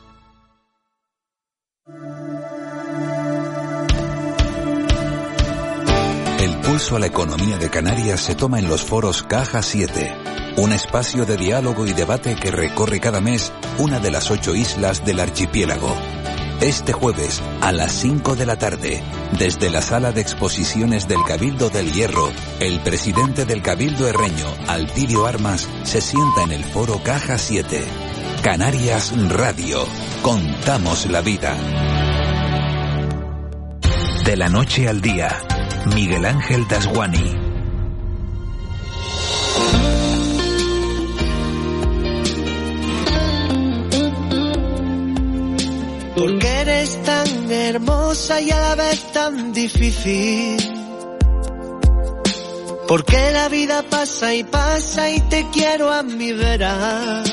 Pulso 6.68 6.98
a 6.98 7.00
la 7.00 7.06
economía 7.08 7.58
de 7.58 7.70
Canarias 7.70 8.20
se 8.20 8.36
toma 8.36 8.60
en 8.60 8.68
los 8.68 8.84
foros 8.84 9.24
Caja 9.24 9.62
7, 9.62 10.14
un 10.58 10.74
espacio 10.74 11.26
de 11.26 11.38
diálogo 11.38 11.88
y 11.88 11.94
debate 11.94 12.36
que 12.36 12.52
recorre 12.52 13.00
cada 13.00 13.22
mes 13.22 13.54
una 13.78 14.00
de 14.00 14.12
las 14.12 14.30
ocho 14.32 14.54
islas 14.54 15.06
del 15.06 15.22
archipiélago. 15.22 15.96
Este 16.60 16.92
jueves, 16.92 17.42
a 17.62 17.72
las 17.72 17.94
5 17.94 18.36
de 18.36 18.46
la 18.46 18.58
tarde, 18.58 19.02
desde 19.40 19.70
la 19.70 19.82
sala 19.82 20.12
de 20.12 20.20
exposiciones 20.20 21.08
del 21.08 21.24
Cabildo 21.26 21.70
del 21.70 21.94
Hierro, 21.94 22.30
el 22.60 22.82
presidente 22.82 23.46
del 23.46 23.62
Cabildo 23.62 24.06
Herreño, 24.06 24.54
Alpidio 24.68 25.26
Armas, 25.26 25.70
se 25.84 26.02
sienta 26.02 26.44
en 26.44 26.52
el 26.52 26.66
foro 26.66 27.02
Caja 27.02 27.38
7. 27.38 27.82
Canarias 28.44 29.14
Radio. 29.30 29.86
Contamos 30.22 31.06
la 31.06 31.22
vida. 31.22 31.56
De 34.26 34.36
la 34.36 34.50
noche 34.50 34.90
al 34.90 35.00
día, 35.00 35.38
Miguel 35.94 36.26
Ángel 36.26 36.68
Dasguani. 36.68 37.36
Porque 46.16 46.48
eres 46.48 47.04
tan 47.04 47.52
hermosa 47.52 48.42
y 48.42 48.52
a 48.52 48.60
la 48.60 48.76
vez 48.76 49.12
tan 49.12 49.54
difícil. 49.54 50.58
Porque 52.88 53.32
la 53.32 53.50
vida 53.50 53.84
pasa 53.90 54.34
y 54.34 54.44
pasa 54.44 55.12
y 55.12 55.20
te 55.30 55.48
quiero 55.52 55.92
a 55.92 56.04
mi 56.04 56.32
vera. 56.32 57.24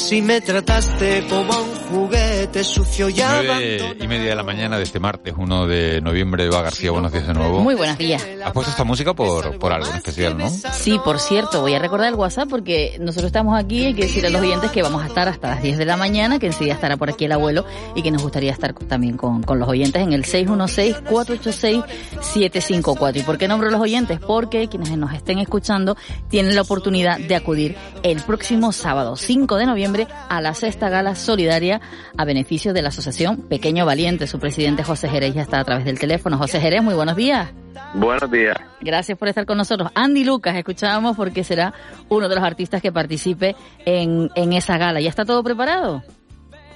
Si 0.00 0.22
me 0.22 0.40
trataste 0.40 1.26
como 1.28 1.52
un 1.52 1.74
juguete 1.90 2.64
sucio 2.64 3.10
y 3.10 3.14
Nueve 3.14 3.96
y 4.00 4.08
media 4.08 4.30
de 4.30 4.34
la 4.34 4.42
mañana 4.42 4.78
de 4.78 4.84
este 4.84 4.98
martes, 4.98 5.34
1 5.36 5.66
de 5.66 6.00
noviembre. 6.00 6.46
Eva 6.46 6.62
García, 6.62 6.90
buenos 6.90 7.12
días 7.12 7.26
de 7.26 7.34
nuevo. 7.34 7.60
Muy 7.60 7.74
buenos 7.74 7.98
días. 7.98 8.26
¿Has 8.42 8.52
puesto 8.52 8.70
esta 8.70 8.84
música 8.84 9.12
por, 9.14 9.58
por 9.58 9.72
algo 9.72 9.90
en 9.90 9.96
especial, 9.96 10.38
no? 10.38 10.48
Sí, 10.48 10.98
por 11.04 11.20
cierto, 11.20 11.60
voy 11.60 11.74
a 11.74 11.78
recordar 11.78 12.08
el 12.08 12.14
WhatsApp 12.14 12.48
porque 12.48 12.96
nosotros 12.98 13.26
estamos 13.26 13.54
aquí, 13.56 13.84
hay 13.84 13.92
que 13.94 14.00
decir 14.02 14.26
a 14.26 14.30
los 14.30 14.40
oyentes 14.40 14.70
que 14.70 14.82
vamos 14.82 15.02
a 15.02 15.06
estar 15.06 15.28
hasta 15.28 15.48
las 15.48 15.62
10 15.62 15.76
de 15.78 15.84
la 15.84 15.96
mañana, 15.96 16.38
que 16.38 16.46
enseguida 16.46 16.72
estará 16.74 16.96
por 16.96 17.10
aquí 17.10 17.26
el 17.26 17.32
abuelo 17.32 17.66
y 17.94 18.00
que 18.02 18.10
nos 18.10 18.22
gustaría 18.22 18.52
estar 18.52 18.72
también 18.72 19.18
con, 19.18 19.42
con 19.42 19.60
los 19.60 19.68
oyentes 19.68 20.02
en 20.02 20.14
el 20.14 20.24
616-486-754. 20.24 23.16
¿Y 23.16 23.22
por 23.22 23.36
qué 23.38 23.48
nombro 23.48 23.68
a 23.68 23.70
los 23.70 23.80
oyentes? 23.80 24.18
Porque 24.18 24.68
quienes 24.68 24.96
nos 24.96 25.12
estén 25.12 25.38
escuchando 25.38 25.96
tienen 26.28 26.56
la 26.56 26.62
oportunidad 26.62 27.18
de 27.18 27.36
acudir 27.36 27.76
el 28.02 28.22
próximo 28.22 28.72
sábado, 28.72 29.16
5 29.16 29.56
de 29.56 29.66
noviembre, 29.66 29.89
a 30.28 30.40
la 30.40 30.54
sexta 30.54 30.88
gala 30.88 31.14
solidaria 31.14 31.80
a 32.16 32.24
beneficio 32.24 32.72
de 32.72 32.82
la 32.82 32.88
Asociación 32.88 33.48
Pequeño 33.48 33.84
Valiente. 33.84 34.26
Su 34.26 34.38
presidente 34.38 34.84
José 34.84 35.08
Jerez 35.08 35.34
ya 35.34 35.42
está 35.42 35.60
a 35.60 35.64
través 35.64 35.84
del 35.84 35.98
teléfono. 35.98 36.38
José 36.38 36.60
Jerez, 36.60 36.82
muy 36.82 36.94
buenos 36.94 37.16
días. 37.16 37.52
Buenos 37.94 38.30
días. 38.30 38.56
Gracias 38.80 39.18
por 39.18 39.28
estar 39.28 39.46
con 39.46 39.58
nosotros. 39.58 39.90
Andy 39.94 40.24
Lucas, 40.24 40.56
escuchábamos 40.56 41.16
porque 41.16 41.44
será 41.44 41.74
uno 42.08 42.28
de 42.28 42.34
los 42.36 42.44
artistas 42.44 42.80
que 42.80 42.92
participe 42.92 43.56
en, 43.84 44.30
en 44.34 44.52
esa 44.52 44.78
gala. 44.78 45.00
¿Ya 45.00 45.08
está 45.08 45.24
todo 45.24 45.42
preparado? 45.42 46.02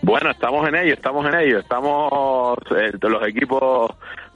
Bueno, 0.02 0.30
estamos 0.30 0.68
en 0.68 0.74
ello, 0.74 0.94
estamos 0.94 1.26
en 1.26 1.34
ello. 1.40 1.58
Estamos 1.60 2.58
eh, 2.76 2.92
los 3.00 3.28
equipos 3.28 3.92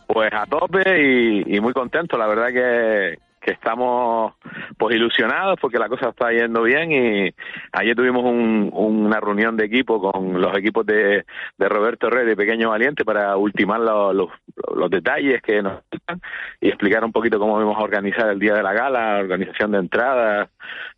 pues 0.07 0.31
a 0.33 0.47
tope 0.47 0.83
y, 1.03 1.57
y 1.57 1.61
muy 1.61 1.73
contentos. 1.73 2.19
La 2.19 2.27
verdad 2.27 2.49
que, 2.49 3.19
que 3.49 3.55
estamos 3.55 4.35
pues 4.77 4.95
ilusionados 4.95 5.59
porque 5.59 5.79
la 5.79 5.89
cosa 5.89 6.11
está 6.11 6.31
yendo 6.31 6.63
bien 6.65 6.93
y 6.93 7.35
ayer 7.73 7.97
tuvimos 7.97 8.23
un, 8.23 8.71
una 8.75 9.21
reunión 9.21 9.57
de 9.57 9.65
equipo 9.65 10.01
con 10.01 10.39
los 10.39 10.55
equipos 10.55 10.85
de, 10.85 11.25
de 11.57 11.69
Roberto 11.69 12.11
Rey 12.11 12.27
de 12.27 12.37
Pequeño 12.37 12.69
Valiente 12.69 13.07
para 13.07 13.39
ultimar 13.39 13.81
los, 13.81 14.15
los, 14.15 14.29
los 14.75 14.91
detalles 14.91 15.41
que 15.41 15.63
nos 15.63 15.81
faltan 15.89 16.21
y 16.61 16.69
explicar 16.69 17.03
un 17.05 17.13
poquito 17.13 17.39
cómo 17.39 17.55
vamos 17.55 17.79
a 17.79 17.83
organizar 17.83 18.29
el 18.29 18.39
día 18.39 18.53
de 18.53 18.63
la 18.63 18.75
gala, 18.75 19.19
organización 19.19 19.73
de 19.73 19.79
entradas, 19.79 20.51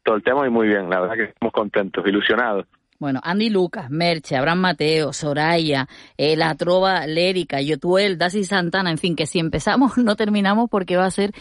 todo 0.02 0.16
el 0.16 0.24
tema 0.24 0.44
y 0.44 0.50
muy 0.50 0.66
bien, 0.66 0.90
la 0.90 1.00
verdad 1.00 1.14
que 1.14 1.24
estamos 1.24 1.52
contentos, 1.52 2.04
ilusionados. 2.04 2.66
Bueno, 3.00 3.20
Andy 3.22 3.48
Lucas, 3.48 3.88
Merche, 3.88 4.36
Abraham 4.36 4.58
Mateo, 4.58 5.14
Soraya, 5.14 5.88
eh, 6.18 6.36
La 6.36 6.54
Trova 6.54 7.06
Lérica, 7.06 7.62
Yotuel, 7.62 8.18
Dasi 8.18 8.44
Santana, 8.44 8.90
en 8.90 8.98
fin, 8.98 9.16
que 9.16 9.24
si 9.24 9.38
empezamos 9.38 9.96
no 9.96 10.16
terminamos 10.16 10.68
porque 10.68 10.98
va 10.98 11.06
a 11.06 11.10
ser 11.10 11.32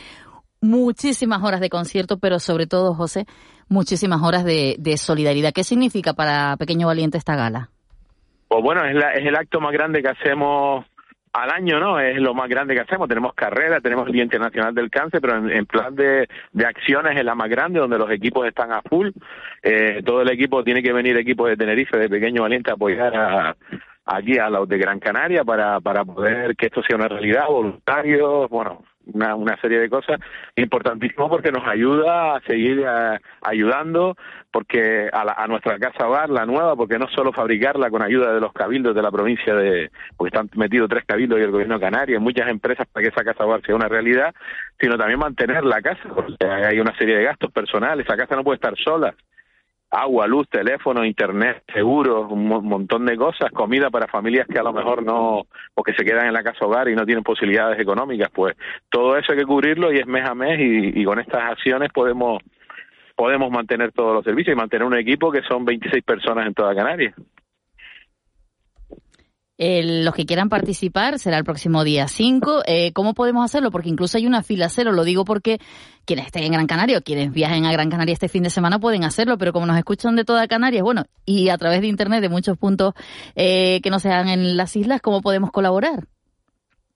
muchísimas 0.62 1.44
horas 1.44 1.60
de 1.60 1.70
concierto, 1.70 2.18
pero 2.20 2.40
sobre 2.40 2.68
todo, 2.68 2.94
José, 2.94 3.26
muchísimas 3.68 4.22
horas 4.22 4.44
de, 4.44 4.76
de 4.80 4.98
solidaridad. 4.98 5.54
¿Qué 5.54 5.64
significa 5.64 6.14
para 6.14 6.56
Pequeño 6.58 6.88
Valiente 6.88 7.18
esta 7.18 7.36
gala? 7.36 7.70
Pues 8.48 8.64
bueno, 8.64 8.84
es, 8.84 8.96
la, 8.96 9.14
es 9.14 9.26
el 9.26 9.36
acto 9.36 9.62
más 9.62 9.72
grande 9.72 10.02
que 10.02 10.10
hacemos 10.10 10.86
al 11.34 11.52
año, 11.52 11.80
¿no? 11.80 12.00
Es 12.00 12.20
lo 12.20 12.34
más 12.34 12.50
grande 12.50 12.74
que 12.74 12.82
hacemos. 12.82 13.08
Tenemos 13.08 13.34
carrera, 13.34 13.80
tenemos 13.80 14.08
el 14.08 14.14
Día 14.14 14.24
Internacional 14.24 14.74
del 14.74 14.90
Cáncer, 14.90 15.22
pero 15.22 15.38
en, 15.38 15.52
en 15.52 15.66
plan 15.66 15.96
de, 15.96 16.28
acciones 16.66 17.18
es 17.18 17.24
la 17.24 17.36
más 17.36 17.50
grande, 17.50 17.80
donde 17.80 18.00
los 18.00 18.10
equipos 18.10 18.48
están 18.48 18.72
a 18.72 18.82
full. 18.82 19.10
Eh, 19.62 20.02
todo 20.04 20.24
el 20.24 20.32
equipo 20.32 20.64
tiene 20.64 20.82
que 20.82 20.92
venir, 20.92 21.18
equipo 21.18 21.48
de 21.48 21.58
Tenerife, 21.58 21.98
de 21.98 22.10
Pequeño 22.10 22.42
Valiente, 22.42 22.72
a 22.72 22.74
apoyar 22.74 23.16
a, 23.16 23.56
aquí 24.06 24.38
a 24.40 24.50
los 24.50 24.68
de 24.68 24.78
Gran 24.78 25.00
Canaria 25.00 25.44
para, 25.44 25.80
para 25.80 26.04
poder 26.04 26.56
que 26.56 26.68
esto 26.68 26.82
sea 26.82 26.98
una 26.98 27.08
realidad, 27.08 27.46
voluntarios, 27.48 28.50
bueno, 28.50 28.84
una, 29.14 29.36
una 29.36 29.60
serie 29.62 29.80
de 29.80 29.90
cosas 29.90 30.20
importantísimo 30.56 31.30
porque 31.30 31.52
nos 31.52 31.68
ayuda 31.68 32.36
a 32.36 32.42
seguir 32.42 32.86
a, 32.86 33.20
ayudando 33.42 34.16
porque 34.52 35.10
a, 35.12 35.24
la, 35.24 35.34
a, 35.34 35.48
nuestra 35.48 35.78
casa 35.78 36.08
hogar 36.08 36.30
la 36.30 36.46
nueva 36.46 36.76
porque 36.76 36.98
no 36.98 37.08
solo 37.10 37.32
fabricarla 37.32 37.90
con 37.90 38.02
ayuda 38.02 38.34
de 38.34 38.40
los 38.40 38.54
cabildos 38.54 38.96
de 38.96 39.02
la 39.02 39.12
provincia 39.12 39.54
de 39.54 39.92
porque 40.18 40.36
están 40.36 40.50
metidos 40.56 40.90
tres 40.90 41.04
cabildos 41.06 41.40
y 41.40 41.44
el 41.44 41.52
gobierno 41.52 41.76
de 41.76 41.82
Canarias 41.82 42.22
muchas 42.22 42.50
empresas 42.50 42.88
para 42.92 43.04
que 43.04 43.10
esa 43.10 43.24
casa 43.24 43.46
hogar 43.46 43.62
sea 43.66 43.76
una 43.76 43.88
realidad 43.88 44.34
sino 44.80 44.98
también 44.98 45.20
mantener 45.20 45.64
la 45.64 45.82
casa 45.82 46.08
porque 46.14 46.46
hay 46.46 46.80
una 46.80 46.96
serie 46.98 47.18
de 47.18 47.24
gastos 47.24 47.52
personales 47.52 48.06
esa 48.06 48.18
casa 48.18 48.36
no 48.36 48.44
puede 48.44 48.56
estar 48.56 48.76
sola 48.78 49.14
agua, 49.92 50.28
luz, 50.28 50.48
teléfono, 50.50 51.04
internet, 51.04 51.64
seguros, 51.74 52.32
un 52.32 52.48
montón 52.48 53.06
de 53.06 53.18
cosas, 53.18 53.52
comida 53.52 53.90
para 53.90 54.08
familias 54.08 54.48
que 54.48 54.60
a 54.60 54.64
lo 54.64 54.72
mejor 54.72 55.04
no, 55.04 55.48
o 55.74 55.84
que 55.84 55.94
se 55.94 56.06
quedan 56.06 56.28
en 56.28 56.34
la 56.34 56.44
casa 56.44 56.66
hogar 56.66 56.90
y 56.90 56.96
no 56.96 57.06
tienen 57.06 57.24
posibilidades 57.24 57.80
económicas, 57.80 58.30
pues 58.34 58.56
todo 58.90 59.18
eso 59.18 59.32
hay 59.32 59.40
que 59.40 59.46
cubrirlo 59.46 59.92
y 59.92 59.98
es 59.98 60.08
mes 60.08 60.28
a 60.28 60.36
mes 60.36 60.60
y, 60.60 61.02
y 61.02 61.06
con 61.06 61.20
estas 61.20 61.44
acciones 61.44 61.92
podemos 61.92 62.42
podemos 63.16 63.52
mantener 63.52 63.92
todos 63.92 64.14
los 64.14 64.24
servicios 64.24 64.56
y 64.56 64.58
mantener 64.58 64.88
un 64.88 64.96
equipo 64.96 65.30
que 65.30 65.42
son 65.42 65.66
26 65.66 66.06
personas 66.06 66.48
en 66.48 66.54
toda 66.54 66.74
Canarias. 66.74 67.14
Eh, 69.62 70.04
los 70.04 70.16
que 70.16 70.26
quieran 70.26 70.48
participar 70.48 71.20
será 71.20 71.38
el 71.38 71.44
próximo 71.44 71.84
día 71.84 72.08
5. 72.08 72.64
Eh, 72.66 72.94
¿Cómo 72.94 73.14
podemos 73.14 73.44
hacerlo? 73.44 73.72
Porque 73.72 73.90
incluso 73.90 74.18
hay 74.18 74.26
una 74.26 74.42
fila 74.42 74.70
cero. 74.70 74.94
Lo 74.94 75.04
digo 75.04 75.26
porque 75.26 75.60
quienes 76.06 76.28
estén 76.28 76.44
en 76.44 76.54
Gran 76.54 76.66
Canaria 76.66 76.98
o 76.98 77.02
quienes 77.02 77.34
viajen 77.34 77.66
a 77.66 77.72
Gran 77.74 77.90
Canaria 77.90 78.14
este 78.14 78.30
fin 78.30 78.42
de 78.42 78.50
semana 78.50 78.80
pueden 78.80 79.04
hacerlo, 79.04 79.38
pero 79.38 79.52
como 79.52 79.66
nos 79.66 79.78
escuchan 79.78 80.16
de 80.16 80.24
toda 80.24 80.48
Canarias, 80.48 80.82
bueno, 80.82 81.04
y 81.26 81.50
a 81.50 81.58
través 81.58 81.82
de 81.82 81.88
Internet 81.88 82.22
de 82.22 82.30
muchos 82.30 82.58
puntos 82.58 82.94
eh, 83.36 83.82
que 83.84 83.90
no 83.90 84.00
sean 84.00 84.30
en 84.30 84.56
las 84.56 84.78
islas, 84.78 85.02
¿cómo 85.02 85.22
podemos 85.22 85.52
colaborar? 85.52 86.08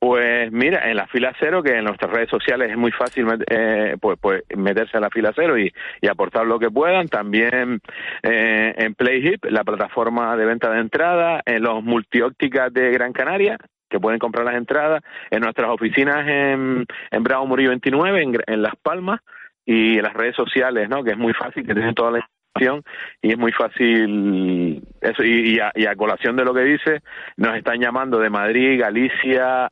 Pues 0.04 0.52
mira, 0.52 0.90
en 0.90 0.98
la 0.98 1.08
fila 1.08 1.34
cero, 1.40 1.64
que 1.64 1.78
en 1.78 1.86
nuestras 1.86 2.12
redes 2.12 2.30
sociales 2.30 2.70
es 2.70 2.76
muy 2.76 2.92
fácil 2.92 3.26
eh, 3.50 3.96
pues, 4.02 4.20
pues, 4.20 4.44
meterse 4.54 4.98
a 4.98 5.00
la 5.00 5.10
fila 5.10 5.32
cero 5.34 5.58
y, 5.58 5.72
y 6.02 6.08
aportar 6.10 6.46
lo 6.46 6.60
que 6.60 6.70
puedan. 6.70 7.08
También 7.08 7.80
eh, 8.22 8.74
en 8.76 8.96
PlayHip, 8.96 9.46
la 9.46 9.64
plataforma 9.64 10.36
de 10.36 10.44
venta 10.44 10.70
de 10.72 10.82
entrada, 10.82 11.42
en 11.46 11.64
los 11.64 11.82
multiópticas 11.86 12.74
de 12.74 12.92
Gran 12.92 13.14
Canaria, 13.14 13.58
que 13.90 13.98
pueden 13.98 14.20
comprar 14.20 14.44
las 14.44 14.56
entradas, 14.56 15.02
en 15.32 15.40
nuestras 15.40 15.70
oficinas 15.70 16.28
en, 16.28 16.86
en 17.10 17.24
Bravo 17.24 17.48
Murillo 17.48 17.70
29, 17.70 18.24
en, 18.24 18.34
en 18.46 18.62
Las 18.62 18.76
Palmas, 18.76 19.22
y 19.66 20.00
en 20.00 20.04
las 20.04 20.14
redes 20.14 20.36
sociales, 20.36 20.90
¿no? 20.90 21.02
Que 21.06 21.12
es 21.12 21.18
muy 21.18 21.34
fácil, 21.34 21.66
que 21.66 21.74
tienen 21.74 21.96
toda 21.96 22.12
la 22.12 22.20
información 22.20 22.84
y 23.22 23.32
es 23.32 23.38
muy 23.38 23.54
fácil 23.54 24.84
eso 25.00 25.24
y, 25.24 25.56
y, 25.56 25.60
a, 25.60 25.72
y 25.76 25.86
a 25.86 25.96
colación 25.96 26.36
de 26.36 26.44
lo 26.44 26.54
que 26.54 26.64
dice 26.64 27.02
nos 27.38 27.56
están 27.56 27.80
llamando 27.80 28.20
de 28.20 28.30
Madrid, 28.30 28.82
Galicia, 28.82 29.70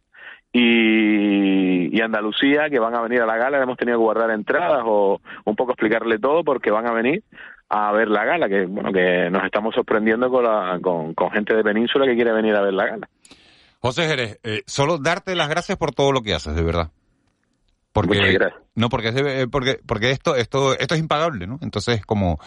y, 0.54 1.98
y, 1.98 2.02
Andalucía 2.02 2.70
que 2.70 2.80
van 2.80 2.96
a 2.96 3.02
venir 3.02 3.22
a 3.22 3.26
la 3.26 3.38
gala, 3.38 3.62
hemos 3.62 3.78
tenido 3.78 3.98
que 3.98 4.04
guardar 4.04 4.32
entradas 4.32 4.84
o 4.86 5.22
un 5.46 5.56
poco 5.56 5.72
explicarle 5.72 6.20
todo 6.20 6.44
porque 6.44 6.72
van 6.72 6.88
a 6.88 6.94
venir 6.94 7.24
a 7.70 7.92
ver 7.94 8.10
la 8.10 8.26
gala, 8.26 8.50
que 8.50 8.66
bueno, 8.66 8.92
que 8.92 9.30
nos 9.30 9.46
estamos 9.46 9.74
sorprendiendo 9.74 10.30
con, 10.30 10.44
la, 10.44 10.78
con, 10.82 11.14
con 11.14 11.32
gente 11.32 11.56
de 11.56 11.64
Península 11.64 12.06
que 12.06 12.16
quiere 12.16 12.34
venir 12.34 12.54
a 12.56 12.62
ver 12.62 12.74
la 12.74 12.86
gala. 12.86 13.10
José 13.80 14.08
Jerez, 14.08 14.40
eh, 14.44 14.62
solo 14.68 14.98
darte 14.98 15.36
las 15.36 15.50
gracias 15.50 15.78
por 15.78 15.94
todo 15.94 16.12
lo 16.12 16.22
que 16.22 16.34
haces, 16.34 16.54
de 16.54 16.64
verdad. 16.64 16.92
Porque 17.94 18.40
no 18.76 18.90
porque 18.90 19.10
eh, 19.10 19.48
porque 19.52 19.80
porque 19.86 20.12
esto 20.12 20.36
esto 20.36 20.74
esto 20.78 20.96
es 20.96 21.00
impagable, 21.00 21.46
¿no? 21.46 21.60
Entonces 21.62 22.06
como 22.06 22.40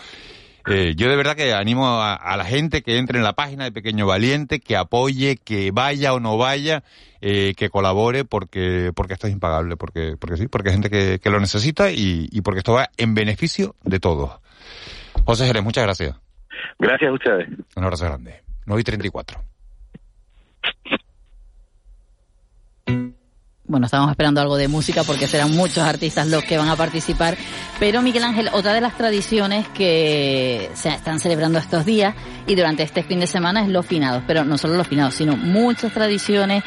eh, 0.68 0.94
yo 0.96 1.08
de 1.08 1.16
verdad 1.16 1.36
que 1.36 1.52
animo 1.52 1.86
a, 1.86 2.14
a, 2.14 2.36
la 2.36 2.44
gente 2.44 2.82
que 2.82 2.98
entre 2.98 3.18
en 3.18 3.24
la 3.24 3.34
página 3.34 3.64
de 3.64 3.72
Pequeño 3.72 4.06
Valiente, 4.06 4.60
que 4.60 4.76
apoye, 4.76 5.36
que 5.36 5.70
vaya 5.70 6.14
o 6.14 6.20
no 6.20 6.38
vaya, 6.38 6.82
eh, 7.20 7.54
que 7.56 7.70
colabore, 7.70 8.24
porque 8.24 8.92
porque 8.94 9.14
esto 9.14 9.26
es 9.26 9.32
impagable, 9.32 9.76
porque 9.76 10.16
porque 10.18 10.36
sí, 10.36 10.48
porque 10.48 10.70
hay 10.70 10.74
gente 10.74 10.90
que, 10.90 11.18
que 11.18 11.30
lo 11.30 11.40
necesita 11.40 11.90
y, 11.90 12.28
y, 12.30 12.40
porque 12.40 12.58
esto 12.58 12.72
va 12.72 12.90
en 12.96 13.14
beneficio 13.14 13.74
de 13.82 14.00
todos. 14.00 14.40
José 15.24 15.46
Jerez, 15.46 15.62
muchas 15.62 15.84
gracias. 15.84 16.16
Gracias 16.78 17.10
a 17.10 17.12
ustedes. 17.12 17.48
Un 17.76 17.84
abrazo 17.84 18.06
grande. 18.06 18.42
9 18.66 18.80
y 18.80 18.84
34. 18.84 19.53
Bueno, 23.66 23.86
estábamos 23.86 24.10
esperando 24.10 24.40
algo 24.40 24.56
de 24.56 24.68
música 24.68 25.04
porque 25.04 25.26
serán 25.26 25.56
muchos 25.56 25.78
artistas 25.78 26.28
los 26.28 26.44
que 26.44 26.58
van 26.58 26.68
a 26.68 26.76
participar. 26.76 27.36
Pero 27.78 28.02
Miguel 28.02 28.24
Ángel, 28.24 28.50
otra 28.52 28.74
de 28.74 28.82
las 28.82 28.96
tradiciones 28.96 29.66
que 29.68 30.70
se 30.74 30.90
están 30.90 31.18
celebrando 31.18 31.58
estos 31.58 31.86
días 31.86 32.14
y 32.46 32.54
durante 32.56 32.82
este 32.82 33.02
fin 33.02 33.20
de 33.20 33.26
semana 33.26 33.62
es 33.62 33.68
los 33.68 33.86
finados. 33.86 34.22
Pero 34.26 34.44
no 34.44 34.58
solo 34.58 34.74
los 34.74 34.86
finados, 34.86 35.14
sino 35.14 35.36
muchas 35.36 35.92
tradiciones 35.92 36.62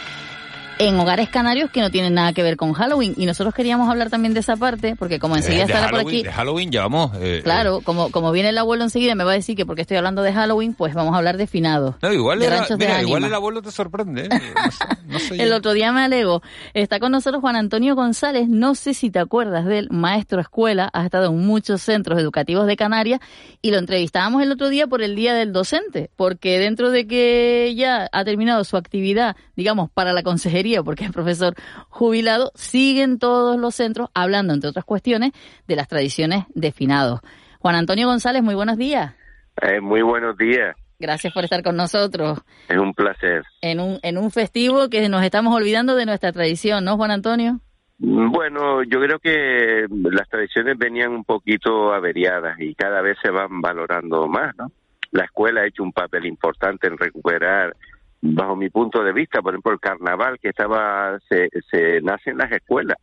en 0.79 0.99
hogares 0.99 1.29
canarios 1.29 1.71
que 1.71 1.81
no 1.81 1.89
tienen 1.89 2.13
nada 2.13 2.33
que 2.33 2.43
ver 2.43 2.55
con 2.57 2.73
Halloween. 2.73 3.13
Y 3.17 3.25
nosotros 3.25 3.53
queríamos 3.53 3.89
hablar 3.89 4.09
también 4.09 4.33
de 4.33 4.41
esa 4.41 4.55
parte, 4.57 4.95
porque 4.97 5.19
como 5.19 5.35
enseguida 5.35 5.63
Eh, 5.63 5.67
de 5.67 5.73
estará 5.73 5.89
por 5.89 5.99
aquí. 6.01 6.23
De 6.23 6.31
Halloween 6.31 6.71
llevamos... 6.71 7.11
eh, 7.19 7.41
Claro, 7.43 7.81
como, 7.81 8.11
como 8.11 8.31
viene 8.31 8.49
el 8.49 8.57
abuelo 8.57 8.83
enseguida 8.83 9.15
me 9.15 9.23
va 9.23 9.31
a 9.31 9.35
decir 9.35 9.55
que 9.55 9.65
porque 9.65 9.81
estoy 9.81 9.97
hablando 9.97 10.21
de 10.21 10.33
Halloween, 10.33 10.73
pues 10.73 10.93
vamos 10.93 11.13
a 11.13 11.17
hablar 11.17 11.37
de 11.37 11.47
finados. 11.47 11.95
No, 12.01 12.13
igual, 12.13 12.39
de 12.39 12.45
era- 12.45 12.61
de 12.67 13.01
igual 13.01 13.23
el 13.23 13.33
abuelo 13.33 13.61
te 13.61 13.71
sorprende. 13.71 14.25
¿eh? 14.25 14.29
No 14.29 14.71
sé- 14.71 14.85
no 15.07 15.19
sé 15.19 15.35
El 15.43 15.51
otro 15.53 15.73
día 15.73 15.91
me 15.91 16.01
alego. 16.01 16.41
Está 16.73 16.99
con 16.99 17.11
nosotros 17.11 17.41
Juan 17.41 17.55
Antonio 17.55 17.95
González. 17.95 18.47
No 18.47 18.75
sé 18.75 18.93
si 18.93 19.09
te 19.09 19.19
acuerdas 19.19 19.65
del 19.65 19.87
maestro 19.89 20.41
escuela. 20.41 20.89
Ha 20.93 21.05
estado 21.05 21.27
en 21.27 21.37
muchos 21.45 21.81
centros 21.81 22.19
educativos 22.19 22.67
de 22.67 22.75
Canarias 22.75 23.19
y 23.61 23.71
lo 23.71 23.77
entrevistábamos 23.79 24.43
el 24.43 24.51
otro 24.51 24.69
día 24.69 24.85
por 24.87 25.01
el 25.01 25.15
Día 25.15 25.33
del 25.33 25.53
Docente. 25.53 26.11
Porque 26.15 26.59
dentro 26.59 26.91
de 26.91 27.07
que 27.07 27.73
ya 27.75 28.07
ha 28.11 28.23
terminado 28.25 28.63
su 28.63 28.77
actividad, 28.77 29.35
digamos, 29.55 29.89
para 29.89 30.13
la 30.13 30.21
consejería, 30.23 30.66
porque 30.83 31.05
es 31.05 31.11
profesor 31.11 31.53
jubilado, 31.89 32.51
siguen 32.55 33.19
todos 33.19 33.59
los 33.59 33.75
centros 33.75 34.09
hablando, 34.13 34.53
entre 34.53 34.69
otras 34.69 34.85
cuestiones, 34.85 35.31
de 35.67 35.75
las 35.75 35.87
tradiciones 35.87 36.45
de 36.53 36.71
finados. 36.71 37.21
Juan 37.59 37.75
Antonio 37.75 38.07
González, 38.07 38.43
muy 38.43 38.55
buenos 38.55 38.77
días. 38.77 39.15
Eh, 39.61 39.79
muy 39.81 40.01
buenos 40.01 40.37
días, 40.37 40.75
Gracias 40.99 41.31
por 41.31 41.43
estar 41.43 41.61
con 41.61 41.75
nosotros 41.75 42.39
es 42.67 42.77
un 42.77 42.91
placer. 42.93 43.43
en 43.61 43.79
un, 43.79 43.99
en 44.01 44.17
un 44.17 44.31
festivo 44.31 44.89
que 44.89 45.07
nos 45.09 45.23
estamos 45.23 45.55
olvidando 45.55 45.95
de 45.95 46.07
nuestra 46.07 46.31
tradición, 46.31 46.83
¿no, 46.85 46.97
Juan 46.97 47.11
Antonio? 47.11 47.59
Mm, 47.99 48.31
Bueno, 48.31 48.81
yo 48.83 48.99
creo 48.99 49.19
que 49.19 49.85
las 50.11 50.27
tradiciones 50.27 50.75
venían 50.77 51.11
un 51.11 51.23
poquito 51.23 51.93
averiadas 51.93 52.59
y 52.59 52.73
cada 52.73 53.01
vez 53.01 53.15
se 53.23 53.29
van 53.29 53.61
valorando 53.61 54.27
más, 54.27 54.55
¿no? 54.57 54.71
La 55.11 55.25
escuela 55.25 55.61
ha 55.61 55.67
hecho 55.67 55.83
un 55.83 55.93
papel 55.93 56.25
importante 56.25 56.87
en 56.87 56.97
recuperar, 56.97 57.75
bajo 58.21 58.55
mi 58.55 58.69
punto 58.69 59.03
de 59.03 59.13
vista, 59.13 59.41
por 59.41 59.53
ejemplo, 59.53 59.73
el 59.73 59.79
carnaval 59.79 60.39
que 60.39 60.49
estaba, 60.49 61.19
se, 61.29 61.49
se 61.69 62.01
nace 62.01 62.31
en 62.31 62.37
las 62.37 62.51
escuelas. 62.51 62.97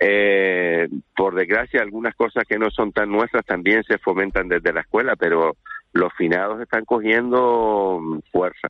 Eh, 0.00 0.88
por 1.16 1.34
desgracia, 1.34 1.80
algunas 1.80 2.14
cosas 2.14 2.44
que 2.48 2.58
no 2.58 2.70
son 2.70 2.92
tan 2.92 3.10
nuestras 3.10 3.46
también 3.46 3.84
se 3.84 3.98
fomentan 3.98 4.48
desde 4.48 4.72
la 4.72 4.80
escuela, 4.80 5.14
pero 5.16 5.56
los 5.92 6.12
finados 6.14 6.60
están 6.60 6.84
cogiendo 6.84 8.00
mm, 8.00 8.18
fuerza. 8.32 8.68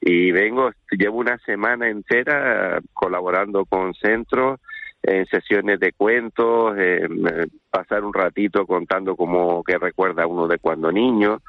Y 0.00 0.32
vengo, 0.32 0.70
llevo 0.90 1.18
una 1.18 1.38
semana 1.38 1.88
entera 1.88 2.80
colaborando 2.92 3.64
con 3.66 3.94
centros 3.94 4.58
en 5.02 5.26
sesiones 5.26 5.78
de 5.80 5.92
cuentos, 5.92 6.76
en, 6.78 7.26
eh, 7.26 7.46
pasar 7.70 8.04
un 8.04 8.14
ratito 8.14 8.66
contando 8.66 9.16
como 9.16 9.62
que 9.62 9.78
recuerda 9.78 10.26
uno 10.26 10.48
de 10.48 10.58
cuando 10.58 10.90
niño. 10.90 11.40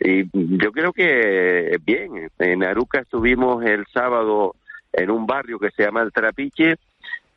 Y 0.00 0.24
yo 0.32 0.72
creo 0.72 0.92
que 0.92 1.78
bien, 1.84 2.30
en 2.38 2.64
Aruca 2.64 3.00
estuvimos 3.00 3.62
el 3.64 3.86
sábado 3.92 4.56
en 4.92 5.10
un 5.10 5.26
barrio 5.26 5.58
que 5.58 5.70
se 5.70 5.84
llama 5.84 6.02
El 6.02 6.12
Trapiche, 6.12 6.76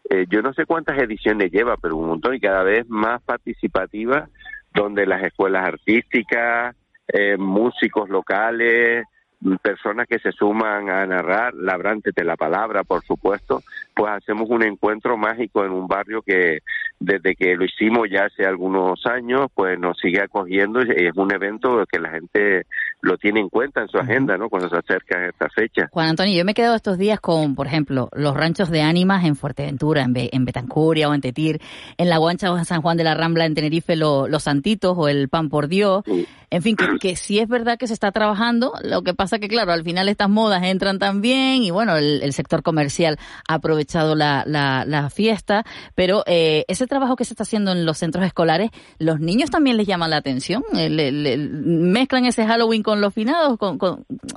eh, 0.10 0.26
yo 0.30 0.42
no 0.42 0.54
sé 0.54 0.66
cuántas 0.66 0.98
ediciones 0.98 1.52
lleva, 1.52 1.78
pero 1.78 1.96
un 1.96 2.08
montón 2.08 2.36
y 2.36 2.40
cada 2.40 2.64
vez 2.64 2.88
más 2.90 3.22
participativa, 3.22 4.28
donde 4.74 5.06
las 5.06 5.24
escuelas 5.24 5.66
artísticas, 5.66 6.76
eh, 7.08 7.38
músicos 7.38 8.10
locales, 8.10 9.06
mm, 9.40 9.56
personas 9.56 10.08
que 10.08 10.20
se 10.20 10.32
suman 10.32 10.90
a 10.90 11.06
narrar, 11.06 11.54
labrantes 11.54 12.14
de 12.14 12.24
la 12.24 12.36
palabra, 12.36 12.84
por 12.84 13.04
supuesto, 13.04 13.62
pues 13.96 14.12
hacemos 14.12 14.50
un 14.50 14.64
encuentro 14.64 15.16
mágico 15.16 15.64
en 15.64 15.72
un 15.72 15.88
barrio 15.88 16.22
que 16.22 16.60
desde 17.06 17.36
que 17.36 17.56
lo 17.56 17.66
hicimos 17.66 18.08
ya 18.10 18.26
hace 18.26 18.46
algunos 18.46 19.06
años, 19.06 19.48
pues 19.54 19.78
nos 19.80 19.98
sigue 20.00 20.22
acogiendo 20.22 20.82
y 20.82 21.06
es 21.06 21.16
un 21.16 21.34
evento 21.34 21.84
que 21.92 22.00
la 22.00 22.10
gente 22.12 22.66
lo 23.02 23.18
tiene 23.18 23.42
en 23.42 23.50
cuenta 23.50 23.82
en 23.82 23.90
su 23.90 23.98
agenda, 23.98 24.38
¿no? 24.38 24.50
Cuando 24.50 24.70
se 24.70 24.78
acerca 24.78 25.26
esta 25.28 25.50
fecha. 25.50 25.90
Juan 25.92 26.10
Antonio, 26.10 26.38
yo 26.38 26.46
me 26.46 26.52
he 26.52 26.56
quedado 26.56 26.76
estos 26.76 26.98
días 26.98 27.20
con, 27.20 27.56
por 27.56 27.68
ejemplo, 27.68 28.10
los 28.14 28.34
ranchos 28.36 28.70
de 28.70 28.82
ánimas 28.82 29.26
en 29.26 29.36
Fuerteventura, 29.36 30.02
en, 30.04 30.14
Be- 30.14 30.30
en 30.32 30.46
Betancuria 30.46 31.10
o 31.10 31.14
en 31.14 31.20
Tetir, 31.22 31.60
en 31.98 32.10
La 32.10 32.18
Guancha 32.18 32.52
o 32.52 32.58
en 32.58 32.66
San 32.66 32.82
Juan 32.82 32.96
de 32.98 33.04
la 33.04 33.16
Rambla, 33.16 33.46
en 33.46 33.54
Tenerife, 33.56 33.96
lo- 33.98 34.28
Los 34.30 34.44
Santitos 34.44 34.96
o 34.98 35.10
el 35.10 35.28
Pan 35.28 35.50
por 35.50 35.68
Dios. 35.68 36.04
En 36.50 36.62
fin, 36.62 36.76
que, 36.76 36.86
que 37.00 37.16
sí 37.16 37.40
es 37.40 37.48
verdad 37.50 37.78
que 37.80 37.88
se 37.88 37.94
está 37.94 38.12
trabajando, 38.12 38.74
lo 38.84 39.02
que 39.02 39.14
pasa 39.16 39.40
que, 39.40 39.48
claro, 39.48 39.72
al 39.74 39.84
final 39.84 40.08
estas 40.08 40.30
modas 40.30 40.62
entran 40.64 41.00
también 41.00 41.64
y, 41.64 41.72
bueno, 41.72 41.98
el, 41.98 42.22
el 42.22 42.32
sector 42.32 42.62
comercial 42.62 43.18
ha 43.50 43.56
aprovechado 43.56 44.14
la, 44.16 44.44
la, 44.46 44.86
la 44.86 45.10
fiesta, 45.10 45.66
pero 45.96 46.24
eh, 46.28 46.64
ese 46.68 46.86
trabajo 46.94 47.16
que 47.16 47.26
se 47.26 47.34
está 47.34 47.44
haciendo 47.44 47.72
en 47.72 47.86
los 47.86 47.98
centros 47.98 48.26
escolares, 48.26 48.70
¿los 49.00 49.20
niños 49.20 49.50
también 49.52 49.76
les 49.78 49.88
llaman 49.88 50.10
la 50.12 50.18
atención? 50.18 50.64
Eh, 50.76 50.90
le- 50.90 51.12
le- 51.12 51.38
¿Mezclan 51.38 52.26
ese 52.26 52.46
Halloween 52.46 52.84
con 52.84 53.02
los 53.02 53.14
finados? 53.14 53.58
Con, 53.58 53.78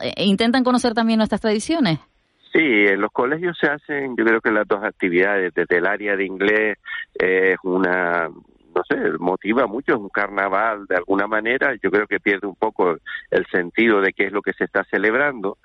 eh, 0.03 0.25
¿Intentan 0.25 0.65
conocer 0.65 0.95
también 0.95 1.19
nuestras 1.19 1.41
tradiciones? 1.41 1.99
Sí, 2.53 2.61
en 2.63 3.01
los 3.01 3.11
colegios 3.13 3.57
se 3.61 3.67
hacen, 3.69 4.17
yo 4.17 4.25
creo 4.25 4.41
que 4.41 4.51
las 4.51 4.67
dos 4.67 4.83
actividades, 4.83 5.53
desde 5.55 5.77
el 5.79 5.87
área 5.87 6.17
de 6.17 6.25
inglés 6.25 6.79
es 7.15 7.59
una, 7.65 8.29
no 8.29 8.83
sé, 8.89 8.97
motiva 9.19 9.67
mucho, 9.67 9.93
es 9.93 9.99
un 9.99 10.09
carnaval 10.09 10.87
de 10.89 10.97
alguna 10.97 11.27
manera, 11.27 11.75
yo 11.83 11.91
creo 11.91 12.07
que 12.07 12.19
pierde 12.19 12.47
un 12.47 12.57
poco 12.57 12.97
el 13.31 13.47
sentido 13.53 14.01
de 14.01 14.13
qué 14.15 14.27
es 14.27 14.33
lo 14.33 14.41
que 14.41 14.55
se 14.55 14.65
está 14.65 14.85
celebrando. 14.91 15.59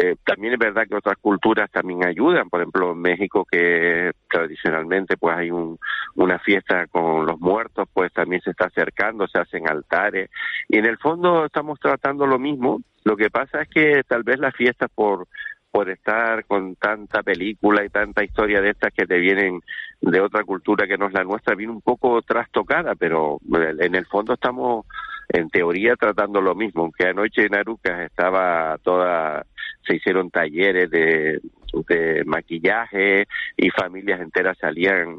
Eh, 0.00 0.14
también 0.24 0.52
es 0.52 0.60
verdad 0.60 0.86
que 0.88 0.94
otras 0.94 1.16
culturas 1.18 1.68
también 1.72 2.06
ayudan, 2.06 2.48
por 2.48 2.60
ejemplo 2.60 2.92
en 2.92 3.00
México 3.00 3.44
que 3.50 4.12
tradicionalmente 4.30 5.16
pues 5.16 5.36
hay 5.36 5.50
un, 5.50 5.76
una 6.14 6.38
fiesta 6.38 6.86
con 6.86 7.26
los 7.26 7.40
muertos, 7.40 7.88
pues 7.92 8.12
también 8.12 8.40
se 8.42 8.50
está 8.50 8.66
acercando, 8.66 9.26
se 9.26 9.40
hacen 9.40 9.68
altares 9.68 10.30
y 10.68 10.78
en 10.78 10.86
el 10.86 10.98
fondo 10.98 11.46
estamos 11.46 11.80
tratando 11.80 12.26
lo 12.26 12.38
mismo. 12.38 12.80
Lo 13.02 13.16
que 13.16 13.28
pasa 13.28 13.62
es 13.62 13.68
que 13.68 14.02
tal 14.06 14.22
vez 14.22 14.38
las 14.38 14.54
fiestas 14.54 14.88
por 14.94 15.26
por 15.70 15.90
estar 15.90 16.44
con 16.46 16.76
tanta 16.76 17.22
película 17.22 17.84
y 17.84 17.90
tanta 17.90 18.24
historia 18.24 18.60
de 18.60 18.70
estas 18.70 18.92
que 18.92 19.06
te 19.06 19.18
vienen 19.18 19.60
de 20.00 20.20
otra 20.20 20.44
cultura 20.44 20.86
que 20.86 20.96
no 20.96 21.06
es 21.06 21.12
la 21.12 21.24
nuestra, 21.24 21.54
viene 21.54 21.72
un 21.72 21.82
poco 21.82 22.22
trastocada, 22.22 22.94
pero 22.94 23.38
en 23.78 23.94
el 23.94 24.06
fondo 24.06 24.34
estamos 24.34 24.86
en 25.28 25.50
teoría 25.50 25.94
tratando 25.96 26.40
lo 26.40 26.54
mismo, 26.54 26.82
aunque 26.82 27.08
anoche 27.08 27.46
en 27.46 27.54
Arucas 27.54 28.00
estaba 28.00 28.78
toda, 28.82 29.44
se 29.86 29.96
hicieron 29.96 30.30
talleres 30.30 30.90
de, 30.90 31.40
maquillaje 32.24 33.26
y 33.56 33.70
familias 33.70 34.20
enteras 34.20 34.56
salían, 34.58 35.16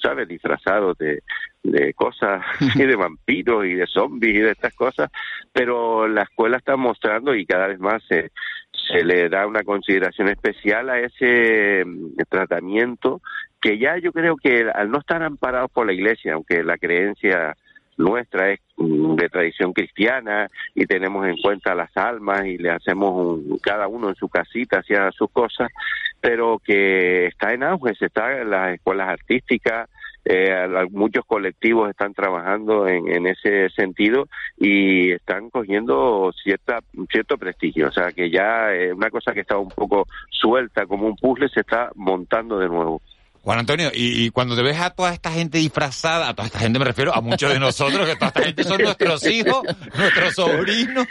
¿sabes?, 0.00 0.28
disfrazados 0.28 0.96
de, 0.96 1.22
de 1.62 1.92
cosas 1.94 2.42
y 2.76 2.84
de 2.84 2.96
vampiros 2.96 3.66
y 3.66 3.74
de 3.74 3.86
zombies 3.86 4.36
y 4.36 4.40
de 4.40 4.52
estas 4.52 4.74
cosas, 4.74 5.10
pero 5.52 6.06
la 6.08 6.22
escuela 6.22 6.56
está 6.56 6.76
mostrando 6.76 7.34
y 7.34 7.44
cada 7.46 7.66
vez 7.66 7.80
más 7.80 8.02
se, 8.08 8.30
se 8.90 9.04
le 9.04 9.28
da 9.28 9.46
una 9.46 9.64
consideración 9.64 10.28
especial 10.28 10.88
a 10.88 11.00
ese 11.00 11.84
mm, 11.84 12.16
tratamiento 12.28 13.20
que 13.60 13.78
ya 13.78 13.98
yo 13.98 14.12
creo 14.12 14.36
que 14.36 14.70
al 14.72 14.90
no 14.90 14.98
estar 14.98 15.22
amparados 15.22 15.70
por 15.72 15.86
la 15.86 15.92
iglesia, 15.92 16.34
aunque 16.34 16.62
la 16.62 16.78
creencia 16.78 17.56
nuestra 17.98 18.52
es 18.52 18.60
mm, 18.76 19.16
de 19.16 19.28
tradición 19.28 19.72
cristiana 19.72 20.48
y 20.74 20.86
tenemos 20.86 21.26
en 21.26 21.36
cuenta 21.36 21.74
las 21.74 21.94
almas 21.96 22.46
y 22.46 22.56
le 22.56 22.70
hacemos 22.70 23.12
un, 23.14 23.58
cada 23.58 23.88
uno 23.88 24.08
en 24.08 24.14
su 24.14 24.28
casita 24.28 24.78
hacia 24.78 25.10
sus 25.12 25.30
cosas, 25.30 25.68
pero 26.20 26.60
que 26.64 27.26
está 27.26 27.52
en 27.52 27.64
auge, 27.64 27.94
se 27.94 28.06
está 28.06 28.40
en 28.40 28.50
las 28.50 28.74
escuelas 28.74 29.08
artísticas, 29.08 29.90
eh, 30.24 30.66
muchos 30.90 31.24
colectivos 31.24 31.88
están 31.88 32.12
trabajando 32.12 32.86
en, 32.86 33.08
en 33.08 33.26
ese 33.26 33.70
sentido 33.70 34.28
y 34.58 35.12
están 35.12 35.48
cogiendo 35.48 36.32
cierta 36.42 36.80
cierto 37.10 37.38
prestigio, 37.38 37.88
o 37.88 37.92
sea 37.92 38.12
que 38.12 38.30
ya 38.30 38.74
eh, 38.74 38.92
una 38.92 39.10
cosa 39.10 39.32
que 39.32 39.40
estaba 39.40 39.60
un 39.60 39.70
poco 39.70 40.06
suelta 40.30 40.86
como 40.86 41.06
un 41.06 41.16
puzzle 41.16 41.48
se 41.48 41.60
está 41.60 41.90
montando 41.94 42.58
de 42.58 42.68
nuevo. 42.68 43.00
Juan 43.42 43.60
Antonio, 43.60 43.90
y, 43.94 44.24
y 44.26 44.30
cuando 44.30 44.54
te 44.56 44.62
ves 44.62 44.78
a 44.78 44.90
toda 44.90 45.12
esta 45.14 45.30
gente 45.32 45.56
disfrazada, 45.58 46.28
a 46.28 46.34
toda 46.34 46.46
esta 46.46 46.58
gente 46.58 46.78
me 46.78 46.84
refiero 46.84 47.14
a 47.14 47.20
muchos 47.22 47.50
de 47.52 47.58
nosotros, 47.58 48.06
que 48.06 48.14
toda 48.16 48.26
esta 48.28 48.42
gente 48.42 48.62
son 48.64 48.82
nuestros 48.82 49.24
hijos, 49.26 49.62
nuestros 49.96 50.34
sobrinos, 50.34 51.06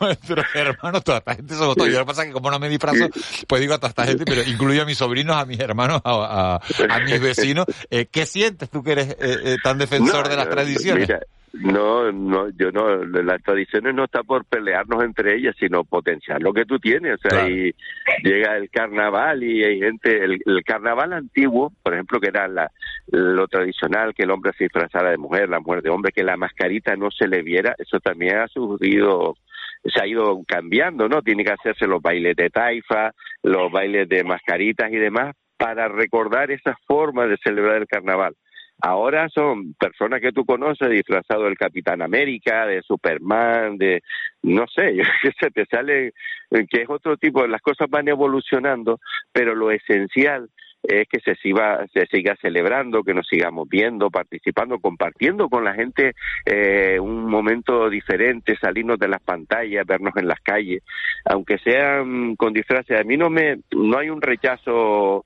nuestros 0.00 0.46
hermanos, 0.54 1.04
toda 1.04 1.18
esta 1.18 1.34
gente 1.34 1.54
somos 1.54 1.76
todos. 1.76 1.90
Yo 1.90 1.98
lo 1.98 2.04
que 2.04 2.08
pasa 2.08 2.22
es 2.22 2.28
que 2.28 2.32
como 2.32 2.50
no 2.50 2.58
me 2.58 2.68
disfrazo, 2.68 3.08
pues 3.46 3.60
digo 3.60 3.74
a 3.74 3.78
toda 3.78 3.88
esta 3.90 4.06
gente, 4.06 4.24
pero 4.24 4.42
incluyo 4.42 4.82
a 4.82 4.84
mis 4.86 4.98
sobrinos, 4.98 5.36
a 5.36 5.44
mis 5.44 5.60
hermanos, 5.60 6.00
a, 6.04 6.60
a- 6.88 6.94
a 6.94 7.00
mis 7.00 7.20
vecinos. 7.20 7.66
Eh, 7.90 8.06
¿Qué 8.10 8.26
sientes 8.26 8.70
tú 8.70 8.82
que 8.82 8.92
eres 8.92 9.08
eh, 9.10 9.16
eh, 9.20 9.56
tan 9.62 9.78
defensor 9.78 10.24
No, 10.24 10.28
de 10.30 10.36
las 10.36 10.48
tradiciones? 10.48 11.08
mira, 11.08 11.20
no, 11.52 12.12
no, 12.12 12.48
yo 12.50 12.70
no, 12.70 13.04
las 13.04 13.42
tradiciones 13.42 13.94
no 13.94 14.04
está 14.04 14.22
por 14.22 14.44
pelearnos 14.44 15.02
entre 15.02 15.36
ellas, 15.36 15.56
sino 15.58 15.84
potenciar 15.84 16.40
lo 16.40 16.52
que 16.52 16.64
tú 16.64 16.78
tienes. 16.78 17.14
O 17.14 17.28
sea, 17.28 17.48
y 17.48 17.74
llega 18.22 18.56
el 18.56 18.70
carnaval 18.70 19.42
y 19.42 19.64
hay 19.64 19.80
gente, 19.80 20.24
el, 20.24 20.40
el 20.44 20.64
carnaval 20.64 21.12
antiguo, 21.12 21.72
por 21.82 21.94
ejemplo, 21.94 22.20
que 22.20 22.28
era 22.28 22.46
la, 22.46 22.70
lo 23.08 23.48
tradicional, 23.48 24.14
que 24.14 24.22
el 24.22 24.30
hombre 24.30 24.52
se 24.56 24.64
disfrazara 24.64 25.10
de 25.10 25.18
mujer, 25.18 25.48
la 25.48 25.60
mujer 25.60 25.82
de 25.82 25.90
hombre, 25.90 26.12
que 26.12 26.22
la 26.22 26.36
mascarita 26.36 26.94
no 26.96 27.10
se 27.10 27.26
le 27.26 27.42
viera, 27.42 27.74
eso 27.78 27.98
también 28.00 28.38
ha 28.38 28.48
surgido 28.48 29.36
se 29.82 30.02
ha 30.02 30.06
ido 30.06 30.42
cambiando, 30.46 31.08
¿no? 31.08 31.22
Tiene 31.22 31.42
que 31.42 31.52
hacerse 31.52 31.86
los 31.86 32.02
bailes 32.02 32.36
de 32.36 32.50
taifa, 32.50 33.12
los 33.42 33.72
bailes 33.72 34.06
de 34.10 34.24
mascaritas 34.24 34.92
y 34.92 34.96
demás, 34.96 35.34
para 35.56 35.88
recordar 35.88 36.50
esa 36.50 36.76
forma 36.86 37.26
de 37.26 37.38
celebrar 37.38 37.76
el 37.76 37.86
carnaval. 37.86 38.36
Ahora 38.82 39.28
son 39.28 39.74
personas 39.74 40.20
que 40.20 40.32
tú 40.32 40.44
conoces 40.44 40.88
disfrazados 40.90 41.44
del 41.44 41.58
Capitán 41.58 42.02
América, 42.02 42.66
de 42.66 42.82
Superman, 42.82 43.76
de 43.78 44.02
no 44.42 44.66
sé, 44.66 44.96
se 45.40 45.50
te 45.50 45.66
sale 45.66 46.12
que 46.50 46.82
es 46.82 46.88
otro 46.88 47.16
tipo, 47.16 47.46
las 47.46 47.62
cosas 47.62 47.88
van 47.88 48.08
evolucionando, 48.08 48.98
pero 49.32 49.54
lo 49.54 49.70
esencial 49.70 50.48
es 50.82 51.06
que 51.08 51.20
se 51.20 51.34
siga, 51.36 51.86
se 51.92 52.06
siga 52.06 52.36
celebrando, 52.40 53.02
que 53.02 53.14
nos 53.14 53.26
sigamos 53.26 53.68
viendo, 53.68 54.10
participando, 54.10 54.78
compartiendo 54.78 55.48
con 55.48 55.64
la 55.64 55.74
gente 55.74 56.14
eh, 56.46 56.98
un 56.98 57.26
momento 57.26 57.90
diferente, 57.90 58.56
salirnos 58.56 58.98
de 58.98 59.08
las 59.08 59.20
pantallas, 59.20 59.86
vernos 59.86 60.14
en 60.16 60.28
las 60.28 60.40
calles, 60.40 60.82
aunque 61.24 61.58
sean 61.58 62.34
con 62.36 62.52
disfraces. 62.52 62.98
A 62.98 63.04
mí 63.04 63.16
no 63.16 63.30
me, 63.30 63.58
no 63.72 63.98
hay 63.98 64.10
un 64.10 64.22
rechazo 64.22 65.24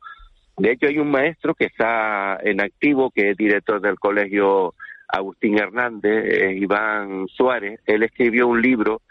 de 0.56 0.72
hecho, 0.72 0.86
hay 0.86 0.98
un 0.98 1.10
maestro 1.10 1.54
que 1.54 1.66
está 1.66 2.38
en 2.42 2.60
activo, 2.60 3.10
que 3.10 3.30
es 3.30 3.36
director 3.36 3.80
del 3.80 3.98
colegio 3.98 4.74
Agustín 5.08 5.58
Hernández, 5.58 6.56
Iván 6.56 7.26
Suárez. 7.28 7.80
Él 7.86 8.02
escribió 8.02 8.46
un 8.46 8.62
libro 8.62 9.02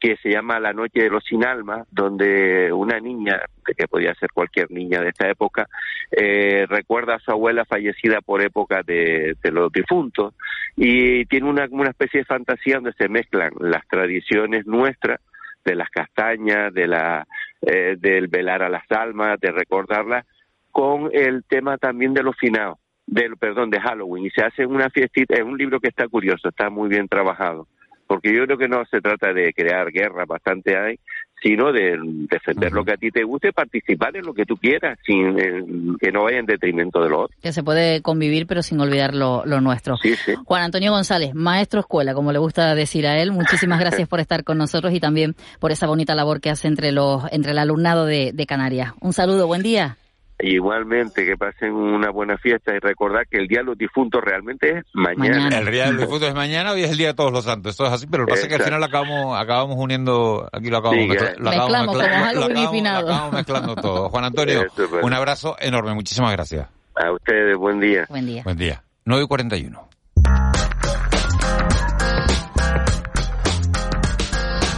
que 0.00 0.16
se 0.16 0.30
llama 0.30 0.60
La 0.60 0.72
Noche 0.72 1.02
de 1.02 1.10
los 1.10 1.24
Sin 1.24 1.44
Alma, 1.44 1.84
donde 1.90 2.72
una 2.72 3.00
niña, 3.00 3.40
que 3.76 3.88
podía 3.88 4.14
ser 4.14 4.30
cualquier 4.32 4.70
niña 4.70 5.00
de 5.00 5.08
esta 5.08 5.28
época, 5.28 5.68
eh, 6.10 6.66
recuerda 6.68 7.16
a 7.16 7.18
su 7.18 7.30
abuela 7.32 7.64
fallecida 7.64 8.20
por 8.20 8.42
época 8.42 8.82
de, 8.84 9.36
los 9.50 9.72
difuntos 9.72 10.34
y 10.76 11.24
tiene 11.26 11.48
una, 11.48 11.66
una 11.70 11.90
especie 11.90 12.20
de 12.20 12.26
fantasía 12.26 12.76
donde 12.76 12.92
se 12.92 13.08
mezclan 13.08 13.50
las 13.58 13.86
tradiciones 13.88 14.66
nuestras 14.66 15.20
de 15.64 15.74
las 15.74 15.90
castañas, 15.90 16.72
de 16.72 16.86
la, 16.86 17.26
eh, 17.62 17.96
del 17.98 18.28
velar 18.28 18.62
a 18.62 18.68
las 18.68 18.90
almas, 18.90 19.40
de 19.40 19.50
recordarlas, 19.50 20.24
con 20.72 21.10
el 21.12 21.44
tema 21.44 21.78
también 21.78 22.14
de 22.14 22.22
los 22.22 22.36
finados, 22.36 22.78
del 23.06 23.36
perdón, 23.36 23.70
de 23.70 23.80
Halloween, 23.80 24.26
y 24.26 24.30
se 24.30 24.42
hace 24.42 24.66
una 24.66 24.90
fiestita, 24.90 25.34
es 25.34 25.42
un 25.42 25.58
libro 25.58 25.80
que 25.80 25.88
está 25.88 26.06
curioso, 26.08 26.48
está 26.48 26.70
muy 26.70 26.88
bien 26.88 27.08
trabajado, 27.08 27.66
porque 28.06 28.34
yo 28.34 28.44
creo 28.44 28.58
que 28.58 28.68
no 28.68 28.84
se 28.90 29.00
trata 29.00 29.32
de 29.32 29.52
crear 29.52 29.90
guerra, 29.90 30.24
bastante 30.26 30.76
hay, 30.76 30.98
sino 31.42 31.72
de 31.72 31.96
defender 32.28 32.72
lo 32.72 32.84
que 32.84 32.92
a 32.92 32.96
ti 32.96 33.10
te 33.10 33.22
guste, 33.22 33.52
participar 33.52 34.16
en 34.16 34.24
lo 34.24 34.34
que 34.34 34.44
tú 34.44 34.56
quieras, 34.56 34.98
sin 35.06 35.38
eh, 35.38 35.64
que 36.00 36.10
no 36.10 36.24
vaya 36.24 36.38
en 36.38 36.46
detrimento 36.46 37.00
de 37.02 37.10
lo 37.10 37.22
otro. 37.22 37.36
Que 37.40 37.52
se 37.52 37.62
puede 37.62 38.02
convivir, 38.02 38.46
pero 38.46 38.62
sin 38.62 38.80
olvidar 38.80 39.14
lo, 39.14 39.44
nuestro. 39.60 39.96
Juan 40.44 40.62
Antonio 40.62 40.90
González, 40.90 41.34
maestro 41.34 41.80
escuela, 41.80 42.14
como 42.14 42.32
le 42.32 42.38
gusta 42.38 42.74
decir 42.74 43.06
a 43.06 43.20
él, 43.20 43.32
muchísimas 43.32 43.78
gracias 43.80 44.08
por 44.08 44.20
estar 44.20 44.44
con 44.44 44.58
nosotros 44.58 44.92
y 44.92 45.00
también 45.00 45.34
por 45.60 45.70
esa 45.70 45.86
bonita 45.86 46.14
labor 46.14 46.40
que 46.40 46.50
hace 46.50 46.68
entre 46.68 46.92
los 46.92 47.24
entre 47.32 47.52
el 47.52 47.58
alumnado 47.58 48.04
de 48.06 48.46
Canarias. 48.46 48.92
Un 49.00 49.12
saludo, 49.12 49.46
buen 49.46 49.62
día. 49.62 49.96
Igualmente, 50.40 51.24
que 51.24 51.36
pasen 51.36 51.72
una 51.72 52.10
buena 52.10 52.38
fiesta 52.38 52.72
y 52.72 52.78
recordar 52.78 53.26
que 53.26 53.38
el 53.38 53.48
Día 53.48 53.58
de 53.58 53.64
los 53.64 53.78
Difuntos 53.78 54.22
realmente 54.22 54.78
es 54.78 54.84
mañana. 54.94 55.58
El 55.58 55.70
Día 55.70 55.86
de 55.86 55.92
los 55.92 56.02
Difuntos 56.02 56.28
es 56.28 56.34
mañana, 56.34 56.72
hoy 56.72 56.84
es 56.84 56.90
el 56.92 56.96
Día 56.96 57.08
de 57.08 57.14
todos 57.14 57.32
los 57.32 57.44
santos. 57.44 57.70
Esto 57.70 57.86
es 57.86 57.92
así, 57.92 58.06
pero 58.06 58.22
lo 58.22 58.26
que 58.28 58.34
pasa 58.34 58.42
es 58.42 58.48
que 58.48 58.54
al 58.54 58.62
final 58.62 58.84
acabamos, 58.84 59.36
acabamos 59.36 59.76
uniendo, 59.78 60.48
aquí 60.52 60.70
lo 60.70 60.78
acabamos, 60.78 61.08
lo 61.38 61.50
acabamos, 61.50 62.00
acabamos 62.00 63.32
mezclando 63.32 63.74
todo. 63.74 64.08
Juan 64.10 64.24
Antonio, 64.26 64.64
un 65.02 65.12
abrazo 65.12 65.56
enorme, 65.58 65.94
muchísimas 65.94 66.30
gracias. 66.32 66.68
A 66.94 67.12
ustedes, 67.12 67.56
buen 67.56 67.80
día. 67.80 68.06
Buen 68.08 68.26
día. 68.26 68.42
Buen 68.44 68.56
día. 68.56 68.82
9 69.06 69.24
y 69.24 69.26
41. 69.26 69.88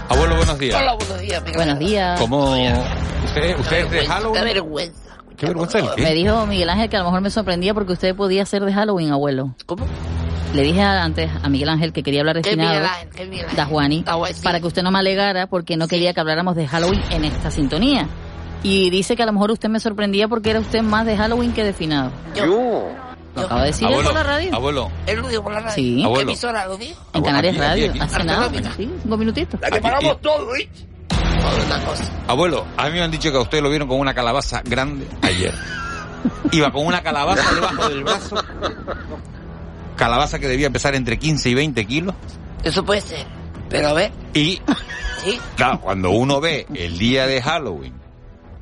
Abuelo, 0.08 0.36
buenos 0.36 0.58
días. 0.58 0.80
Hola, 0.80 0.94
buenos 0.94 1.20
días. 1.20 1.54
Buenos 1.54 1.78
días. 1.78 2.20
¿Cómo? 2.20 2.52
¿Usted, 3.24 3.58
usted 3.58 3.76
es 3.78 3.90
de 3.90 4.06
Halloween? 4.06 4.44
vergüenza. 4.44 5.09
¿Qué 5.40 5.46
vergüenza 5.46 5.78
Me 5.96 6.12
dijo 6.12 6.46
Miguel 6.46 6.68
Ángel 6.68 6.90
que 6.90 6.96
a 6.96 6.98
lo 6.98 7.06
mejor 7.06 7.22
me 7.22 7.30
sorprendía 7.30 7.72
porque 7.72 7.94
usted 7.94 8.14
podía 8.14 8.44
ser 8.44 8.62
de 8.62 8.74
Halloween, 8.74 9.10
abuelo. 9.10 9.54
¿Cómo? 9.64 9.86
Le 10.52 10.62
dije 10.62 10.82
antes 10.82 11.30
a 11.42 11.48
Miguel 11.48 11.70
Ángel 11.70 11.94
que 11.94 12.02
quería 12.02 12.20
hablar 12.20 12.36
de 12.36 12.42
finado, 12.42 12.86
de 13.16 13.64
Juani, 13.64 14.04
para 14.42 14.60
que 14.60 14.66
usted 14.66 14.82
no 14.82 14.90
me 14.90 14.98
alegara 14.98 15.46
porque 15.46 15.78
no 15.78 15.88
quería 15.88 16.12
que 16.12 16.20
habláramos 16.20 16.56
de 16.56 16.66
Halloween 16.66 17.00
en 17.10 17.24
esta 17.24 17.50
sintonía. 17.50 18.06
Y 18.62 18.90
dice 18.90 19.16
que 19.16 19.22
a 19.22 19.26
lo 19.26 19.32
mejor 19.32 19.50
usted 19.50 19.70
me 19.70 19.80
sorprendía 19.80 20.28
porque 20.28 20.50
era 20.50 20.60
usted 20.60 20.82
más 20.82 21.06
de 21.06 21.16
Halloween 21.16 21.54
que 21.54 21.64
de 21.64 21.72
finado. 21.72 22.10
Yo. 22.34 22.90
Lo 23.34 23.42
acabo 23.42 23.60
de 23.60 23.66
decir 23.68 23.86
abuelo, 23.86 24.10
por 24.10 24.14
la 24.14 24.22
radio. 24.24 24.54
Abuelo. 24.54 24.90
Él 25.06 25.20
lo 25.20 25.28
dijo 25.28 25.42
por 25.42 25.52
la 25.52 25.60
radio. 25.60 25.74
Sí. 25.74 26.04
¿Qué 26.14 26.20
emisora 26.20 26.66
lo 26.66 26.76
dijo? 26.76 27.00
En 27.14 27.22
Canarias 27.22 27.56
Radio. 27.56 27.90
Aquí, 27.90 28.00
Hace 28.00 28.24
nada. 28.24 28.50
Sí, 28.76 28.90
cinco 29.02 29.16
minutitos. 29.16 29.58
La 29.60 29.70
que 29.70 29.80
paramos 29.80 30.20
todo, 30.20 30.54
¿eh? 30.56 30.68
Abuelo, 32.26 32.64
a 32.76 32.86
mí 32.86 32.92
me 32.92 33.02
han 33.02 33.10
dicho 33.10 33.30
que 33.30 33.38
a 33.38 33.40
usted 33.40 33.60
lo 33.60 33.70
vieron 33.70 33.88
con 33.88 33.98
una 33.98 34.14
calabaza 34.14 34.62
grande 34.64 35.06
ayer. 35.22 35.54
Iba 36.52 36.70
con 36.70 36.86
una 36.86 37.02
calabaza 37.02 37.54
debajo 37.54 37.88
del 37.88 38.04
brazo. 38.04 38.44
Calabaza 39.96 40.38
que 40.38 40.48
debía 40.48 40.70
pesar 40.70 40.94
entre 40.94 41.18
15 41.18 41.50
y 41.50 41.54
20 41.54 41.86
kilos. 41.86 42.14
Eso 42.62 42.84
puede 42.84 43.00
ser. 43.00 43.26
Pero 43.68 43.88
a 43.88 43.92
ver. 43.94 44.12
Y, 44.34 44.60
claro, 45.56 45.80
cuando 45.80 46.10
uno 46.10 46.40
ve 46.40 46.66
el 46.74 46.98
día 46.98 47.26
de 47.26 47.42
Halloween, 47.42 47.94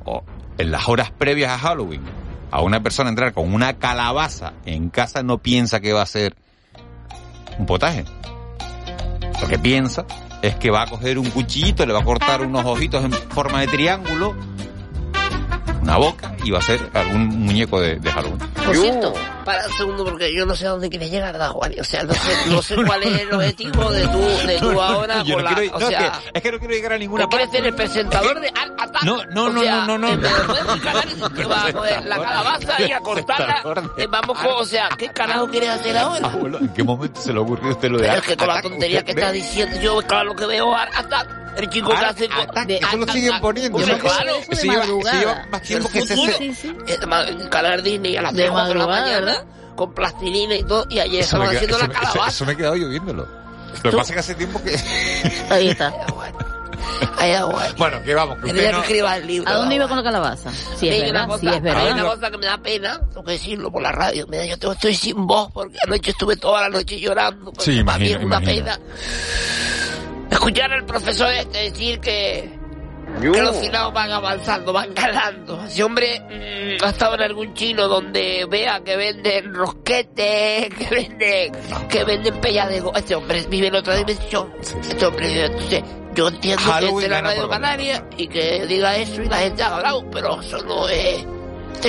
o 0.05 0.23
en 0.57 0.71
las 0.71 0.87
horas 0.87 1.11
previas 1.11 1.51
a 1.51 1.59
Halloween, 1.59 2.01
a 2.51 2.61
una 2.61 2.81
persona 2.81 3.09
entrar 3.09 3.33
con 3.33 3.53
una 3.53 3.77
calabaza 3.77 4.53
en 4.65 4.89
casa, 4.89 5.21
no 5.23 5.37
piensa 5.37 5.79
que 5.79 5.93
va 5.93 6.01
a 6.01 6.07
ser 6.07 6.35
un 7.57 7.65
potaje. 7.65 8.05
Lo 9.41 9.47
que 9.47 9.59
piensa 9.59 10.05
es 10.41 10.55
que 10.55 10.69
va 10.69 10.83
a 10.83 10.87
coger 10.87 11.17
un 11.17 11.29
cuchillito, 11.29 11.85
le 11.85 11.93
va 11.93 11.99
a 11.99 12.03
cortar 12.03 12.41
unos 12.41 12.65
ojitos 12.65 13.03
en 13.03 13.11
forma 13.11 13.61
de 13.61 13.67
triángulo, 13.67 14.35
una 15.89 15.97
boca 15.97 16.35
y 16.43 16.51
va 16.51 16.59
a 16.59 16.61
ser 16.61 16.79
algún 16.93 17.27
muñeco 17.27 17.81
de, 17.81 17.95
de 17.95 18.11
Halloween. 18.11 18.37
Por 18.37 18.75
cierto, 18.75 19.13
para 19.43 19.65
un 19.67 19.73
segundo 19.73 20.05
porque 20.05 20.33
yo 20.33 20.45
no 20.45 20.55
sé 20.55 20.67
a 20.67 20.69
dónde 20.71 20.89
quieres 20.89 21.09
llegar, 21.09 21.31
¿verdad, 21.33 21.49
Juan? 21.49 21.73
O 21.79 21.83
sea, 21.83 22.03
no 22.03 22.13
sé, 22.13 22.31
no 22.47 22.61
sé 22.61 22.75
cuál 22.85 23.01
es 23.03 23.21
el 23.21 23.33
objetivo 23.33 23.91
de 23.91 24.07
tu, 24.07 24.19
de 24.47 24.59
tu 24.59 24.81
ahora. 24.81 25.23
Con 25.23 25.43
la, 25.43 25.55
quiero, 25.55 25.75
o 25.75 25.79
no, 25.79 25.87
sea, 25.87 25.99
es, 25.99 26.11
que, 26.11 26.31
es 26.35 26.41
que 26.43 26.51
no 26.51 26.59
quiero 26.59 26.73
llegar 26.73 26.93
a 26.93 26.97
ninguna 26.97 27.23
¿Te 27.23 27.29
quieres 27.29 27.51
ser 27.51 27.65
el 27.65 27.73
presentador 27.73 28.39
de 28.39 28.47
Art 28.49 28.73
Attack? 28.79 29.03
No, 29.03 29.25
no, 29.25 29.45
O 29.45 29.49
no, 29.49 29.61
sea, 29.61 29.85
no, 29.85 29.97
no, 29.97 30.15
no. 30.15 30.29
coger 31.73 32.05
la 32.05 32.17
calabaza 32.21 32.81
y 32.81 32.91
a 32.91 32.99
cortarla. 32.99 33.63
eh, 33.97 34.07
Vamos 34.09 34.37
con, 34.37 34.51
o 34.53 34.65
sea, 34.65 34.89
¿qué 34.97 35.09
carajo 35.09 35.47
quieres 35.47 35.69
hacer 35.69 35.97
ahora? 35.97 36.27
Abuelo, 36.27 36.59
¿en 36.59 36.69
qué 36.69 36.83
momento 36.83 37.19
se 37.19 37.33
le 37.33 37.39
ocurrió 37.39 37.69
a 37.69 37.73
usted 37.73 37.89
lo 37.89 37.97
de 37.97 38.03
Pero 38.03 38.13
Art 38.13 38.23
es 38.23 38.27
que 38.29 38.37
con 38.37 38.47
la 38.47 38.61
tontería 38.61 39.03
que 39.03 39.11
estás 39.11 39.33
diciendo, 39.33 39.79
yo, 39.81 40.01
claro, 40.03 40.25
lo 40.25 40.35
que 40.35 40.45
veo 40.45 40.75
Art 40.75 40.91
Attack. 40.95 41.39
El 41.57 41.69
chico 41.69 41.89
que 41.89 41.95
hace... 41.97 42.25
Eso 42.25 42.97
lo 42.97 43.07
siguen 43.11 43.33
poniendo. 43.41 43.79
Acuerdo 43.79 43.99
claro. 43.99 44.33
Se 44.51 44.67
lleva 44.67 45.45
más 45.51 45.61
tiempo 45.81 45.89
que 45.91 46.01
futuro. 46.15 46.33
set. 46.37 46.55
Sí, 46.55 48.17
a 48.17 48.21
las 48.21 48.33
De 48.33 48.37
3 48.43 48.51
4 48.51 48.67
de 48.73 48.75
la 48.79 48.87
mañana, 48.87 49.45
con 49.75 49.93
plastilina 49.93 50.55
y 50.55 50.63
todo, 50.63 50.85
y 50.89 50.99
ayer 50.99 51.21
estaban 51.21 51.47
queda- 51.49 51.57
haciendo 51.57 51.77
la 51.77 51.83
eso- 51.85 51.93
calabaza. 51.93 52.27
eso 52.29 52.45
me 52.45 52.53
he 52.53 52.57
quedado 52.57 52.75
yo 52.75 52.89
viéndolo. 52.89 53.27
Lo 53.83 53.91
que 53.91 53.97
pasa 53.97 54.01
es 54.09 54.13
que 54.13 54.19
hace 54.19 54.35
tiempo 54.35 54.61
que... 54.63 54.75
Ahí 55.49 55.69
está. 55.69 55.93
Ahí 57.17 57.31
está, 57.31 57.43
guay. 57.45 57.71
Bueno, 57.77 58.01
que 58.03 58.13
vamos, 58.15 58.37
que 58.39 58.49
El 58.49 58.55
usted 58.55 58.61
día 58.61 58.71
no... 58.71 58.77
que 58.79 58.83
escriba 58.87 59.17
el 59.17 59.27
libro. 59.27 59.49
¿A 59.49 59.53
dónde 59.53 59.75
iba 59.75 59.87
con 59.87 59.97
la 59.97 60.03
calabaza? 60.03 60.51
Sí, 60.51 60.87
es 60.89 60.95
Hay 60.95 61.01
verdad, 61.01 61.25
una 61.25 61.27
cosa, 61.27 61.39
sí, 61.39 61.47
es 61.47 61.61
verdad. 61.61 61.85
Hay 61.85 61.91
una 61.93 62.03
cosa 62.03 62.31
que 62.31 62.37
me 62.37 62.45
da 62.45 62.57
pena, 62.57 62.99
tengo 63.09 63.23
que 63.23 63.31
decirlo 63.33 63.71
por 63.71 63.81
la 63.81 63.91
radio. 63.91 64.25
Mira, 64.27 64.45
yo 64.45 64.57
tengo- 64.57 64.73
estoy 64.73 64.95
sin 64.95 65.27
voz 65.27 65.49
porque 65.53 65.77
anoche 65.85 66.11
estuve 66.11 66.35
toda 66.37 66.61
la 66.61 66.69
noche 66.69 66.99
llorando. 66.99 67.51
Sí, 67.59 67.83
para 67.83 67.99
mí 67.99 68.09
imagino, 68.09 68.19
es 68.19 68.25
una 68.25 68.37
imagino. 68.41 68.65
pena. 68.65 68.79
Escuchar 70.31 70.71
al 70.73 70.85
profesor 70.85 71.31
este 71.33 71.69
decir 71.71 71.99
que, 71.99 72.58
que 73.21 73.41
los 73.41 73.57
finados 73.57 73.93
van 73.93 74.11
avanzando, 74.11 74.73
van 74.73 74.93
ganando. 74.93 75.63
Ese 75.65 75.83
hombre 75.83 76.19
mm, 76.19 76.83
ha 76.83 76.89
estado 76.89 77.15
en 77.15 77.21
algún 77.21 77.53
chino 77.53 77.87
donde 77.87 78.45
vea 78.49 78.81
que 78.81 78.95
venden 78.95 79.53
rosquetes, 79.53 80.73
que 80.73 80.87
venden, 80.89 81.51
que 81.89 82.03
venden 82.03 82.39
pelladego. 82.39 82.95
Este 82.95 83.15
hombre 83.15 83.45
vive 83.49 83.67
en 83.67 83.75
otra 83.75 83.95
dimensión. 83.95 84.53
Este 84.61 85.05
hombre 85.05 85.27
vive, 85.27 85.45
entonces, 85.45 85.83
yo 86.15 86.27
entiendo 86.27 86.63
que 86.63 86.71
Halloween 86.71 86.95
esté 86.95 87.05
en 87.05 87.11
la 87.11 87.17
gana 87.17 87.29
Radio. 87.29 87.49
Canaria 87.49 88.05
y 88.17 88.27
que 88.27 88.65
diga 88.67 88.97
eso 88.97 89.21
y 89.21 89.27
la 89.27 89.37
gente 89.37 89.63
haga 89.63 89.79
bravo, 89.79 90.05
pero 90.11 90.41
eso 90.41 90.57
no 90.63 90.87
es... 90.87 91.25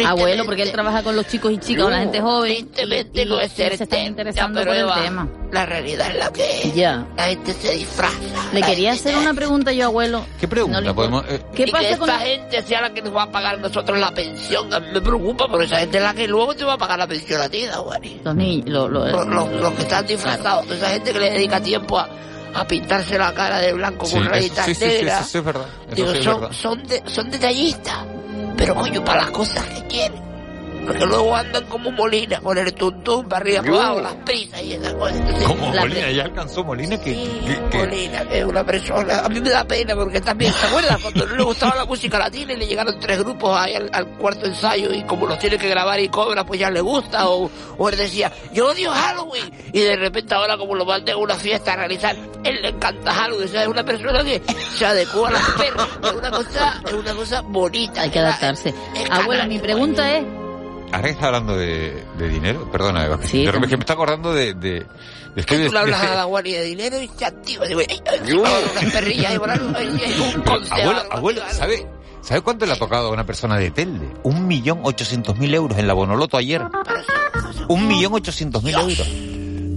Abuelo, 0.06 0.44
porque 0.44 0.62
él 0.62 0.70
trabaja 0.72 1.02
con 1.02 1.16
los 1.16 1.26
chicos 1.26 1.50
y 1.52 1.58
chicas, 1.58 1.82
con 1.84 1.92
la 1.92 1.98
gente 2.00 2.20
joven. 2.20 2.66
Tristemente 2.70 3.22
y, 3.22 3.24
no 3.26 3.40
es 3.40 3.52
ser 3.52 3.76
se 3.76 3.84
están 3.84 4.06
interesando 4.06 4.62
por 4.64 4.74
el 4.76 4.86
tema. 5.02 5.28
La 5.50 5.66
realidad 5.66 6.08
es 6.10 6.16
la 6.16 6.32
que 6.32 6.62
es. 6.62 6.74
Ya. 6.74 7.04
La 7.16 7.24
gente 7.24 7.52
se 7.54 7.72
disfraza. 7.74 8.14
Le 8.52 8.62
quería 8.62 8.92
hacer 8.92 9.16
una 9.16 9.34
pregunta 9.34 9.72
yo, 9.72 9.86
abuelo. 9.86 10.24
¿Qué 10.38 10.46
pregunta? 10.46 10.80
No 10.80 10.94
Podemos, 10.94 11.24
eh, 11.28 11.40
¿Qué 11.54 11.64
y 11.64 11.70
pasa 11.72 11.88
que 11.88 11.96
con 11.98 12.08
esta 12.08 12.20
la- 12.22 12.26
gente 12.30 12.62
sea 12.62 12.80
la 12.82 12.94
que 12.94 13.02
nos 13.02 13.14
va 13.16 13.24
a 13.24 13.32
pagar 13.32 13.54
a 13.56 13.58
nosotros 13.58 13.98
la 13.98 14.12
pensión. 14.12 14.72
A 14.72 14.78
mí 14.80 14.86
me 14.92 15.00
preocupa, 15.00 15.48
porque 15.48 15.64
esa 15.66 15.78
gente 15.78 15.96
es 15.98 16.02
la 16.04 16.14
que 16.14 16.28
luego 16.28 16.54
te 16.54 16.64
va 16.64 16.74
a 16.74 16.78
pagar 16.78 16.98
la 16.98 17.06
pensión 17.08 17.40
a 17.42 17.48
ti, 17.48 17.66
Dawani. 17.66 18.20
los 18.24 18.34
niños? 18.36 18.68
Lo, 18.68 18.88
lo- 18.88 19.06
Los, 19.08 19.26
los- 19.26 19.52
los 19.60 19.72
que 19.72 19.82
están 19.82 20.06
disfrazados. 20.06 20.70
Esa 20.70 20.90
gente 20.90 21.12
que 21.12 21.18
le 21.18 21.30
dedica 21.30 21.60
tiempo 21.60 21.98
a, 21.98 22.08
a 22.54 22.64
pintarse 22.66 23.18
la 23.18 23.34
cara 23.34 23.58
de 23.58 23.72
blanco 23.72 24.06
sí, 24.06 24.14
con 24.14 24.26
rayitas 24.26 24.66
sí, 24.66 24.74
sí, 24.74 24.80
sí, 24.80 24.86
negras. 24.86 25.20
eso 25.22 25.30
sí 25.30 25.38
es 25.38 25.44
verdad. 25.44 25.66
Eso 25.88 25.96
Digo, 25.96 26.12
sí 26.12 26.18
es 26.18 26.24
son, 26.24 26.40
verdad. 26.40 26.56
son, 26.56 26.82
de- 26.84 27.02
son 27.06 27.30
detallistas. 27.30 27.96
Pero 28.56 28.74
coño, 28.74 29.04
para 29.04 29.22
las 29.22 29.30
cosas 29.30 29.64
que 29.66 29.82
quieren. 29.86 30.29
Porque 30.86 31.06
luego 31.06 31.36
andan 31.36 31.64
como 31.66 31.90
Molina, 31.92 32.40
con 32.40 32.58
el 32.58 32.72
tuntún 32.74 33.28
para 33.28 33.42
arriba, 33.42 33.62
para 33.62 33.76
abajo, 33.76 34.00
las 34.00 34.14
prisas 34.24 34.62
y 34.62 34.72
esas 34.72 34.92
cosas. 34.94 35.16
Entonces, 35.16 35.46
¿Cómo 35.46 35.74
la- 35.74 35.80
Molina? 35.82 36.10
¿Ya 36.10 36.24
alcanzó 36.24 36.64
Molina? 36.64 36.98
que 37.00 37.12
que- 37.14 37.68
que- 37.70 37.78
Molina, 37.78 38.24
que 38.28 38.38
es 38.40 38.44
una 38.44 38.64
persona. 38.64 39.18
A 39.20 39.28
mí 39.28 39.40
me 39.40 39.50
da 39.50 39.64
pena 39.64 39.94
porque 39.94 40.20
también, 40.20 40.52
¿te 40.52 40.66
acuerdas? 40.66 41.00
Cuando 41.00 41.26
no 41.26 41.36
le 41.36 41.42
gustaba 41.44 41.76
la 41.76 41.84
música 41.84 42.18
latina 42.18 42.52
y 42.52 42.56
le 42.56 42.66
llegaron 42.66 42.98
tres 42.98 43.18
grupos 43.20 43.56
ahí 43.58 43.74
al, 43.74 43.88
al 43.92 44.06
cuarto 44.18 44.46
ensayo 44.46 44.92
y 44.92 45.02
como 45.04 45.26
los 45.26 45.38
tiene 45.38 45.58
que 45.58 45.68
grabar 45.68 46.00
y 46.00 46.08
cobra, 46.08 46.44
pues 46.44 46.58
ya 46.60 46.70
le 46.70 46.80
gusta. 46.80 47.28
O, 47.28 47.50
o 47.78 47.88
él 47.88 47.96
decía, 47.96 48.32
yo 48.52 48.68
odio 48.68 48.90
Halloween. 48.90 49.50
Y 49.72 49.80
de 49.80 49.96
repente 49.96 50.34
ahora, 50.34 50.56
como 50.56 50.74
lo 50.74 50.84
manden 50.84 51.14
a 51.14 51.18
una 51.18 51.34
fiesta 51.36 51.74
a 51.74 51.76
realizar, 51.76 52.16
él 52.44 52.62
le 52.62 52.68
encanta 52.70 53.12
Halloween. 53.12 53.44
O 53.46 53.48
sea, 53.48 53.62
es 53.62 53.68
una 53.68 53.84
persona 53.84 54.24
que 54.24 54.42
se 54.76 54.84
adecua 54.86 55.28
a 55.28 55.32
las 55.32 55.50
perras. 55.52 55.88
Es 56.02 56.12
una 56.12 56.30
cosa, 56.30 56.82
es 56.86 56.92
una 56.92 57.14
cosa 57.14 57.40
bonita. 57.42 58.02
Hay 58.02 58.10
que 58.10 58.18
adaptarse. 58.18 58.74
Abuela, 59.10 59.46
mi 59.46 59.58
pregunta 59.58 60.16
es, 60.16 60.24
Ahora 60.92 61.02
que 61.04 61.10
está 61.10 61.26
hablando 61.26 61.56
de, 61.56 62.04
de 62.18 62.28
dinero, 62.28 62.70
perdona, 62.70 63.04
Eva, 63.04 63.18
Sí, 63.24 63.44
que 63.44 63.76
me 63.76 63.80
está 63.80 63.92
acordando 63.92 64.32
de... 64.32 64.54
de, 64.54 64.86
de- 65.36 65.44
que 65.44 65.66
Tú 65.66 65.72
le 65.72 65.78
hablas 65.78 66.02
a 66.02 66.14
la 66.16 66.24
guardia 66.24 66.60
de 66.60 66.66
dinero 66.66 67.00
y 67.00 67.08
se 67.16 67.24
activa. 67.24 67.64
Digo, 67.66 67.80
"Ey, 67.80 67.86
ay, 68.10 68.18
ay, 68.26 68.32
unas 68.32 68.92
perrillas 68.92 69.32
y 69.32 69.36
un 69.36 70.42
abuelo, 70.70 71.02
abuelo, 71.12 71.42
¿sabe, 71.52 71.86
¿sabe 72.20 72.40
cuánto 72.40 72.66
le 72.66 72.72
ha 72.72 72.76
tocado 72.76 73.08
a 73.08 73.10
una 73.12 73.24
persona 73.24 73.56
de 73.56 73.70
Telde? 73.70 74.08
Un 74.24 74.48
millón 74.48 74.80
ochocientos 74.82 75.38
mil 75.38 75.54
euros 75.54 75.78
en 75.78 75.86
la 75.86 75.94
Bonoloto 75.94 76.36
ayer. 76.36 76.62
Un 77.68 77.86
millón 77.86 78.14
ochocientos 78.14 78.62
mil 78.64 78.74
euros. 78.74 79.06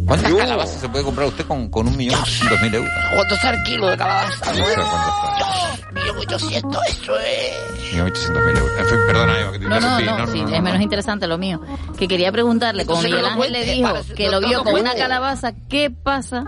¿Cuántas 0.05 0.33
calabazas 0.33 0.81
se 0.81 0.89
puede 0.89 1.03
comprar 1.05 1.27
usted 1.27 1.45
con, 1.45 1.69
con 1.69 1.87
un 1.87 1.95
millón 1.97 2.19
ochocientos 2.19 2.61
mil 2.61 2.73
euros? 2.75 2.91
¿Cuánto 3.15 3.35
está 3.35 3.49
el 3.51 3.63
kilo 3.63 3.87
de 3.87 3.97
calabaza? 3.97 4.45
No 4.53 4.65
sé 4.65 4.75
cuánto 4.75 4.81
está. 4.83 5.91
Millón 5.93 6.17
ochocientos, 6.17 6.81
eso 6.89 7.19
es... 7.19 7.91
Millón 7.91 8.07
ochocientos 8.07 8.43
mil 8.45 8.57
euros. 8.57 8.71
En 8.79 8.85
fin, 8.87 8.97
perdona, 9.07 9.39
Eva, 9.39 9.51
que 9.53 9.59
te 9.59 9.65
no, 9.65 9.79
no, 9.79 9.99
interrumpí. 9.99 10.41
no, 10.41 10.47
sí, 10.47 10.53
es 10.55 10.61
menos 10.61 10.81
interesante 10.81 11.27
lo 11.27 11.37
mío. 11.37 11.61
Que 11.97 12.07
quería 12.07 12.31
preguntarle, 12.31 12.85
como 12.85 13.01
no 13.01 13.07
Miguel 13.07 13.25
Ángel 13.25 13.51
le 13.53 13.59
cuente, 13.59 13.71
dijo 13.73 14.15
que 14.15 14.25
no- 14.25 14.31
lo 14.33 14.41
no 14.41 14.47
vio 14.47 14.63
con 14.63 14.75
una 14.75 14.93
calabaza, 14.95 15.53
¿qué 15.69 15.89
pasa 15.91 16.43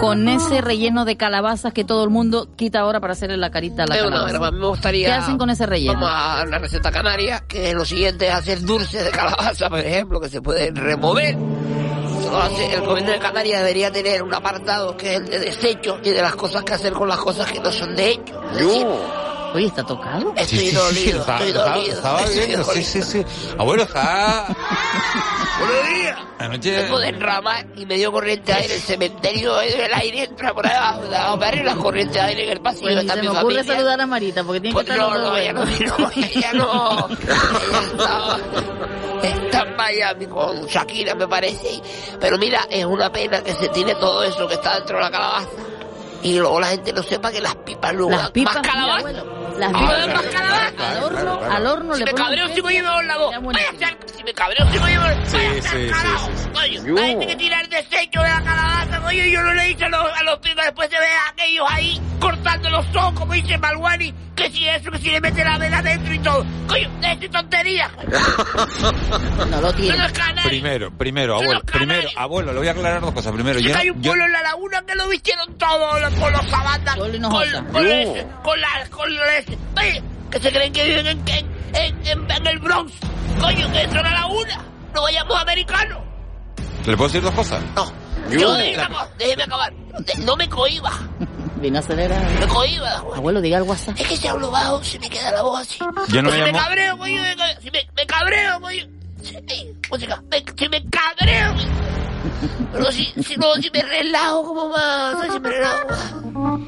con 0.00 0.28
ese 0.28 0.60
relleno 0.60 1.04
de 1.04 1.16
calabazas 1.16 1.72
que 1.72 1.84
todo 1.84 2.04
el 2.04 2.10
mundo 2.10 2.48
quita 2.56 2.80
ahora 2.80 3.00
para 3.00 3.12
hacerle 3.12 3.36
la 3.36 3.50
carita 3.50 3.84
a 3.84 3.86
la 3.86 3.94
una 4.06 4.24
calabaza? 4.24 4.46
a 4.46 4.50
mí 4.50 4.58
me 4.58 4.66
gustaría... 4.66 5.06
¿Qué 5.08 5.12
hacen 5.12 5.38
con 5.38 5.50
ese 5.50 5.66
relleno? 5.66 5.94
Vamos 5.94 6.10
a 6.10 6.44
la 6.46 6.58
receta 6.58 6.90
canaria, 6.90 7.44
que 7.48 7.72
lo 7.74 7.84
siguiente 7.84 8.28
es 8.28 8.34
hacer 8.34 8.60
dulces 8.62 9.04
de 9.04 9.10
calabaza, 9.10 9.68
por 9.68 9.80
ejemplo, 9.80 10.20
que 10.20 10.28
se 10.28 10.40
pueden 10.40 10.76
remover. 10.76 11.36
El 12.24 12.80
gobierno 12.86 13.12
de 13.12 13.18
Canarias 13.18 13.60
debería 13.60 13.92
tener 13.92 14.22
un 14.22 14.32
apartado 14.32 14.96
que 14.96 15.14
es 15.14 15.20
el 15.20 15.26
de 15.26 15.38
desechos 15.40 15.98
y 16.02 16.10
de 16.10 16.22
las 16.22 16.34
cosas 16.34 16.64
que 16.64 16.72
hacer 16.72 16.92
con 16.92 17.08
las 17.08 17.18
cosas 17.18 17.50
que 17.50 17.60
no 17.60 17.70
son 17.70 17.94
de 17.94 18.10
hecho. 18.10 18.42
Es 18.52 18.58
decir, 18.58 18.86
Oye, 19.54 19.66
¿está 19.66 19.84
tocado? 19.84 20.32
Estoy 20.36 20.58
Sí, 20.58 20.58
sí, 20.58 20.66
sí, 20.70 20.74
dolido, 20.74 21.20
estaba- 21.20 21.38
estoy 21.38 21.50
estaba- 21.50 21.74
dolido. 21.76 21.94
Estaba 21.94 22.22
viendo, 22.26 22.64
sí, 22.64 22.82
sí, 22.84 23.02
sí. 23.02 23.24
Abuelo, 23.56 23.82
está... 23.84 24.46
Buenos 25.60 25.88
días. 25.94 26.18
Anoche... 26.40 26.76
Vengo 26.82 26.98
de 26.98 27.08
enramar 27.08 27.66
y 27.76 27.86
me 27.86 27.94
dio 27.96 28.10
corriente 28.10 28.50
de 28.52 28.58
aire. 28.58 28.74
El 28.74 28.80
cementerio, 28.80 29.60
el 29.60 29.94
aire 29.94 30.24
entra 30.24 30.52
por 30.52 30.66
ahí 30.66 30.74
abajo, 30.76 31.02
de 31.06 31.16
abajo 31.16 31.38
para 31.38 31.48
arriba, 31.50 31.74
la 31.74 31.76
corriente 31.80 32.14
de 32.14 32.20
aire 32.20 32.44
en 32.44 32.50
el 32.50 32.60
pasillo. 32.60 32.82
Pues 32.82 32.94
ni 32.96 33.00
está 33.02 33.14
se 33.14 33.20
mi 33.20 33.28
me 33.28 33.38
ocurre 33.38 33.54
familia. 33.54 33.74
saludar 33.76 34.00
a 34.00 34.06
Marita, 34.06 34.42
porque 34.44 34.60
tiene 34.60 34.74
Pues 34.74 34.86
que 34.86 34.92
estar 34.92 35.08
no, 35.08 35.18
no, 35.18 35.36
ella 35.38 35.52
no, 35.52 35.64
no, 35.64 36.10
ella 36.16 36.52
no. 36.52 37.08
Ella 39.22 39.36
está 39.44 39.62
en 39.62 39.76
Miami 39.76 40.26
con 40.26 40.66
Shakira, 40.66 41.14
me 41.14 41.28
parece. 41.28 41.80
Pero 42.20 42.38
mira, 42.38 42.66
es 42.68 42.84
una 42.84 43.10
pena 43.12 43.40
que 43.42 43.54
se 43.54 43.68
tiene 43.68 43.94
todo 43.94 44.24
eso 44.24 44.48
que 44.48 44.54
está 44.54 44.74
dentro 44.76 44.96
de 44.96 45.02
la 45.04 45.10
calabaza. 45.12 45.48
Y 46.24 46.38
luego 46.38 46.58
la 46.58 46.66
gente 46.68 46.92
no 46.92 47.02
sepa 47.02 47.30
que 47.30 47.40
las 47.40 47.54
pipas 47.56 47.92
luego 47.94 48.10
Las 48.10 48.30
pipas, 48.32 48.54
más 48.56 48.62
calabaza. 48.66 48.98
abuelo, 48.98 49.54
las 49.58 49.70
Ah, 49.74 49.78
pipas 49.78 50.08
más 50.08 50.22
calabaza. 50.32 50.90
al 50.90 51.02
horno, 51.04 51.40
al 51.52 51.66
horno 51.66 51.94
Si 51.94 52.00
le 52.00 52.06
me 52.12 52.14
cabreo, 52.18 52.48
si 52.48 52.62
me 52.62 52.72
llevo 52.72 53.02
la 53.02 53.18
voz. 53.18 53.34
Vaya 53.42 53.68
a 53.68 53.78
ser, 53.78 53.98
si 54.16 54.24
me 54.24 54.32
cabreo, 54.32 54.66
si 54.72 54.78
me 54.80 54.90
llevo 54.90 55.04
Sí, 55.26 55.38
sí, 55.60 55.90
sí, 55.90 55.90
sí. 55.92 56.48
Coño, 56.82 56.94
la 56.94 57.06
gente 57.06 57.26
que 57.26 57.36
tira 57.36 57.60
el 57.60 57.68
desecho 57.68 58.20
de 58.22 58.28
la 58.28 58.42
calabaza, 58.42 59.00
coño, 59.02 59.24
yo 59.24 59.42
no 59.42 59.52
le 59.54 59.64
he 59.64 59.68
dicho 59.68 59.84
a 59.84 59.88
los, 59.90 60.00
a 60.18 60.22
los 60.24 60.38
picos, 60.38 60.64
después 60.64 60.88
se 60.90 60.98
ve 60.98 61.06
a 61.06 61.28
aquellos 61.30 61.66
ahí 61.70 62.00
cortando 62.18 62.70
los 62.70 62.86
ojos, 62.96 63.12
como 63.20 63.32
dice 63.34 63.58
Malwani, 63.58 64.14
que 64.34 64.50
si 64.50 64.66
eso, 64.66 64.90
que 64.90 64.98
si 64.98 65.10
le 65.10 65.20
mete 65.20 65.44
la 65.44 65.58
vela 65.58 65.82
dentro 65.82 66.14
y 66.14 66.18
todo. 66.20 66.44
Coño, 66.66 66.90
de 67.20 67.28
tontería. 67.28 67.90
No 69.50 69.60
lo 69.60 69.72
tiene. 69.74 70.06
Es. 70.06 70.12
Primero, 70.44 70.90
primero, 70.96 71.34
abuelo, 71.36 71.60
primero, 71.62 72.08
abuelo, 72.16 72.52
le 72.52 72.58
voy 72.58 72.68
a 72.68 72.72
aclarar 72.72 73.00
dos 73.00 73.12
cosas. 73.12 73.32
Primero, 73.32 73.58
yo, 73.60 73.76
hay 73.76 73.90
un 73.90 74.00
yo- 74.02 74.10
pueblo 74.10 74.24
en 74.26 74.32
la 74.32 74.42
laguna 74.42 74.82
que 74.86 74.94
lo 74.94 75.08
vistieron 75.08 75.56
todo 75.58 75.98
los- 76.00 76.13
con 76.20 76.32
los 76.32 76.46
sabandas, 76.50 76.96
con, 76.96 77.22
con, 77.72 77.86
ese, 77.86 78.26
con 78.42 78.60
la, 78.60 78.68
con 78.90 79.14
la- 79.14 79.36
ese. 79.38 79.58
Oye, 79.78 80.02
que 80.30 80.40
se 80.40 80.50
creen 80.52 80.72
que 80.72 80.84
viven 80.84 81.06
en, 81.06 81.18
en, 81.28 81.46
en, 81.74 82.06
en- 82.06 82.30
en 82.30 82.46
el 82.46 82.58
Bronx. 82.58 82.92
Coño, 83.40 83.70
que 83.72 83.82
eso 83.82 83.96
es 83.96 84.02
la 84.02 84.10
laguna. 84.10 84.64
No 84.94 85.02
vayamos 85.02 85.40
americanos. 85.40 85.98
¿le 86.86 86.96
puedo 86.96 87.08
decir 87.08 87.22
dos 87.22 87.34
cosas? 87.34 87.62
No. 87.74 87.90
Yo, 88.30 88.54
déjeme 88.54 88.82
acabar, 88.82 89.08
déjeme 89.18 89.42
acabar. 89.42 89.72
No 90.24 90.36
me 90.36 90.48
cohiba, 90.48 90.90
Vino 91.56 91.76
a 91.76 91.80
acelerar. 91.80 92.22
me 92.40 92.46
cohiba. 92.46 92.90
Abuelo, 93.14 93.40
diga 93.40 93.58
algo 93.58 93.72
así. 93.72 93.90
Es 93.96 94.06
que 94.08 94.16
si 94.16 94.26
hablo 94.28 94.50
bajo, 94.50 94.82
se 94.84 94.98
me 94.98 95.08
queda 95.10 95.30
la 95.32 95.42
voz 95.42 95.60
así. 95.60 95.78
Yo 96.08 96.22
no 96.22 96.30
me 96.30 96.36
si 96.36 96.42
me 96.42 96.52
cabreo, 96.52 96.96
coño. 96.98 97.22
Si 97.62 97.70
me, 97.70 97.86
me 97.96 98.06
cabreo, 98.06 98.60
coño. 98.60 98.84
Si, 99.22 99.34
ey, 99.48 99.74
música, 99.90 100.22
me- 100.30 100.44
si 100.56 100.68
me 100.68 100.84
cabreo. 100.90 101.54
Pero 102.72 102.92
si, 102.92 103.04
si 103.22 103.36
no, 103.36 103.54
si 103.56 103.70
me 103.70 103.82
relajo 103.82 104.68
más, 104.68 105.12
¿sabes? 105.12 105.32
si 105.34 105.40
me 105.40 105.50
relajo. 105.50 106.60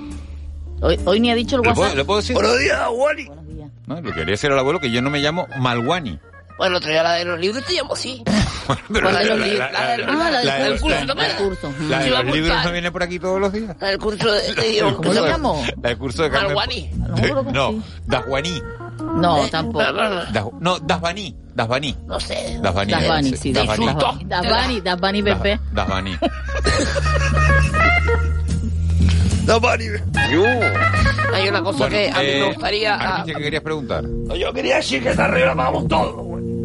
Hoy, 0.82 1.00
hoy 1.04 1.20
ni 1.20 1.30
ha 1.30 1.34
dicho 1.34 1.56
el 1.56 1.62
¿Le 1.62 1.68
puedo, 1.70 1.80
WhatsApp. 1.80 1.96
le 1.96 2.04
puedo 2.04 2.20
decir? 2.20 2.34
Buenos 2.34 2.58
días, 2.58 2.80
Wally. 2.92 3.30
No, 3.86 3.94
le 4.00 4.12
quería 4.12 4.24
decir 4.32 4.50
al 4.50 4.58
abuelo 4.58 4.80
que 4.80 4.90
yo 4.90 5.00
no 5.00 5.10
me 5.10 5.20
llamo 5.20 5.46
Malwani. 5.58 6.18
Bueno, 6.58 6.78
otro 6.78 6.88
día 6.90 7.02
la 7.02 7.12
de 7.14 7.24
los 7.26 7.38
libros 7.38 7.62
te 7.64 7.74
llamo 7.74 7.92
así. 7.94 8.22
Pero 8.92 9.10
¿Cuál 9.10 9.18
de 9.18 9.24
los 9.26 9.38
la- 9.38 9.46
libros? 9.46 9.58
la- 9.72 9.80
La 9.80 9.88
del- 9.90 10.00
la- 10.00 10.06
ah, 10.26 10.30
la 10.30 10.38
del 10.38 10.46
la 10.46 10.80
curso, 10.80 10.88
la- 10.88 11.04
¿no? 11.04 11.14
la- 11.14 11.26
El 11.26 11.36
curso. 11.36 11.72
La 11.88 11.98
de 11.98 12.16
a 12.16 12.22
los 12.22 12.34
libros 12.34 12.64
no 12.64 12.72
viene 12.72 12.90
por 12.92 13.02
aquí 13.02 13.18
todos 13.18 13.40
los 13.40 13.52
días. 13.52 13.76
La 13.80 13.88
del 13.88 13.98
curso 13.98 14.32
de. 14.32 14.80
¿Cómo 14.96 15.12
se 15.12 15.20
llamó? 15.20 15.62
La 15.82 15.88
del 15.90 15.98
curso 15.98 16.22
de 16.22 16.30
Carmen. 16.30 16.48
Malwani. 16.54 16.90
No, 17.52 17.74
Daswani. 18.06 18.62
No, 19.20 19.46
tampoco. 19.48 19.84
No, 20.60 20.78
Dasbani. 20.80 21.36
Dasbani. 21.54 21.96
No 22.06 22.18
sé. 22.20 22.58
Dasbani. 22.62 22.92
Dasbani, 22.92 23.36
sí, 23.36 23.52
Dasbani. 23.52 23.86
Dasbani. 23.86 24.24
Dasbani, 24.24 24.80
Dasbani 24.80 25.22
Pepe. 25.22 25.60
Dasbani. 25.72 26.18
Dasbani. 29.46 29.84
Hay 31.34 31.48
una 31.48 31.62
cosa 31.62 31.78
Bueno, 31.86 31.90
que 31.96 32.10
a 32.10 32.18
mí 32.20 32.26
eh, 32.28 32.40
me 32.40 32.46
gustaría... 32.52 32.94
Armiche, 32.94 33.34
¿qué 33.36 33.42
querías 33.44 33.62
preguntar? 33.62 34.04
Yo 34.38 34.52
quería 34.52 34.76
decir 34.76 35.02
que 35.02 35.10
esta 35.10 35.28
regla 35.28 35.54
pagamos 35.54 35.86
todo, 35.88 36.16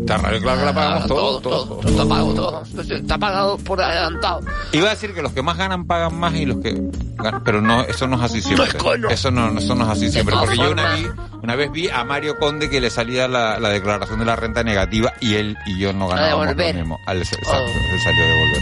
Está 0.01 0.17
raro, 0.17 0.39
claro 0.41 0.59
que 0.59 0.65
la 0.65 0.73
pagamos 0.73 1.03
Ah, 1.03 1.07
todo, 1.07 1.39
todo, 1.41 1.65
todo. 1.65 1.81
Está 1.89 2.05
pagado 2.05 2.33
todo. 2.33 2.63
Está 2.95 3.17
pagado 3.17 3.57
por 3.59 3.81
adelantado. 3.81 4.41
Iba 4.73 4.87
a 4.87 4.89
decir 4.91 5.13
que 5.13 5.21
los 5.21 5.31
que 5.31 5.41
más 5.41 5.57
ganan 5.57 5.85
pagan 5.85 6.19
más 6.19 6.33
y 6.35 6.45
los 6.45 6.57
que 6.57 6.73
ganan, 7.15 7.43
pero 7.43 7.61
no, 7.61 7.81
eso 7.83 8.07
no 8.07 8.17
es 8.17 8.23
así 8.23 8.41
siempre. 8.41 8.67
Eso 9.09 9.31
no, 9.31 9.57
eso 9.59 9.75
no 9.75 9.83
es 9.85 9.89
así 9.89 10.09
siempre, 10.11 10.35
porque 10.37 10.57
yo 10.57 10.71
una, 10.71 10.95
vi- 10.95 11.07
una 11.43 11.55
vez 11.55 11.71
vi 11.71 11.87
a 11.89 12.03
Mario 12.03 12.37
Conde 12.37 12.69
que 12.69 12.81
le 12.81 12.89
salía 12.89 13.27
la, 13.27 13.59
la 13.59 13.69
declaración 13.69 14.19
de 14.19 14.25
la 14.25 14.35
renta 14.35 14.63
negativa 14.63 15.13
y 15.21 15.35
él 15.35 15.55
y 15.67 15.79
yo 15.79 15.93
no 15.93 16.07
ganábamos 16.07 16.47
lo 16.47 16.55
mismo. 16.73 16.97
Al, 17.05 17.19
exacto, 17.19 17.47
Oh. 17.51 17.93
él 17.93 17.99
salió 18.03 18.23
a 18.23 18.27
devolver. 18.27 18.61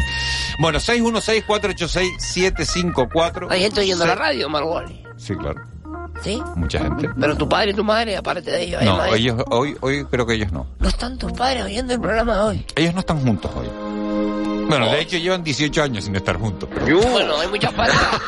Bueno, 0.59 0.79
616-486-754. 0.79 3.47
Hay 3.49 3.61
gente 3.61 3.79
oyendo 3.81 4.05
la 4.05 4.15
radio, 4.15 4.49
Marwani. 4.49 5.03
Sí, 5.17 5.35
claro. 5.35 5.61
¿Sí? 6.23 6.41
Mucha 6.55 6.79
gente. 6.79 7.09
Pero 7.19 7.35
tu 7.37 7.47
padre 7.47 7.71
y 7.71 7.73
tu 7.73 7.83
madre, 7.83 8.17
aparte 8.17 8.51
de 8.51 8.63
ellos, 8.63 8.81
hay 8.81 8.87
No, 8.87 8.97
más. 8.97 9.13
ellos, 9.13 9.41
hoy, 9.51 9.77
hoy 9.79 10.05
creo 10.05 10.25
que 10.25 10.33
ellos 10.35 10.51
no. 10.51 10.67
No 10.79 10.89
están 10.89 11.17
tus 11.17 11.31
padres 11.31 11.63
oyendo 11.63 11.93
el 11.93 12.01
programa 12.01 12.45
hoy. 12.45 12.65
Ellos 12.75 12.93
no 12.93 12.99
están 12.99 13.21
juntos 13.21 13.49
hoy. 13.55 13.67
Bueno, 14.67 14.85
de 14.91 15.01
hecho 15.01 15.17
llevan 15.17 15.43
18 15.43 15.81
años 15.81 16.03
sin 16.03 16.15
estar 16.15 16.37
juntos. 16.37 16.69
pero- 16.73 16.99
Bueno, 17.01 17.39
hay 17.39 17.47
muchas 17.47 17.73
parejas. 17.73 18.21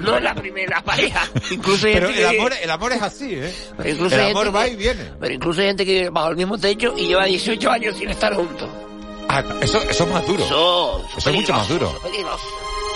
no 0.00 0.16
es 0.16 0.22
la 0.22 0.34
primera 0.34 0.80
pareja. 0.82 1.28
Incluso 1.50 1.86
hay 1.86 1.94
Pero 1.94 2.06
gente 2.08 2.22
el 2.24 2.30
que 2.30 2.38
amor, 2.38 2.52
el 2.62 2.70
amor 2.70 2.92
es 2.92 3.02
así, 3.02 3.34
¿eh? 3.34 3.54
pero 3.76 3.90
incluso 3.90 4.14
el 4.14 4.20
hay 4.22 4.30
amor 4.30 4.44
gente 4.44 4.58
va 4.58 4.64
que- 4.64 4.70
y 4.72 4.76
viene. 4.76 5.02
Pero 5.20 5.34
incluso 5.34 5.60
hay 5.60 5.66
gente 5.66 5.84
que 5.84 5.92
vive 5.92 6.10
bajo 6.10 6.28
el 6.30 6.36
mismo 6.36 6.56
techo 6.58 6.94
y 6.96 7.08
lleva 7.08 7.24
18 7.26 7.70
años 7.70 7.96
sin 7.96 8.08
estar 8.08 8.34
juntos. 8.34 8.68
Ah, 9.28 9.42
eso, 9.60 9.82
eso 9.82 10.04
es 10.04 10.10
más 10.12 10.26
duro. 10.26 10.44
Eso, 10.44 11.04
Eso 11.16 11.30
es 11.30 11.36
mucho 11.36 11.52
más 11.52 11.68
duro. 11.68 11.92
peligroso. 12.02 12.44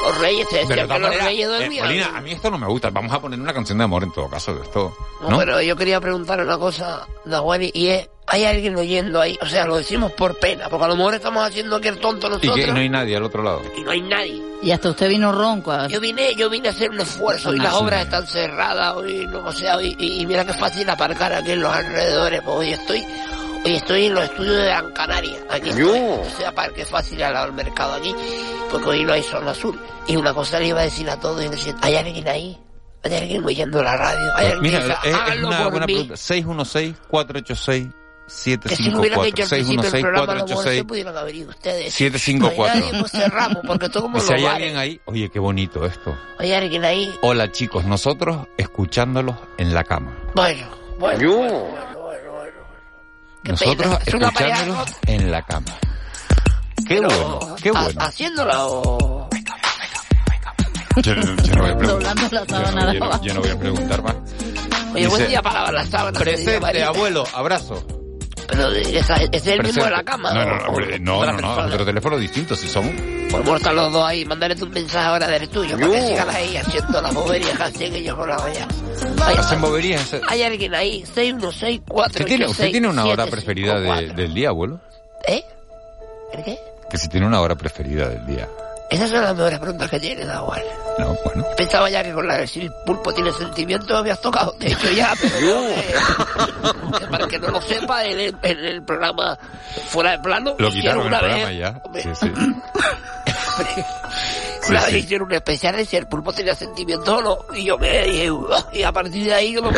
Los 0.03 0.19
reyes 0.19 0.47
decían 0.51 0.69
que 0.89 0.99
los 0.99 1.17
reyes 1.19 1.47
eh, 1.49 1.51
dormían. 1.51 1.87
Molina, 1.87 2.13
a 2.17 2.21
mí 2.21 2.33
esto 2.33 2.51
no 2.51 2.59
me 2.59 2.67
gusta. 2.67 2.91
Vamos 2.91 3.13
a 3.13 3.21
poner 3.21 3.39
una 3.41 3.53
canción 3.53 3.79
de 3.79 3.85
amor 3.85 4.03
en 4.05 4.13
todo 4.13 4.29
caso 4.29 4.55
de 4.55 4.63
esto. 4.63 4.97
No, 5.23 5.31
¿no? 5.31 5.39
pero 5.39 5.61
yo 5.61 5.77
quería 5.77 6.01
preguntar 6.01 6.41
una 6.41 6.57
cosa, 6.59 7.07
Dawani, 7.25 7.71
y 7.75 7.89
es, 7.89 8.09
¿hay 8.27 8.45
alguien 8.45 8.77
oyendo 8.77 9.21
ahí? 9.21 9.37
O 9.43 9.47
sea, 9.47 9.67
lo 9.67 9.77
decimos 9.77 10.13
por 10.13 10.39
pena, 10.39 10.69
porque 10.69 10.85
a 10.85 10.89
lo 10.89 10.97
mejor 10.97 11.15
estamos 11.15 11.45
haciendo 11.45 11.77
aquí 11.77 11.89
el 11.89 11.99
tonto 11.99 12.29
Y 12.29 12.31
nosotros 12.31 12.57
que 12.57 12.67
no 12.73 12.79
hay 12.79 12.89
nadie 12.89 13.17
al 13.17 13.25
otro 13.25 13.43
lado. 13.43 13.61
y 13.77 13.81
no 13.83 13.91
hay 13.91 14.01
nadie. 14.03 14.43
Y 14.63 14.71
hasta 14.71 14.91
usted 14.91 15.09
vino 15.09 15.33
ronco. 15.33 15.73
a- 15.73 15.89
Yo 15.89 16.01
vine, 16.01 16.35
yo 16.37 16.49
vine 16.49 16.69
a 16.69 16.71
hacer 16.71 16.91
un 16.91 17.01
esfuerzo 17.01 17.55
y 17.55 17.59
Ah, 17.61 17.65
las 17.65 17.73
sí. 17.75 17.79
obras 17.83 18.03
están 18.05 18.27
cerradas 18.27 18.95
hoy, 18.97 19.27
no, 19.29 19.45
o 19.47 19.53
sea, 19.53 19.77
hoy- 19.77 19.97
y, 19.99 20.21
y 20.23 20.27
mira 20.27 20.45
qué 20.45 20.53
fácil 20.55 20.89
aparcar 20.89 21.33
aquí 21.33 21.53
en 21.53 21.61
los 21.61 21.73
alrededores, 21.73 22.41
pues 22.43 22.57
hoy 22.57 22.73
estoy, 22.73 23.05
hoy 23.65 23.75
estoy 23.75 24.07
en 24.07 24.15
los 24.15 24.25
estudios 24.25 24.57
de 24.57 24.65
Gran 24.65 24.93
Canaria, 24.93 25.39
aquí 25.51 25.71
estoy, 25.71 25.99
o 26.01 26.25
sea, 26.37 26.53
para 26.55 26.73
que 26.73 26.85
fácil 26.85 27.23
al 27.23 27.35
lado 27.35 27.47
del 27.47 27.55
mercado 27.55 27.95
aquí, 27.95 28.15
porque 28.71 28.89
hoy 28.89 29.05
no 29.05 29.13
hay 29.13 29.23
sol 29.23 29.47
azul. 29.49 29.79
Y 30.07 30.17
una 30.17 30.33
cosa 30.35 30.59
le 30.59 30.69
iba 30.69 30.81
a 30.81 30.85
decir 30.85 31.09
a 31.11 31.19
todos 31.21 31.45
y 31.45 31.49
decir, 31.49 31.75
¿hay 31.83 31.97
alguien 31.97 32.27
ahí? 32.29 32.59
¿Hay 33.05 33.15
alguien 33.15 33.45
oyendo 33.45 33.83
la 33.83 33.97
radio? 33.97 34.35
¿Hay 34.37 34.47
alguien 34.47 34.63
Mira, 34.63 34.81
que 34.81 35.09
es, 35.09 35.15
es 35.15 35.21
"Háganlo 35.21 35.49
una 35.49 35.69
buena 35.69 35.87
mí"? 35.87 35.93
pregunta. 35.95 36.17
Que 38.69 38.77
si 38.77 38.91
lo 38.91 39.01
hubieran 39.01 39.25
hecho 39.25 39.47
754 39.47 39.47
al 39.47 39.49
principio 39.49 39.91
del 39.91 40.01
programa, 40.03 40.33
a 40.33 40.37
lo 40.37 40.45
mejor 40.47 40.49
se 40.65 40.71
616 40.71 40.85
pudieran 40.85 41.17
haber 41.17 41.35
ido 41.35 41.49
ustedes. 41.51 41.95
754. 41.95 42.89
Oye, 42.89 42.99
pues 43.01 43.13
cerramos, 43.13 43.59
porque 43.67 43.89
todo 43.89 44.03
como 44.03 44.21
Si 44.21 44.33
hay 44.35 44.45
alguien 44.45 44.77
ahí, 44.77 45.01
oye, 45.07 45.31
qué 45.31 45.39
bonito 45.39 45.87
esto. 45.87 46.15
Hay 46.39 46.53
alguien 46.53 46.85
ahí. 46.85 47.11
Hola 47.23 47.51
chicos, 47.53 47.85
nosotros 47.87 48.47
escuchándolos 48.59 49.37
en 49.57 49.73
la 49.73 49.85
cama. 49.85 50.15
Bueno, 50.35 50.67
bueno. 50.99 51.88
Nosotros. 53.53 53.99
Es 54.07 54.15
una 54.15 54.29
escuchándolos 54.29 54.89
en 55.07 55.31
la 55.31 55.43
cama. 55.43 55.67
Qué 56.87 57.01
bueno, 57.01 57.57
qué 57.63 57.71
bueno. 57.71 58.01
Haciéndola 58.01 58.67
o... 58.67 59.29
Yo, 61.03 61.15
no- 61.15 61.37
yo 61.43 61.55
no 61.55 61.63
voy 61.63 61.71
a 61.71 61.77
preguntar. 61.79 62.33
La 62.33 62.45
sábana 62.47 62.93
yo 62.93 63.01
no- 63.01 63.23
yo 63.23 63.35
no 63.35 63.41
voy 63.41 63.51
a 63.51 63.59
preguntar 63.59 64.03
más. 64.03 64.15
Oye, 64.95 65.07
buen 65.07 65.19
Dice, 65.21 65.27
día 65.29 65.43
para 65.43 65.71
me 66.13 66.19
diría 66.29 66.45
Presente, 66.45 66.83
abuelo, 66.85 67.25
abrazo. 67.35 67.87
Pero 68.49 68.71
esa- 68.71 69.17
ese 69.17 69.29
es 69.37 69.47
el 69.47 69.63
mismo 69.63 69.85
de 69.85 69.91
la 69.91 70.03
cama. 70.03 70.33
No, 70.33 70.45
no, 70.45 70.57
no, 70.57 70.65
hombre, 70.69 70.99
no, 70.99 71.19
Otra 71.19 71.33
no, 71.33 71.41
no, 71.41 71.67
es 71.67 71.75
otro 71.75 71.85
teléfono 71.85 72.17
distinto, 72.19 72.57
si 72.57 72.67
son. 72.67 72.91
Pues 73.31 73.45
muertos 73.45 73.75
los 73.75 73.93
dos 73.93 74.05
ahí, 74.07 74.25
mándale 74.25 74.57
tu 74.57 74.67
mensaje 74.67 75.07
ahora 75.07 75.27
del 75.29 75.49
tuyo, 75.51 75.77
para 75.79 75.91
que 75.93 76.01
No. 76.01 76.07
sigan 76.09 76.31
ahí 76.31 76.57
haciendo 76.57 77.01
las 77.03 77.15
boberías 77.15 77.57
que 77.57 77.63
hacen 77.63 77.95
ellos 77.95 78.17
con 78.17 78.29
la 78.29 78.37
olla. 78.39 78.67
Hacen 79.39 79.61
boberías. 79.61 80.17
Hay 80.29 80.43
alguien 80.43 80.75
ahí, 80.75 81.05
6164 81.15 82.07
¿Usted 82.11 82.25
tiene, 82.25 82.47
usted 82.47 82.71
tiene 82.71 82.89
una 82.89 83.05
hora 83.05 83.27
preferida 83.27 83.79
de- 83.81 84.09
del 84.15 84.33
día, 84.33 84.49
abuelo? 84.49 84.81
¿Eh? 85.27 85.43
¿El 86.33 86.45
qué? 86.45 86.59
Que 86.91 86.97
si 86.97 87.09
tiene 87.09 87.27
una 87.27 87.41
hora 87.43 87.55
preferida 87.55 88.09
del 88.09 88.27
día. 88.27 88.49
Esas 88.91 89.11
son 89.11 89.21
las 89.23 89.35
mejores 89.37 89.59
preguntas 89.59 89.91
que 89.91 90.01
tienes, 90.01 90.27
da 90.27 90.37
igual. 90.37 90.63
No, 90.99 91.15
bueno. 91.25 91.45
Pensaba 91.57 91.91
ya 91.91 92.03
que 92.03 92.13
con 92.13 92.27
la 92.27 92.47
si 92.47 92.63
el 92.63 92.73
pulpo 92.87 93.13
tiene 93.13 93.31
sentimiento 93.33 93.93
me 93.95 93.99
habías 94.01 94.21
tocado 94.21 94.53
de 94.59 94.69
hecho 94.69 94.91
ya, 94.91 95.13
pero 95.21 95.61
no, 96.91 96.99
que 96.99 97.07
para 97.07 97.27
que 97.29 97.39
no 97.39 97.49
lo 97.49 97.61
sepa, 97.61 98.05
en 98.05 98.19
el, 98.19 98.37
en 98.43 98.59
el 98.65 98.83
programa 98.83 99.39
Fuera 99.89 100.13
de 100.13 100.19
Plano 100.21 100.55
Lo 100.59 100.69
hicieron 100.69 101.03
quitaron 101.03 101.13
el 101.13 101.19
programa 101.19 101.49
vez, 101.51 101.59
ya. 101.59 101.81
hombre, 101.85 102.03
Sí, 102.03 102.09
sí. 102.15 102.33
una 104.69 104.81
Sí, 104.81 104.85
vez 104.85 104.85
sí. 104.93 104.97
hicieron 104.99 105.29
un 105.29 105.35
especial 105.35 105.77
de 105.77 105.85
si 105.85 105.97
el 105.97 106.07
pulpo 106.07 106.33
tenía 106.33 106.55
sentimiento 106.55 107.17
o 107.17 107.23
no, 107.23 107.39
y 107.55 107.65
yo 107.65 107.79
me 107.79 108.03
dije, 108.05 108.31
y 108.73 108.83
a 108.83 108.93
partir 108.93 109.25
de 109.27 109.35
ahí 109.35 109.53
yo 109.55 109.63
me, 109.63 109.71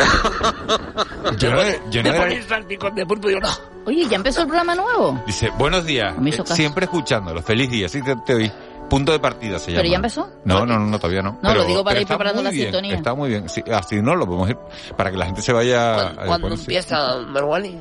Yo 1.37 1.51
no, 1.51 1.61
yo 1.89 2.03
no 2.03 2.09
me 2.09 2.09
era- 2.09 2.19
poní 2.23 2.35
el 2.35 2.47
salpicón 2.47 2.95
de 2.95 3.05
pulpo 3.05 3.29
y 3.29 3.33
yo 3.33 3.39
no. 3.39 3.49
Oye, 3.85 4.05
¿ya 4.07 4.15
empezó 4.15 4.41
el 4.41 4.47
programa 4.47 4.75
nuevo? 4.75 5.21
Dice, 5.25 5.49
buenos 5.57 5.85
días. 5.85 6.15
Me 6.17 6.29
hizo 6.29 6.41
eh, 6.41 6.45
caso. 6.45 6.55
siempre 6.55 6.85
escuchándolo. 6.85 7.41
Feliz 7.41 7.69
día. 7.71 7.89
Sí, 7.89 8.01
te, 8.03 8.15
te 8.17 8.33
oí. 8.35 8.51
Punto 8.91 9.11
de 9.13 9.19
partida 9.19 9.57
se 9.57 9.71
llama. 9.71 9.79
¿Pero 9.81 9.89
ya 9.89 9.95
empezó? 9.95 10.29
No, 10.45 10.65
no, 10.65 10.77
no, 10.77 10.85
no, 10.85 10.99
todavía 10.99 11.21
no. 11.21 11.31
No, 11.31 11.39
Pero- 11.41 11.61
lo 11.61 11.65
digo 11.65 11.83
para 11.83 12.01
ir 12.01 12.05
preparando 12.07 12.43
la 12.43 12.49
bien, 12.51 12.65
sintonía. 12.65 12.95
Está 12.95 13.15
muy 13.15 13.29
bien. 13.29 13.47
Sí, 13.49 13.63
así 13.73 14.01
no 14.01 14.15
lo 14.15 14.25
podemos 14.25 14.49
ir 14.49 14.57
para 14.97 15.09
que 15.11 15.17
la 15.17 15.25
gente 15.25 15.41
se 15.41 15.53
vaya. 15.53 16.13
¿Cuándo 16.13 16.39
bueno, 16.41 16.57
sí. 16.57 16.63
empieza 16.63 17.15
Marwani? 17.27 17.79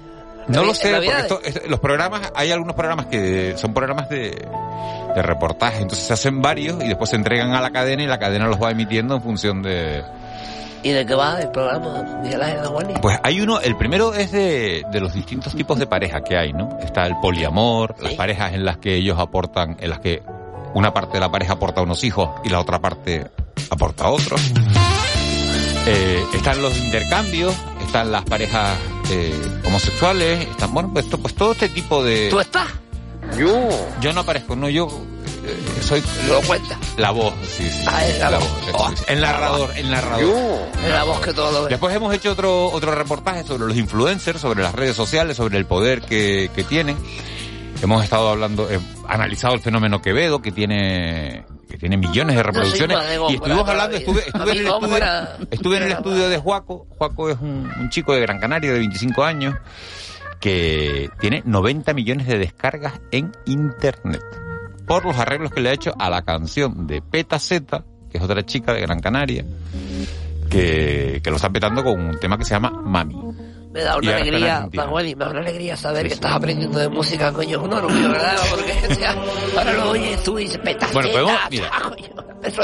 No 0.48 0.62
lo 0.62 0.68
¿En 0.70 0.74
sé, 0.76 0.92
porque 0.94 1.08
esto- 1.08 1.40
esto- 1.44 1.60
los 1.68 1.80
programas, 1.80 2.32
hay 2.34 2.50
algunos 2.52 2.74
programas 2.74 3.06
que 3.06 3.54
son 3.56 3.74
programas 3.74 4.08
de, 4.08 4.30
de 5.14 5.22
reportaje, 5.22 5.82
entonces 5.82 6.06
se 6.06 6.12
hacen 6.12 6.40
varios 6.40 6.82
y 6.82 6.88
después 6.88 7.10
se 7.10 7.16
entregan 7.16 7.50
a 7.52 7.60
la 7.60 7.70
cadena 7.70 8.02
y 8.02 8.06
la 8.06 8.18
cadena 8.18 8.46
los 8.46 8.60
va 8.60 8.70
emitiendo 8.70 9.16
en 9.16 9.22
función 9.22 9.62
de... 9.62 10.02
¿Y 10.82 10.90
de 10.92 11.04
qué 11.04 11.14
va 11.14 11.38
el 11.40 11.50
programa 11.50 12.20
Miguel 12.22 12.40
Ángel 12.42 12.62
Nahuali? 12.62 12.94
Pues 13.02 13.18
hay 13.22 13.40
uno, 13.42 13.60
el 13.60 13.76
primero 13.76 14.14
es 14.14 14.32
de, 14.32 14.82
de 14.90 15.00
los 15.00 15.12
distintos 15.12 15.54
tipos 15.54 15.78
de 15.78 15.86
pareja 15.86 16.22
que 16.22 16.38
hay, 16.38 16.52
¿no? 16.54 16.78
Está 16.80 17.06
el 17.06 17.16
poliamor, 17.20 17.94
las 18.00 18.14
parejas 18.14 18.54
en 18.54 18.64
las 18.64 18.78
que 18.78 18.94
ellos 18.94 19.18
aportan, 19.18 19.76
en 19.78 19.90
las 19.90 19.98
que 20.00 20.22
una 20.74 20.92
parte 20.92 21.14
de 21.14 21.20
la 21.20 21.30
pareja 21.30 21.54
aporta 21.54 21.82
unos 21.82 22.04
hijos 22.04 22.30
y 22.44 22.48
la 22.48 22.60
otra 22.60 22.80
parte 22.80 23.30
aporta 23.70 24.08
otros. 24.08 24.40
Eh, 25.86 26.24
están 26.34 26.60
los 26.60 26.76
intercambios, 26.78 27.54
están 27.84 28.12
las 28.12 28.24
parejas 28.24 28.76
eh, 29.10 29.34
homosexuales, 29.64 30.46
están, 30.48 30.72
bueno, 30.74 30.90
pues, 30.92 31.06
pues 31.06 31.34
todo 31.34 31.52
este 31.52 31.68
tipo 31.68 32.04
de... 32.04 32.28
¿Tú 32.28 32.38
estás? 32.38 32.68
Yo. 33.38 33.68
Yo 34.00 34.12
no 34.12 34.20
aparezco, 34.20 34.54
no, 34.56 34.68
yo 34.68 34.88
eh, 35.44 35.82
soy... 35.82 36.02
Lo 36.28 36.40
cuenta. 36.42 36.78
La 36.96 37.10
voz, 37.10 37.32
sí, 37.48 37.68
sí. 37.68 37.84
Ah, 37.88 38.06
es 38.06 38.18
la 38.18 38.30
voz. 38.30 38.48
sí, 38.66 38.72
sí. 38.96 39.04
El 39.08 39.20
narrador, 39.20 39.70
el 39.74 39.90
narrador. 39.90 40.68
Es 40.84 40.90
la 40.90 41.04
voz 41.04 41.20
que 41.20 41.32
todo 41.32 41.50
lo 41.50 41.62
ve. 41.62 41.70
Después 41.70 41.94
hemos 41.94 42.14
hecho 42.14 42.32
otro, 42.32 42.70
otro 42.70 42.94
reportaje 42.94 43.44
sobre 43.44 43.66
los 43.66 43.76
influencers, 43.76 44.40
sobre 44.40 44.62
las 44.62 44.74
redes 44.74 44.94
sociales, 44.94 45.36
sobre 45.36 45.56
el 45.56 45.64
poder 45.64 46.02
que, 46.02 46.50
que 46.54 46.62
tienen. 46.62 46.96
Hemos 47.82 48.04
estado 48.04 48.28
hablando, 48.28 48.70
eh, 48.70 48.78
analizado 49.08 49.54
el 49.54 49.60
fenómeno 49.60 50.02
Quevedo, 50.02 50.42
que 50.42 50.52
tiene, 50.52 51.44
que 51.68 51.78
tiene 51.78 51.96
millones 51.96 52.36
de 52.36 52.42
reproducciones. 52.42 52.98
de 52.98 53.16
y 53.30 53.34
estuvimos 53.34 53.68
hablando, 53.68 53.96
estuve, 53.96 54.20
estuve 54.26 54.52
en 54.52 54.58
el 54.58 54.66
estudio, 54.66 55.06
estuve 55.50 55.76
en 55.78 55.82
el 55.84 55.92
estudio 55.92 56.28
de 56.28 56.38
Juaco. 56.38 56.86
Juaco 56.98 57.30
es 57.30 57.38
un, 57.40 57.70
un 57.80 57.88
chico 57.88 58.14
de 58.14 58.20
Gran 58.20 58.38
Canaria 58.38 58.72
de 58.72 58.78
25 58.78 59.24
años 59.24 59.54
que 60.40 61.10
tiene 61.20 61.42
90 61.44 61.92
millones 61.94 62.26
de 62.26 62.38
descargas 62.38 63.00
en 63.10 63.32
internet 63.46 64.22
por 64.86 65.04
los 65.04 65.16
arreglos 65.18 65.52
que 65.52 65.60
le 65.60 65.70
ha 65.70 65.72
hecho 65.72 65.94
a 65.98 66.10
la 66.10 66.22
canción 66.22 66.86
de 66.86 67.00
Peta 67.00 67.38
Z, 67.38 67.84
que 68.10 68.18
es 68.18 68.24
otra 68.24 68.44
chica 68.44 68.72
de 68.72 68.80
Gran 68.80 69.00
Canaria, 69.00 69.44
que, 70.50 71.20
que 71.22 71.30
lo 71.30 71.36
está 71.36 71.48
petando 71.48 71.84
con 71.84 72.00
un 72.00 72.18
tema 72.18 72.36
que 72.36 72.44
se 72.44 72.54
llama 72.54 72.70
Mami. 72.70 73.16
Me 73.72 73.82
da 73.82 73.94
Y 73.94 73.98
una 73.98 74.10
está 74.10 74.22
alegría, 74.22 74.56
Argentina. 74.56 74.84
Nahuali, 74.84 75.14
me 75.14 75.24
da 75.24 75.30
una 75.30 75.40
alegría 75.40 75.76
saber 75.76 76.08
que 76.08 76.14
estás 76.14 76.32
aprendiendo 76.32 76.78
de 76.78 76.88
música, 76.88 77.32
coño, 77.32 77.58
es 77.58 77.64
un 77.64 77.72
orgullo, 77.72 78.08
¿verdad? 78.10 78.36
Porque 78.50 78.72
o 78.90 78.94
sea, 78.94 79.14
ahora 79.56 79.72
lo 79.72 79.90
oyes 79.90 80.22
tú 80.24 80.38
y 80.38 80.44
dices, 80.44 80.58
peta, 80.58 80.88
Bueno, 80.92 81.08
podemos, 81.10 81.32
mira, 81.50 81.70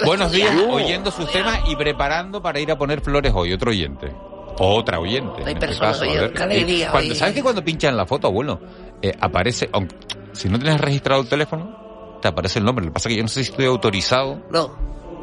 buenos 0.04 0.32
días, 0.32 0.52
oyendo 0.68 1.10
sus 1.12 1.30
temas 1.30 1.60
y 1.68 1.76
preparando 1.76 2.42
para 2.42 2.58
ir 2.58 2.72
a 2.72 2.78
poner 2.78 3.00
flores 3.00 3.32
hoy, 3.34 3.52
otro 3.52 3.70
oyente. 3.70 4.12
O 4.58 4.74
otra 4.74 4.98
oyente. 4.98 5.42
Hay 5.44 5.52
este 5.52 5.66
personas 5.66 6.00
ver. 6.00 6.32
qué 6.32 6.42
alegría, 6.42 6.90
cuando-. 6.90 7.14
¿Sabes 7.14 7.34
que 7.34 7.42
cuando 7.42 7.62
pinchan 7.62 7.96
la 7.96 8.06
foto, 8.06 8.26
abuelo? 8.26 8.58
Eh, 9.02 9.12
aparece, 9.20 9.68
aunque, 9.70 9.94
si 10.32 10.48
no 10.48 10.58
tienes 10.58 10.80
registrado 10.80 11.20
el 11.20 11.28
teléfono, 11.28 12.18
te 12.22 12.28
aparece 12.28 12.58
el 12.58 12.64
nombre. 12.64 12.84
Lo 12.84 12.90
que 12.90 12.94
pasa 12.94 13.08
es 13.08 13.12
que 13.12 13.16
yo 13.18 13.22
no 13.22 13.28
sé 13.28 13.44
si 13.44 13.50
estoy 13.50 13.66
autorizado. 13.66 14.42
No. 14.50 14.74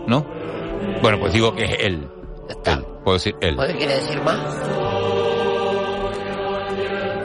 ¿No? 0.07 0.25
Bueno, 1.01 1.19
pues 1.19 1.33
digo 1.33 1.55
que 1.55 1.65
es 1.65 1.77
él. 1.79 2.07
Él. 2.65 2.85
Puedo 3.03 3.17
decir 3.17 3.35
él. 3.41 3.57
¿Qué 3.67 3.75
quiere 3.75 3.95
decir 3.95 4.21
más? 4.21 4.39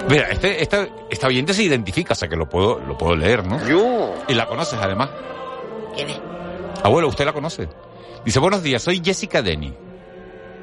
Mira, 0.08 0.28
este, 0.30 0.62
esta, 0.62 0.88
esta 1.10 1.26
oyente 1.26 1.52
se 1.52 1.62
identifica, 1.62 2.14
o 2.14 2.16
sea 2.16 2.28
que 2.28 2.36
lo 2.36 2.48
puedo, 2.48 2.80
lo 2.80 2.96
puedo 2.96 3.14
leer, 3.14 3.46
¿no? 3.46 3.66
Yo. 3.66 4.14
Y 4.26 4.34
la 4.34 4.46
conoces 4.46 4.78
además. 4.80 5.10
¿Quién 5.94 6.10
es? 6.10 6.20
Abuelo, 6.82 7.08
usted 7.08 7.24
la 7.24 7.32
conoce. 7.32 7.68
Dice, 8.24 8.38
buenos 8.38 8.62
días, 8.62 8.82
soy 8.82 9.02
Jessica 9.04 9.42
Denny, 9.42 9.74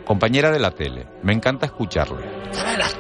compañera 0.06 0.52
de 0.52 0.60
la 0.60 0.72
tele. 0.72 1.08
Me 1.24 1.34
encanta 1.34 1.66
escucharle. 1.68 2.26
de 2.26 2.78
las 2.78 2.94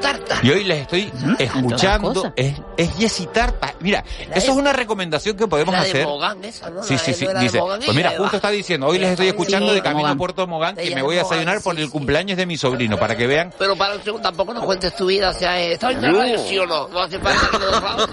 Y 0.43 0.49
hoy 0.51 0.63
les 0.63 0.79
estoy 0.81 1.11
escuchando. 1.39 2.33
Es, 2.35 2.55
es 2.77 2.95
Jessie 2.97 3.27
Tarta. 3.27 3.73
Mira, 3.79 4.03
eso 4.33 4.51
es 4.51 4.57
una 4.57 4.73
recomendación 4.73 5.35
que 5.37 5.47
podemos 5.47 5.73
La 5.73 5.83
de 5.83 5.89
hacer. 5.89 6.05
Mogán 6.05 6.43
esa, 6.43 6.69
¿no? 6.69 6.83
Sí, 6.83 6.93
La 6.93 6.99
sí, 6.99 7.11
de- 7.11 7.17
sí. 7.17 7.25
no 7.25 7.33
de 7.33 7.39
Dice, 7.39 7.59
Mogán, 7.59 7.79
pues 7.85 7.95
mira, 7.95 8.11
de 8.11 8.17
justo 8.17 8.35
está 8.37 8.49
diciendo, 8.49 8.87
hoy 8.87 8.99
les 8.99 9.09
estoy 9.11 9.27
escuchando 9.27 9.69
Sí, 9.69 9.75
de 9.75 9.81
camino 9.81 9.99
a 9.99 10.03
Mogán. 10.03 10.17
Puerto 10.17 10.47
Mogán, 10.47 10.75
que 10.75 10.89
me 10.89 10.95
de 10.95 11.01
voy 11.01 11.17
a 11.17 11.23
desayunar 11.23 11.61
por 11.61 11.79
el 11.79 11.89
cumpleaños 11.89 12.37
de 12.37 12.45
mi 12.45 12.57
sobrino, 12.57 12.97
para 12.97 13.15
que 13.15 13.27
vean. 13.27 13.53
Pero 13.57 13.75
para 13.75 13.95
un 13.95 14.03
segundo, 14.03 14.27
tampoco 14.27 14.53
nos 14.53 14.63
cuentes 14.65 14.95
tu 14.95 15.05
vida, 15.07 15.29
o 15.29 15.33
sea, 15.33 15.59
eh, 15.61 15.73
¿estás 15.73 15.93
en 15.95 16.01
la 16.01 16.37
sí 16.39 16.57
o 16.57 16.65
no? 16.65 16.87
No 16.87 16.99
hace 17.01 17.19
falta 17.19 17.49
que 17.51 17.57
nos. 17.57 18.09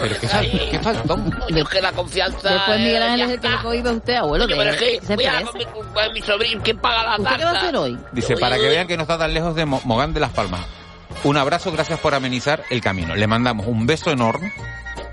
Pero 0.00 0.20
qué, 0.20 0.28
fal 0.28 0.50
qué 0.70 0.78
faltón. 0.80 1.38
Es 1.48 1.64
que 1.68 1.80
la 1.82 1.92
confianza... 1.92 2.48
Después 2.52 2.78
Miguel 2.78 3.02
eh, 3.02 3.04
Ángel 3.04 3.20
es 3.22 3.30
el 3.30 3.40
que 3.40 3.48
le 3.48 3.56
cohibe 3.62 3.88
a 3.90 3.92
usted, 3.92 4.14
abuelo. 4.14 4.46
Pero 4.48 4.62
es 4.70 4.76
que 4.76 5.00
voy 5.14 5.24
a 6.04 6.10
mi, 6.12 6.20
sobrino, 6.22 6.60
¿quién 6.62 6.78
paga 6.78 7.02
la 7.16 7.16
tarta? 7.16 7.22
¿Usted 7.22 7.36
qué 7.38 7.44
va 7.44 7.50
a 7.50 7.58
hacer 7.62 7.76
hoy? 7.76 7.98
Dice, 8.12 8.36
para 8.36 8.56
que 8.56 8.68
vean 8.68 8.86
que 8.86 8.96
no 8.96 9.02
está 9.02 9.18
tan 9.18 9.32
lejos 9.32 9.54
de 9.54 9.64
Mo- 9.66 9.80
Mogán 9.84 10.12
de 10.12 10.20
las 10.20 10.30
Palmas. 10.30 10.60
Un 11.26 11.36
abrazo, 11.36 11.72
gracias 11.72 11.98
por 11.98 12.14
amenizar 12.14 12.62
el 12.70 12.80
camino. 12.80 13.14
Le 13.14 13.26
mandamos 13.26 13.66
un 13.66 13.84
beso 13.86 14.10
enorme. 14.10 14.52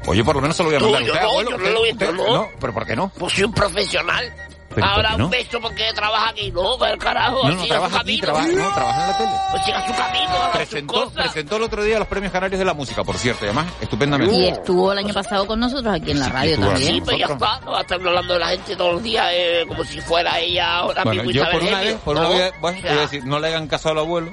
Oye, 0.05 0.23
por 0.23 0.35
lo 0.35 0.41
menos 0.41 0.55
se 0.55 0.63
lo 0.63 0.69
voy 0.69 0.77
a 0.77 0.79
mandar 0.79 1.01
a 1.01 1.05
yo 1.05 1.11
usted, 1.13 1.21
no, 1.23 1.29
abuelo. 1.29 1.49
yo 1.51 1.57
no 1.57 1.63
Usted- 1.63 1.73
lo 1.73 1.85
he 1.85 1.91
usted- 1.91 2.11
visto, 2.13 2.33
¿no? 2.33 2.47
pero 2.59 2.73
¿por 2.73 2.85
qué 2.85 2.95
no? 2.95 3.09
Pues 3.17 3.33
soy 3.33 3.43
un 3.45 3.53
profesional. 3.53 4.33
¿Pero 4.75 4.87
Ahora 4.87 5.15
un 5.15 5.29
beso 5.29 5.61
porque 5.61 5.83
trabaja 5.93 6.29
aquí. 6.29 6.51
No, 6.51 6.77
para 6.79 6.93
el 6.93 6.97
carajo, 6.99 7.47
No, 7.47 7.55
no, 7.55 7.65
trabaja 7.67 7.99
aquí, 8.01 8.19
camino. 8.19 8.23
trabaja, 8.23 8.47
no, 8.69 8.73
trabaja 8.73 9.01
en 9.03 9.07
la 9.11 9.17
tele. 9.19 9.31
Pues 9.51 9.65
siga 9.65 9.87
su 9.87 9.93
camino, 9.93 10.29
haga 10.29 10.45
sus 10.45 10.51
Presentó, 10.57 10.93
cosas. 10.93 11.13
presentó 11.13 11.55
el 11.57 11.63
otro 11.63 11.83
día 11.83 11.99
los 11.99 12.07
premios 12.07 12.31
canarios 12.33 12.57
de 12.59 12.65
la 12.65 12.73
música, 12.73 13.03
por 13.03 13.15
cierto, 13.17 13.45
y 13.45 13.49
además, 13.49 13.67
estupendamente. 13.81 14.35
Y 14.35 14.47
estuvo 14.47 14.91
el 14.91 14.97
año 14.97 15.13
pasado 15.13 15.45
con 15.45 15.59
nosotros 15.59 15.93
aquí 15.93 16.09
en 16.11 16.19
la 16.19 16.29
radio 16.29 16.59
también. 16.59 16.93
Sí, 16.95 17.01
pero 17.05 17.17
ya 17.19 17.25
está, 17.27 17.59
no 17.59 17.71
va 17.71 17.77
a 17.77 17.81
estar 17.81 17.99
hablando 17.99 18.33
de 18.33 18.39
la 18.39 18.47
gente 18.47 18.75
todos 18.75 18.93
los 18.93 19.03
días 19.03 19.27
eh, 19.31 19.63
como 19.67 19.83
si 19.83 20.01
fuera 20.01 20.39
ella 20.39 20.73
ahora 20.77 21.03
Bueno, 21.03 21.23
mismo 21.23 21.43
yo 21.45 21.51
por 21.51 21.61
una 21.61 21.79
vez, 21.79 21.95
por 22.03 22.15
una 22.17 22.23
No, 22.23 22.29
vez, 22.29 22.53
bueno, 22.59 22.77
o 22.79 22.81
te 22.81 22.87
voy 22.89 22.97
a 22.97 23.01
decir, 23.01 23.25
no 23.25 23.39
le 23.39 23.47
hagan 23.49 23.67
caso 23.67 23.89
al 23.89 23.99
abuelo, 23.99 24.31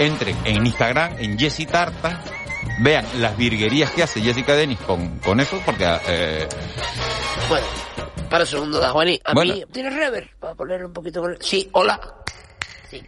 entren 0.00 0.36
en 0.44 0.66
Instagram, 0.66 1.14
en 1.18 1.38
Jessie 1.38 1.66
Tarta, 1.66 2.22
vean 2.82 3.04
las 3.18 3.36
virguerías 3.36 3.90
que 3.92 4.02
hace 4.02 4.20
Jessica 4.20 4.54
Denis 4.54 4.78
con, 4.80 5.18
con 5.20 5.38
eso, 5.40 5.60
porque 5.64 5.84
eh, 6.08 6.48
Bueno, 7.48 7.66
para 8.28 8.44
un 8.44 8.46
segundo, 8.48 8.78
da 8.80 8.90
Juani. 8.90 9.20
A 9.24 9.34
Bueno. 9.34 9.54
mí, 9.54 9.64
¿tienes 9.72 9.94
rever? 9.94 10.30
Para 10.38 10.54
ponerle 10.54 10.86
un 10.86 10.92
poquito 10.92 11.20
con. 11.20 11.36
Sí, 11.40 11.68
hola. 11.72 12.00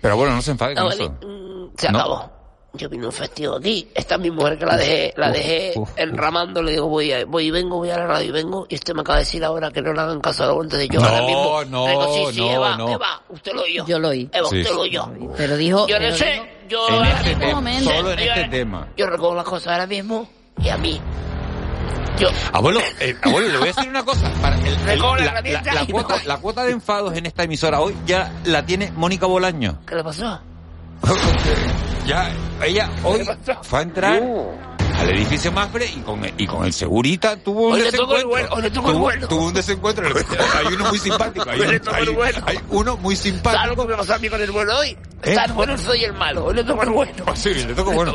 pero 0.01 0.17
bueno, 0.17 0.35
no 0.35 0.43
se 0.43 0.51
enfade 0.53 0.75
con 0.75 0.93
eso. 0.93 1.11
mm, 1.23 1.77
se 1.77 1.91
No. 1.91 1.99
acabó. 1.99 2.43
Yo 2.75 2.89
vine 2.89 3.05
a 3.05 3.09
un 3.09 3.13
festivo 3.13 3.57
aquí. 3.57 3.87
Esta 3.95 4.15
es 4.15 4.21
mi 4.23 4.31
mujer 4.31 4.59
que 4.59 4.65
la 4.65 4.79
dejé, 4.79 5.13
la 5.19 5.31
dejé 5.31 5.73
uf, 5.77 5.91
uf. 5.91 5.99
enramando. 5.99 6.63
Le 6.63 6.73
digo, 6.73 6.89
voy, 6.89 7.13
a- 7.13 7.27
voy 7.27 7.49
y 7.49 7.51
vengo, 7.51 7.77
voy 7.77 7.91
a 7.91 7.99
la 7.99 8.07
radio 8.07 8.29
y 8.29 8.31
vengo. 8.33 8.67
Y 8.67 8.77
usted 8.77 8.95
me 8.95 9.03
acaba 9.03 9.19
de 9.19 9.25
decir 9.27 9.45
ahora 9.45 9.71
que 9.71 9.83
no 9.83 9.93
le 9.93 10.01
hagan 10.01 10.21
caso 10.23 10.45
a 10.45 10.47
lo 10.47 10.59
antes 10.63 10.79
de 10.79 10.89
yo. 10.89 10.99
No, 10.99 11.07
ahora 11.07 11.23
mismo. 11.23 11.65
no, 11.67 11.87
digo, 11.87 12.15
sí, 12.31 12.35
sí, 12.37 12.41
no, 12.41 12.51
Eva, 12.51 12.77
no. 12.79 12.89
Eva, 12.89 13.23
usted 13.29 13.53
lo 13.53 13.63
oyó. 13.65 13.85
Yo 13.87 13.99
lo 13.99 14.09
oí. 14.09 14.31
Eva, 14.33 14.49
Sí, 14.49 14.57
usted 14.61 14.71
sí. 14.71 14.75
lo 14.75 14.81
oyó. 14.81 15.09
Pero 15.37 15.57
dijo... 15.59 15.87
Yo 15.87 16.01
no 16.01 16.13
sé, 16.17 16.25
dijo- 16.33 16.47
yo 16.73 16.89
En 16.89 17.05
este 17.07 17.25
mismo- 17.31 17.41
tema, 17.41 17.55
momento. 17.55 17.91
solo 17.91 18.11
en 18.13 18.19
Yo- 18.19 18.25
este 18.33 18.49
tema. 18.49 18.89
Yo 18.97 19.07
recojo 19.07 19.35
las 19.35 19.45
cosas 19.45 19.73
ahora 19.73 19.87
mismo 19.87 20.29
y 20.59 20.69
a 20.69 20.77
mí. 20.79 21.01
Yo. 22.19 22.29
Abuelo, 22.53 22.81
eh, 23.01 23.17
abuelo, 23.23 23.49
le 23.49 23.59
voy 23.59 23.69
a 23.69 23.73
decir 23.73 23.89
una 23.89 24.05
cosa. 24.05 24.31
Para 24.41 24.57
el- 24.57 24.67
el- 24.67 24.77
Recoge 24.85 25.19
la 25.21 25.25
la, 25.25 25.31
herramienta 25.33 25.73
la- 25.73 25.75
la 25.75 25.83
y 25.83 25.93
cuota, 25.93 26.17
me- 26.17 26.25
la 26.25 26.37
cuota 26.39 26.65
de 26.65 26.73
enfados 26.73 27.17
en 27.17 27.27
esta 27.27 27.43
emisora 27.45 27.81
hoy 27.81 27.97
ya 28.07 28.33
la 28.45 28.65
tiene 28.67 28.91
Mónica 28.93 29.27
Bolaño. 29.27 29.81
¿Qué 29.87 29.95
le 29.97 30.05
pasó? 30.05 30.41
Ya, 32.07 32.31
ella 32.65 32.91
hoy 33.05 33.21
fue 33.63 33.79
a 33.79 33.83
entrar 33.83 34.21
al 35.03 35.11
edificio 35.11 35.53
Mafre 35.53 35.87
y 35.87 36.01
con, 36.01 36.21
y 36.39 36.47
con 36.47 36.65
el 36.65 36.73
segurita 36.73 37.37
tuvo 37.37 37.69
un 37.69 37.73
Hoy 37.75 37.81
el 37.81 37.91
desencuentro. 37.91 38.29
bueno, 38.29 38.49
hoy 38.53 38.65
el 38.67 38.73
tuvo, 38.73 38.93
bueno. 38.95 39.29
tuvo 39.29 39.47
un 39.47 39.55
desencuentro. 39.55 40.07
Hay 40.07 40.75
uno 40.75 40.89
muy 40.89 40.99
simpático. 40.99 41.51
Hay, 41.51 41.61
Hoy 41.61 41.67
le 41.67 41.77
un- 41.77 41.83
tocó 41.83 41.97
hay- 41.97 42.03
el 42.05 42.11
bueno. 42.11 42.39
hay 42.47 42.59
uno 42.71 42.97
muy 42.97 43.17
¿Sabes 43.17 43.33
lo 43.33 43.37
simpático. 43.37 43.83
que 43.87 43.89
me 43.93 43.97
pasó 43.99 44.15
a 44.15 44.19
mí 44.19 44.29
con 44.29 44.41
el 44.41 44.51
bueno 44.53 44.79
hoy? 44.79 44.97
¿Eh? 45.25 45.37
El 45.45 45.53
bueno, 45.53 45.77
soy 45.79 46.05
el 46.05 46.13
malo. 46.15 46.47
Hoy 46.47 46.55
le 46.55 46.65
tocó 46.65 46.83
el 46.83 46.91
bueno. 46.91 47.13
Sí, 47.35 47.53
le 47.55 47.75
toco 47.75 47.93
bueno. 47.93 48.13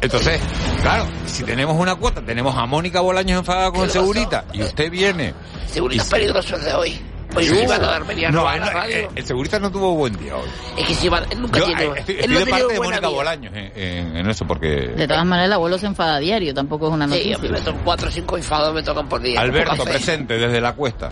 Entonces, 0.00 0.40
claro, 0.80 1.06
si 1.26 1.42
tenemos 1.44 1.76
una 1.78 1.94
cuota, 1.96 2.20
tenemos 2.22 2.56
a 2.56 2.66
Mónica 2.66 3.00
Bolaños 3.00 3.40
enfadada 3.40 3.70
con 3.70 3.80
¿Qué 3.80 3.86
el 3.86 3.90
segurita 3.92 4.44
y 4.52 4.62
usted 4.62 4.90
viene. 4.90 5.34
Segurita 5.66 6.02
es 6.02 6.08
peligroso 6.10 6.56
el 6.56 6.64
de 6.64 6.74
hoy. 6.74 7.02
Sí, 7.40 7.46
se 7.48 7.62
iban 7.64 7.78
sí. 7.78 7.84
a 7.84 7.88
dar 7.88 8.04
venía 8.06 8.30
No, 8.30 8.46
a 8.48 8.56
la 8.56 8.64
no, 8.66 8.70
radio. 8.72 8.96
eh, 8.96 9.08
el 9.14 9.26
segurita 9.26 9.58
no 9.58 9.70
tuvo 9.70 9.94
buen 9.94 10.16
día 10.18 10.36
hoy. 10.36 10.48
Es 10.76 10.86
que 10.86 10.94
si 10.94 11.06
iban, 11.06 11.24
él 11.30 11.40
nunca 11.40 11.58
Yo 11.60 11.66
tiene. 11.66 11.84
eh, 11.84 11.92
estoy, 11.96 12.14
él 12.14 12.20
estoy 12.20 12.34
no 12.34 12.44
de 12.44 12.50
parte 12.50 12.72
de 12.74 12.80
Mónica. 12.80 13.08
Bolaños 13.08 13.54
en, 13.54 13.72
en- 13.74 14.16
en 14.16 14.30
eso, 14.30 14.44
porque 14.46 14.66
De 14.68 15.06
todas 15.08 15.24
maneras, 15.24 15.46
el 15.48 15.52
abuelo 15.54 15.78
se 15.78 15.86
enfada 15.86 16.16
a 16.16 16.18
diario, 16.18 16.52
tampoco 16.54 16.88
es 16.88 16.92
una 16.92 17.06
Sí, 17.06 17.10
noticia. 17.10 17.36
a 17.36 17.38
mí 17.40 17.48
me 17.48 17.60
tocan 17.60 17.80
cuatro 17.84 18.08
o 18.08 18.10
cinco 18.10 18.36
enfados, 18.36 18.74
me 18.74 18.82
tocan 18.82 19.08
por 19.08 19.20
día. 19.20 19.40
Alberto 19.40 19.84
presente 19.84 20.36
desde 20.36 20.60
la 20.60 20.72
cuesta. 20.74 21.10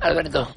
Alberto. 0.00 0.48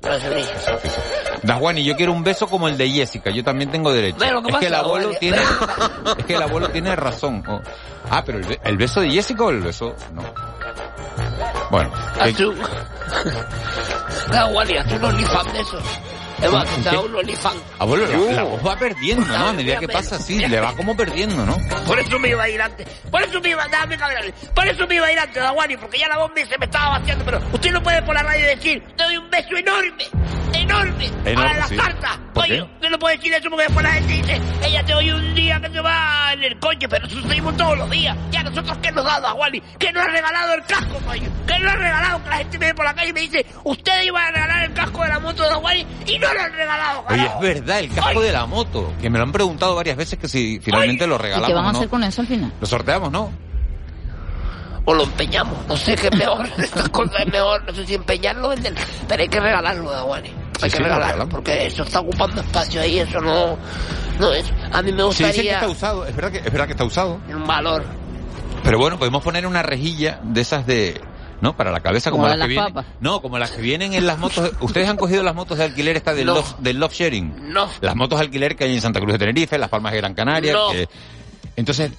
Juan 1.59 1.77
y 1.77 1.83
yo 1.83 1.95
quiero 1.95 2.11
un 2.11 2.23
beso 2.23 2.47
como 2.47 2.67
el 2.67 2.77
de 2.77 2.89
Jessica, 2.89 3.29
yo 3.29 3.43
también 3.43 3.69
tengo 3.71 3.93
derecho. 3.93 4.17
Es 4.47 4.55
que 4.57 4.67
el 4.67 4.73
abuelo 4.73 5.11
tiene 5.19 5.37
es 6.17 6.25
que 6.25 6.33
el 6.35 6.41
abuelo 6.41 6.69
tiene 6.69 6.95
razón. 6.95 7.43
Oh. 7.47 7.61
Ah, 8.09 8.23
pero 8.25 8.39
el, 8.39 8.59
el 8.63 8.77
beso 8.77 9.01
de 9.01 9.11
Jessica 9.11 9.43
o 9.43 9.49
el 9.51 9.61
beso 9.61 9.95
no. 10.13 10.23
Bueno, 11.71 11.91
Haz 12.19 12.27
que- 12.27 12.33
tú. 12.33 12.53
Un 14.95 15.03
OnlyFans 15.05 15.53
de 15.53 15.59
eso. 15.59 15.79
Eva, 16.41 16.61
¿Un 16.63 16.65
te 16.83 16.89
qué? 16.89 16.95
da 16.95 16.99
un 17.01 17.15
OnlyFans. 17.15 17.61
abuelo, 17.79 18.05
la, 18.07 18.33
la 18.33 18.43
voz 18.43 18.65
va 18.65 18.75
perdiendo, 18.75 19.25
¿no? 19.25 19.47
A 19.47 19.53
medida 19.53 19.77
que 19.79 19.87
pasa 19.87 20.17
así, 20.17 20.37
le 20.45 20.59
va 20.59 20.73
como 20.73 20.95
perdiendo, 20.95 21.45
¿no? 21.45 21.57
Por 21.87 21.97
eso 21.99 22.19
me 22.19 22.29
iba 22.29 22.43
a 22.43 22.49
ir 22.49 22.61
antes. 22.61 22.87
Por 23.09 23.21
eso 23.23 23.39
me 23.39 23.49
iba 23.49 23.63
a 23.63 23.67
dame 23.69 23.97
cabrón. 23.97 24.33
Por 24.53 24.67
eso 24.67 24.85
me 24.85 24.95
iba 24.95 25.07
a 25.07 25.11
ir 25.13 25.19
antes, 25.19 25.41
Daguani, 25.41 25.77
porque 25.77 25.97
ya 25.99 26.09
la 26.09 26.17
voz 26.17 26.31
me- 26.35 26.45
se 26.45 26.57
me 26.57 26.65
estaba 26.65 26.99
vaciando. 26.99 27.23
Pero 27.25 27.39
usted 27.53 27.71
no 27.71 27.81
puede 27.81 28.01
por 28.03 28.13
la 28.15 28.23
radio 28.23 28.45
decir, 28.47 28.83
te 28.97 29.03
doy 29.05 29.17
un 29.17 29.29
beso 29.29 29.55
enorme, 29.55 30.03
enorme, 30.61 31.05
Enorme, 31.25 31.51
a 31.51 31.57
la 31.57 31.67
sí. 31.67 31.75
carta. 31.75 32.19
¿Por 32.33 32.43
Oye, 32.43 32.65
no 32.89 32.99
puede 32.99 33.17
decir 33.17 33.33
eso 33.33 33.49
porque 33.49 33.63
después 33.65 33.83
la 33.85 33.91
gente 33.93 34.13
dice, 34.13 34.41
ella 34.63 34.83
te 34.85 34.93
oye 34.93 35.13
un 35.13 35.33
día 35.35 35.59
que 35.61 35.69
te 35.69 35.79
va 35.79 36.33
en 36.33 36.43
el 36.43 36.59
coche, 36.59 36.87
pero 36.89 37.07
eso 37.07 37.21
seguimos 37.27 37.55
todos 37.57 37.77
los 37.77 37.89
días. 37.89 38.15
Ya 38.31 38.43
nosotros, 38.43 38.77
¿qué 38.81 38.91
nos 38.91 39.05
da, 39.05 39.19
Daguani? 39.21 39.61
¿Qué 39.79 39.91
nos 39.93 40.03
ha 40.03 40.07
regalado 40.07 40.53
el 40.53 40.61
casco, 40.65 40.99
coño? 41.05 41.29
¿Qué 41.47 41.59
nos 41.59 41.73
ha 41.73 41.75
regalado? 41.77 42.23
Que 42.23 42.29
la 42.29 42.37
gente 42.37 42.59
me 42.59 42.65
ve 42.67 42.73
por 42.75 42.85
la 42.85 42.93
calle 42.93 43.09
y 43.09 43.13
me 43.13 43.21
dice, 43.21 43.45
usted 43.63 44.03
iba 44.03 44.25
a 44.25 44.31
regalar 44.31 44.63
el 44.65 44.73
casco 44.73 45.01
de 45.03 45.07
la 45.09 45.19
moto 45.19 45.43
de 45.43 45.49
Daguani 45.49 45.87
y 46.07 46.19
no 46.19 46.33
lo 46.33 46.41
han 46.41 46.51
regalado, 46.53 46.99
Oye, 47.07 47.17
carajo. 47.17 47.35
es 47.45 47.53
verdad, 47.55 47.79
el 47.79 47.93
casco 47.93 48.21
de 48.21 48.31
la 48.31 48.45
moto, 48.45 48.93
que 49.01 49.09
me 49.09 49.17
lo 49.17 49.23
han 49.23 49.31
preguntado 49.31 49.75
varias 49.75 49.97
veces 49.97 50.19
que 50.19 50.27
si 50.27 50.59
finalmente 50.59 51.07
lo 51.07 51.15
¿Y 51.15 51.19
regalamos 51.19 51.47
qué 51.47 51.53
van 51.53 51.65
a 51.65 51.71
no. 51.71 51.77
hacer 51.77 51.89
con 51.89 52.03
eso 52.03 52.21
al 52.21 52.27
final? 52.27 52.53
Lo 52.59 52.67
sorteamos, 52.67 53.11
¿no? 53.11 53.31
o 54.87 54.93
lo 54.93 55.03
empeñamos. 55.03 55.65
No 55.67 55.75
sé 55.75 55.95
qué 55.95 56.09
es 56.09 56.15
mejor. 56.15 56.47
Estas 56.59 56.89
cosas 56.89 57.21
es 57.25 57.31
mejor. 57.33 57.63
No 57.65 57.73
sé 57.73 57.87
si 57.87 57.95
empeñarlo 57.95 58.45
o 58.45 58.49
vender. 58.49 58.75
Pero 59.07 59.21
hay 59.23 59.27
que 59.27 59.39
regalarlo, 59.39 59.89
Daguani. 59.89 60.29
Hay 60.61 60.69
Sí, 60.69 60.77
que 60.77 60.83
sí, 60.83 60.83
regalamos. 60.83 61.27
Porque 61.29 61.67
eso 61.67 61.83
está 61.83 61.99
ocupando 61.99 62.41
espacio 62.41 62.81
ahí. 62.81 62.99
Eso 62.99 63.19
no. 63.21 63.57
No 64.19 64.31
es. 64.33 64.45
A 64.71 64.81
mí 64.81 64.91
me 64.91 65.01
Sí, 65.03 65.07
dicen 65.07 65.25
que 65.25 65.25
gustaría. 65.27 65.53
está 65.55 65.67
usado, 65.69 66.05
es 66.05 66.15
verdad 66.15 66.31
que, 66.31 66.37
es 66.39 66.43
verdad 66.51 66.65
que 66.65 66.71
está 66.71 66.83
usado. 66.85 67.19
un 67.29 67.45
valor. 67.47 67.83
Pero 68.63 68.79
bueno, 68.79 68.97
podemos 68.97 69.21
poner 69.23 69.45
una 69.45 69.61
rejilla 69.61 70.19
de 70.23 70.41
esas 70.41 70.65
de... 70.65 70.99
¿No? 71.41 71.55
Para 71.57 71.69
la 71.71 71.81
cabeza, 71.81 72.09
como, 72.11 72.23
Como 72.23 72.33
las 72.35 72.47
que 72.47 72.53
vienen. 72.53 72.73
No, 73.01 73.21
como 73.21 73.37
las 73.37 73.51
que 73.51 73.61
vienen 73.61 73.93
en 73.93 74.07
las 74.07 74.17
motos. 74.17 74.51
¿Ustedes 74.61 74.87
han 74.89 74.95
cogido 74.95 75.21
las 75.21 75.35
motos 75.35 75.57
de 75.57 75.65
alquiler 75.65 75.97
esta 75.97 76.13
del, 76.13 76.25
No. 76.27 76.35
love, 76.35 76.55
del 76.59 76.79
love 76.79 76.93
sharing? 76.93 77.51
No. 77.53 77.67
Las 77.81 77.95
motos 77.95 78.17
de 78.19 78.25
alquiler 78.25 78.55
que 78.55 78.63
hay 78.63 78.73
en 78.73 78.81
Santa 78.81 79.01
Cruz 79.01 79.11
de 79.11 79.19
Tenerife, 79.19 79.57
Las 79.57 79.69
Palmas 79.69 79.91
de 79.91 79.97
Gran 79.97 80.13
Canaria. 80.13 80.53
No. 80.53 80.71
que- 80.71 80.87
Entonces, 81.57 81.91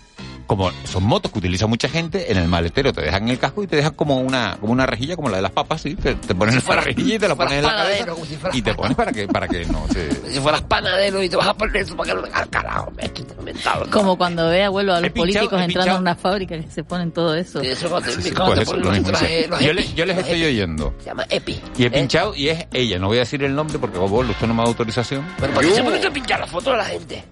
como 0.47 0.71
son 0.85 1.05
motos 1.05 1.33
que 1.33 1.39
utiliza 1.39 1.67
mucha 1.67 1.89
gente, 1.89 2.31
en 2.31 2.39
el 2.39 2.49
maletero 2.49 2.93
te 2.93 3.03
dejan 3.03 3.29
el 3.29 3.39
casco 3.39 3.63
y 3.63 3.67
te 3.67 3.77
dejan 3.77 3.95
como 3.95 4.21
una 4.21 4.57
como 4.61 4.73
una 4.73 4.87
rejilla 4.87 5.17
como 5.17 5.29
la 5.29 5.37
de 5.37 5.43
las 5.43 5.53
papas, 5.53 5.83
¿sí? 5.83 5.95
Te, 5.95 6.15
te 6.15 6.35
ponen 6.35 6.61
la 6.67 6.81
rejilla 6.81 7.15
y 7.15 7.19
te 7.19 7.29
la 7.29 7.35
pones 7.35 7.53
en 7.55 7.63
la 7.63 7.69
cabeza 7.71 7.87
panadero, 7.87 8.15
como 8.15 8.27
si 8.27 8.37
fueras 8.37 8.57
y 8.57 8.63
te 8.63 8.75
pones 8.75 8.97
para 8.97 9.13
que 9.13 9.29
para 9.29 9.49
que 9.49 9.65
no 9.67 9.87
se... 9.89 10.07
Si 10.37 10.41
fueras 10.41 10.63
panadero 10.63 11.23
y 11.23 11.29
te 11.29 11.37
vas 11.37 11.49
a 11.49 11.55
poner 11.55 11.77
eso 11.77 11.97
para 11.97 12.15
que 12.15 12.21
no 12.21 12.27
al 12.33 12.51
carajo. 12.51 12.93
Me 12.97 13.05
estoy 13.05 13.27
inventado. 13.39 13.87
Como 13.91 14.19
cuando 14.19 14.49
ve, 14.49 14.65
abuelo, 14.65 14.95
a 14.95 15.01
los 15.01 15.09
He 15.09 15.11
políticos 15.11 15.53
entrando 15.53 15.67
pinchado. 15.67 15.97
en 15.97 16.03
una 16.03 16.15
fábrica 16.15 16.61
que 16.61 16.71
se 16.71 16.85
ponen 16.85 17.13
todo 17.13 17.35
eso. 17.35 17.61
Pues 17.61 17.79
te 17.79 19.65
Yo, 19.65 20.05
les 20.05 20.19
estoy 20.19 20.43
epi. 20.43 20.47
oyendo. 20.47 20.95
Se 20.99 21.07
llama 21.07 21.25
EPI. 21.31 21.61
Y 21.79 21.83
he 21.85 21.87
¿eh? 21.87 21.91
pinchado 21.91 22.35
y 22.35 22.49
es 22.49 22.67
ella, 22.73 22.99
no 22.99 23.09
voy 23.09 23.19
a 23.19 23.21
decir 23.21 23.43
el 23.43 23.55
nombre 23.55 23.79
porque 23.79 23.99
como 23.99 24.19
usted 24.19 24.47
no 24.47 24.55
me 24.55 24.63
da 24.63 24.69
autorización. 24.69 25.27
Pero 25.39 25.55
¿por 25.55 25.65
qué 25.65 25.75
se 25.75 25.83
pone 25.83 26.05
a 26.05 26.11
pinchar 26.11 26.41
la 26.41 26.47
foto 26.47 26.71
de 26.73 26.77
la 26.77 26.85
gente? 26.85 27.25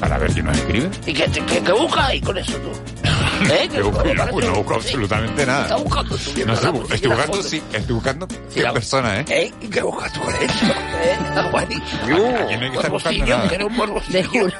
Para 0.00 0.18
ver 0.18 0.32
si 0.32 0.42
nos 0.42 0.56
escribe. 0.56 0.90
¿Y 1.06 1.12
qué, 1.14 1.24
qué, 1.30 1.60
qué 1.62 1.72
buscas 1.72 2.08
ahí 2.08 2.20
con 2.20 2.36
eso 2.38 2.52
tú? 2.58 2.70
¿Eh? 3.52 3.68
Busco, 3.82 4.02
¿Qué 4.02 4.14
no, 4.14 4.24
parece? 4.24 4.46
no 4.48 4.54
busco 4.54 4.74
absolutamente 4.74 5.34
¿Qué 5.42 5.46
nada. 5.46 5.62
estás 5.64 5.82
buscando 5.82 6.16
tú 6.16 6.30
No 6.46 6.56
sé, 6.56 6.94
estoy 6.94 7.10
buscando, 7.10 7.42
sí, 7.42 7.62
estoy 7.72 7.94
buscando 7.94 8.28
qué 8.54 8.62
la- 8.62 8.72
persona, 8.72 9.20
¿eh? 9.20 9.24
¿Eh? 9.28 9.52
¿Y 9.60 9.66
qué 9.68 9.82
buscas 9.82 10.12
tú 10.12 10.20
con 10.20 10.34
eso? 10.34 10.66
¿Eh? 10.66 11.16
Aguani. 11.36 11.74
Aquí 11.76 12.10
no 12.10 12.16
hay 12.26 12.70
que 12.70 12.76
estar 12.76 12.90
buscando 12.90 13.18
Morbosillo, 13.18 13.36
nada. 13.36 13.48
que 13.48 13.54
era 13.54 13.66
un 13.66 13.76
morbosillo. 13.76 14.12
Te 14.12 14.24
juro. 14.24 14.52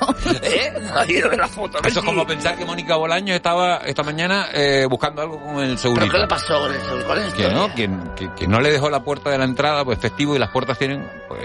¿Eh? 0.43 0.72
Ahí 0.95 1.20
no 1.22 1.29
ve 1.31 1.37
la 1.37 1.49
foto. 1.49 1.79
Eso 1.85 2.01
es 2.01 2.05
como 2.05 2.27
pensar 2.27 2.57
que 2.57 2.64
Mónica 2.64 2.97
Bolaños 2.97 3.37
estaba 3.37 3.79
esta 3.79 4.03
mañana 4.03 4.47
eh, 4.53 4.87
buscando 4.89 5.22
algo 5.22 5.41
con 5.41 5.57
el 5.61 5.68
¿Pero 5.68 5.79
segurito. 5.79 6.12
qué 6.12 6.18
le 6.18 6.27
pasó 6.29 6.59
con 6.61 6.74
el 6.74 6.81
seguro? 6.83 7.07
¿Cuál 7.07 7.18
es 7.18 7.31
la 7.31 7.37
que 7.37 7.55
no, 7.55 7.74
que, 7.74 7.91
que- 8.16 8.35
que 8.35 8.47
no 8.49 8.61
le 8.61 8.70
dejó 8.70 8.91
la 8.91 9.01
puerta 9.01 9.31
de 9.31 9.39
la 9.39 9.45
entrada, 9.45 9.85
pues 9.85 9.99
festivo 9.99 10.37
y 10.37 10.39
las 10.39 10.51
puertas 10.51 10.79
tienen, 10.79 11.09
pues, 11.29 11.41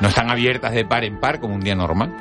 no 0.00 0.08
están 0.08 0.30
abiertas 0.30 0.72
de 0.72 0.84
par 0.84 1.04
en 1.04 1.18
par 1.20 1.40
como 1.40 1.54
un 1.54 1.60
día 1.60 1.74
normal. 1.74 2.12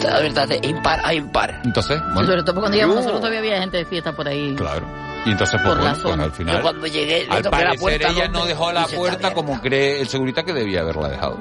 La 0.00 0.20
verdad, 0.20 0.48
de 0.48 0.60
impar 0.66 1.00
a 1.04 1.14
impar. 1.14 1.60
Entonces, 1.64 2.00
bueno, 2.14 2.28
sobre 2.28 2.42
todo 2.42 2.60
cuando 2.60 2.74
llegamos 2.76 2.94
Yo- 2.96 3.00
nosotros 3.00 3.20
todavía 3.20 3.38
había 3.40 3.60
gente 3.60 3.76
de 3.78 3.84
fiesta 3.84 4.12
por 4.12 4.26
ahí. 4.28 4.54
claro. 4.56 4.86
Y 5.24 5.30
entonces, 5.30 5.60
pues, 5.62 5.74
Por 5.74 5.84
la 5.84 5.90
bueno, 5.92 6.02
pues 6.02 6.14
al 6.14 6.30
Yo 6.30 6.34
final, 6.36 6.62
cuando 6.62 6.86
llegué, 6.88 7.26
le 7.26 7.32
al 7.32 7.42
toqué 7.44 7.44
la 7.44 7.50
parecer 7.50 7.78
puerta. 7.78 8.08
ella 8.08 8.28
no 8.28 8.44
dejó 8.44 8.72
la 8.72 8.86
puerta 8.88 9.32
como 9.34 9.60
cree 9.60 10.00
el 10.00 10.08
segurita 10.08 10.42
que 10.42 10.52
debía 10.52 10.80
haberla 10.80 11.08
dejado. 11.10 11.38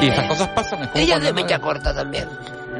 Y, 0.00 0.04
Y 0.06 0.08
eh, 0.08 0.10
estas 0.10 0.26
cosas 0.28 0.48
pasan. 0.48 0.80
Es 0.82 0.88
como 0.88 1.04
Ella 1.04 1.16
es 1.16 1.22
de 1.24 1.32
mecha 1.34 1.58
corta 1.58 1.94
también. 1.94 2.26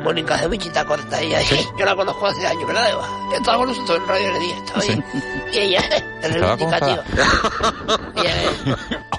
Mónica 0.02 0.36
de 0.36 0.48
mechita 0.48 0.84
corta. 0.84 1.20
Ella, 1.20 1.38
yo 1.78 1.84
la 1.84 1.94
conozco 1.94 2.26
hace 2.26 2.46
años, 2.46 2.66
¿verdad, 2.66 2.90
Eva? 2.90 3.08
Yo 3.30 3.36
estaba 3.36 3.58
con 3.58 3.68
nosotros 3.68 3.98
en 3.98 4.08
Radio 4.08 4.28
Heredia, 4.28 4.56
estaba 4.56 4.80
ahí. 4.82 5.04
Y 5.52 5.58
ella 5.58 5.80
es 6.22 6.34
reivindicativa. 6.34 7.04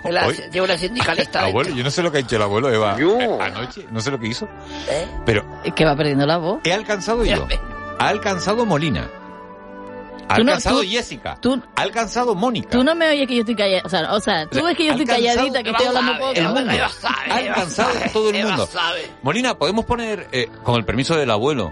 ella 0.05 0.27
es, 0.29 0.51
lleva 0.51 0.65
una 0.65 0.77
sindicalista. 0.77 1.39
Abuelo, 1.45 1.59
dentro. 1.67 1.77
yo 1.77 1.83
no 1.83 1.91
sé 1.91 2.03
lo 2.03 2.11
que 2.11 2.17
ha 2.17 2.21
hecho 2.21 2.35
el 2.35 2.41
abuelo 2.41 2.69
Eva 2.69 2.95
eh, 2.99 3.37
anoche, 3.41 3.85
no 3.91 3.99
sé 4.01 4.11
lo 4.11 4.19
que 4.19 4.27
hizo, 4.27 4.47
¿Eh? 4.89 5.07
pero 5.25 5.43
Es 5.63 5.73
que 5.73 5.85
va 5.85 5.95
perdiendo 5.95 6.25
la 6.25 6.37
voz. 6.37 6.59
he 6.63 6.73
alcanzado 6.73 7.23
yo, 7.23 7.47
ha 7.99 8.07
alcanzado 8.07 8.65
Molina, 8.65 9.09
ha 10.31 10.35
Tú 10.35 10.43
no- 10.43 10.51
alcanzado 10.51 10.81
tú- 10.81 10.87
Jessica, 10.87 11.37
tú- 11.41 11.61
ha 11.75 11.81
alcanzado 11.81 12.35
Mónica, 12.35 12.69
Tú 12.69 12.83
no 12.83 12.95
me 12.95 13.09
oyes 13.09 13.27
que 13.27 13.35
yo 13.35 13.39
estoy 13.41 13.55
callada. 13.55 13.81
O 13.85 13.89
sea, 13.89 14.13
o 14.13 14.19
sea 14.19 14.45
tú 14.47 14.63
ves 14.63 14.75
que 14.77 14.85
yo 14.85 14.91
estoy 14.91 15.05
calladita, 15.05 15.63
que 15.63 15.69
estoy 15.71 15.87
hablando 15.87 16.13
poco. 16.19 16.31
el 16.33 16.43
mundo, 16.47 16.71
ha 17.03 17.35
alcanzado 17.35 17.89
todo 18.13 18.29
el 18.29 18.45
mundo. 18.45 18.65
sabe. 18.67 19.11
Molina, 19.23 19.55
podemos 19.57 19.85
poner, 19.85 20.27
eh, 20.31 20.47
con 20.63 20.75
el 20.75 20.85
permiso 20.85 21.15
del 21.15 21.31
abuelo, 21.31 21.71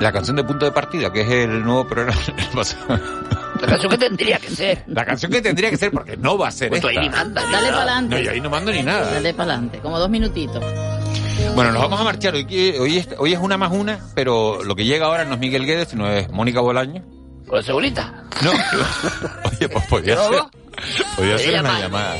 la 0.00 0.12
canción 0.12 0.36
de 0.36 0.44
punto 0.44 0.64
de 0.66 0.72
partida, 0.72 1.12
que 1.12 1.20
es 1.22 1.28
el 1.30 1.62
nuevo 1.64 1.86
programa. 1.86 2.20
La 3.60 3.68
canción 3.68 3.90
que 3.92 3.98
tendría 3.98 4.38
que 4.38 4.50
ser. 4.50 4.82
La 4.88 5.04
canción 5.06 5.30
que 5.32 5.40
tendría 5.40 5.70
que 5.70 5.76
ser, 5.78 5.90
porque 5.92 6.16
no 6.16 6.36
va 6.36 6.48
a 6.48 6.50
ser 6.50 6.68
Pues 6.68 6.82
tú 6.82 6.88
ahí 6.88 6.98
ni 6.98 7.06
esta. 7.06 7.18
manda. 7.18 7.46
ni 7.46 7.52
Dale 7.52 7.68
para 7.68 7.82
adelante. 7.82 8.16
No, 8.16 8.22
yo 8.22 8.30
ahí 8.32 8.40
no 8.40 8.50
mando 8.50 8.72
ni 8.72 8.82
nada. 8.82 9.10
Dale 9.12 9.32
para 9.32 9.52
adelante, 9.52 9.78
como 9.78 9.98
dos 9.98 10.10
minutitos. 10.10 10.62
Bueno, 11.54 11.70
nos 11.72 11.80
vamos 11.82 12.00
a 12.00 12.04
marchar. 12.04 12.34
Hoy, 12.34 12.46
que- 12.46 12.78
hoy, 12.78 12.98
es, 12.98 13.08
hoy 13.16 13.32
es 13.32 13.38
una 13.38 13.56
más 13.56 13.70
una, 13.72 14.00
pero 14.14 14.62
lo 14.64 14.74
que 14.74 14.84
llega 14.84 15.06
ahora 15.06 15.24
no 15.24 15.34
es 15.34 15.40
Miguel 15.40 15.64
Guedes, 15.66 15.88
sino 15.88 16.10
es 16.10 16.28
Mónica 16.30 16.60
Bolaño. 16.60 17.02
¿Con 17.46 17.62
segurita? 17.62 18.24
No. 18.42 18.50
Oye, 19.50 19.68
pues 19.68 19.86
podría 19.86 20.16
ser. 20.16 20.42
Podría 21.16 21.38
ser 21.38 21.60
una 21.60 21.62
llama. 21.62 21.80
llamada. 21.80 22.16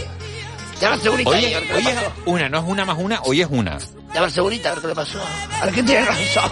Llama 0.81 0.99
segurita. 0.99 1.31
Hoy 1.31 1.45
es, 1.45 1.70
hoy 1.75 1.85
una, 2.27 2.49
no 2.49 2.59
es 2.59 2.64
una 2.66 2.85
más 2.85 2.99
una, 2.99 3.20
hoy 3.22 3.41
es 3.41 3.49
una. 3.51 3.79
Llama 4.14 4.31
segurita, 4.31 4.70
a 4.70 4.72
ver 4.75 4.83
qué 4.83 4.89
le 4.89 4.95
pasó. 4.95 5.20
A 5.61 5.64
ver 5.66 5.75
qué 5.75 5.83
tiene 5.83 6.05
razón. 6.05 6.51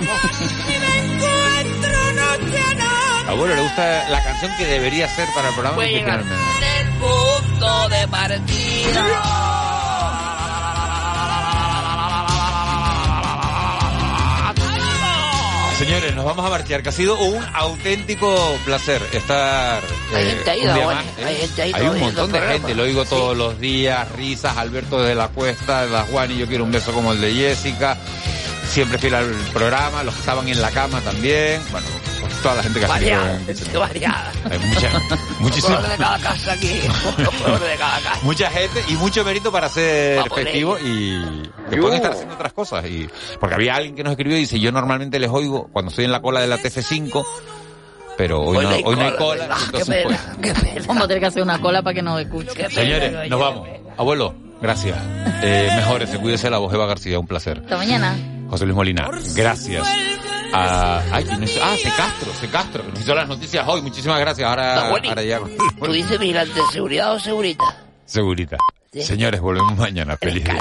Abuelo, 3.28 3.54
¿le 3.54 3.62
gusta 3.62 4.08
la 4.08 4.24
canción 4.24 4.52
que 4.58 4.66
debería 4.66 5.08
ser 5.08 5.28
para 5.34 5.48
el 5.48 5.54
programa? 5.54 5.82
¿Qué 5.82 5.90
llegar 5.90 6.20
el 6.20 6.88
punto 6.98 7.88
de 7.88 8.08
partida. 8.08 9.51
Señores, 15.82 16.14
nos 16.14 16.24
vamos 16.24 16.46
a 16.46 16.48
marchar, 16.48 16.80
que 16.80 16.90
ha 16.90 16.92
sido 16.92 17.18
un 17.18 17.44
auténtico 17.54 18.56
placer 18.64 19.02
estar 19.12 19.82
Hay 20.14 20.26
eh, 20.28 20.30
gente 20.36 20.50
ahí, 20.52 20.58
un 20.60 20.64
día 20.66 20.74
Dagoy, 20.76 20.94
más, 20.94 21.04
¿eh? 21.04 21.24
hay 21.26 21.36
gente 21.38 21.62
ahí 21.62 21.72
Hay 21.74 21.86
un 21.88 21.98
montón 21.98 22.30
de 22.30 22.40
gente, 22.40 22.74
lo 22.76 22.82
oigo 22.84 23.04
todos 23.04 23.32
Sí. 23.32 23.38
los 23.38 23.58
días, 23.58 24.12
risas, 24.12 24.56
Alberto 24.58 25.00
desde 25.00 25.16
la 25.16 25.26
cuesta, 25.26 25.84
la 25.86 26.02
Juan 26.02 26.30
y 26.30 26.36
yo 26.38 26.46
quiero 26.46 26.62
un 26.62 26.70
beso 26.70 26.92
como 26.92 27.12
el 27.12 27.20
de 27.20 27.34
Jessica. 27.34 27.98
siempre 28.70 28.96
fiel 28.98 29.14
al 29.14 29.26
programa, 29.52 30.04
los 30.04 30.14
que 30.14 30.20
estaban 30.20 30.48
en 30.48 30.62
la 30.62 30.70
cama 30.70 31.00
también, 31.00 31.60
bueno, 31.72 31.86
toda 32.42 32.56
la 32.56 32.62
gente 32.62 32.80
que 32.80 32.86
Variada, 32.86 33.38
gente 33.38 33.78
variada. 33.78 34.32
Hay 34.50 34.58
mucha, 34.58 34.90
muchísima, 35.38 35.80
de 35.80 35.96
cada 35.96 36.18
casa 36.18 36.52
aquí. 36.52 36.68
De 36.68 37.76
cada 37.78 38.00
casa. 38.00 38.18
mucha 38.22 38.50
gente 38.50 38.84
y 38.88 38.94
mucho 38.94 39.24
mérito 39.24 39.52
para 39.52 39.68
ser 39.68 40.28
festivo 40.30 40.78
y 40.78 41.42
que 41.70 41.76
pueden 41.76 41.96
estar 41.96 42.12
haciendo 42.12 42.34
otras 42.34 42.52
cosas. 42.52 42.84
Y, 42.86 43.08
porque 43.40 43.54
había 43.54 43.76
alguien 43.76 43.94
que 43.94 44.02
nos 44.02 44.12
escribió 44.12 44.36
y 44.36 44.40
dice, 44.40 44.58
yo 44.58 44.72
normalmente 44.72 45.18
les 45.18 45.30
oigo 45.30 45.68
cuando 45.72 45.90
estoy 45.90 46.04
en 46.04 46.12
la 46.12 46.20
cola 46.20 46.40
de 46.40 46.48
la 46.48 46.58
TF5, 46.58 47.24
pero 48.16 48.42
hoy, 48.42 48.64
no, 48.64 48.88
hoy 48.88 48.96
no 48.96 49.02
hay 49.02 49.16
cola. 49.16 49.48
Ah, 49.50 49.58
qué 49.70 49.84
pues, 49.84 49.86
pena, 49.86 50.36
qué 50.42 50.52
pena. 50.52 50.86
Vamos 50.86 51.04
a 51.04 51.08
tener 51.08 51.20
que 51.20 51.26
hacer 51.26 51.42
una 51.42 51.60
cola 51.60 51.82
para 51.82 51.94
que 51.94 52.02
nos 52.02 52.20
escuche. 52.20 52.70
Señores, 52.70 53.30
nos 53.30 53.40
vamos. 53.40 53.68
Abuelo, 53.96 54.34
gracias. 54.60 54.98
Eh, 55.42 55.70
mejores, 55.76 56.10
cuídese 56.18 56.50
la 56.50 56.58
voz 56.58 56.72
Eva 56.74 56.86
García, 56.86 57.18
un 57.18 57.26
placer. 57.26 57.58
Hasta 57.58 57.76
mañana. 57.76 58.16
José 58.48 58.64
Luis 58.64 58.76
Molina, 58.76 59.08
gracias. 59.34 59.88
A, 60.52 61.02
ay, 61.12 61.24
¿quién 61.24 61.42
es? 61.42 61.58
ah, 61.62 61.74
C. 61.76 61.90
Castro, 61.96 62.32
C. 62.34 62.48
Castro, 62.48 62.84
que 62.84 62.90
nos 62.92 63.00
hizo 63.00 63.14
las 63.14 63.28
noticias 63.28 63.64
hoy. 63.66 63.82
Muchísimas 63.82 64.18
gracias. 64.20 64.48
Ahora, 64.48 64.90
buenísimo. 64.90 65.10
ahora 65.10 65.22
ya 65.22 65.38
con- 65.38 65.56
¿Tú 65.86 65.92
dices 65.92 66.18
vigilante 66.18 66.54
de 66.54 66.66
seguridad 66.72 67.12
o 67.14 67.18
segurita? 67.18 67.64
Segurita. 68.04 68.56
Señores, 68.92 69.40
volvemos 69.40 69.76
mañana. 69.78 70.16
Feliz 70.18 70.34
día. 70.44 70.44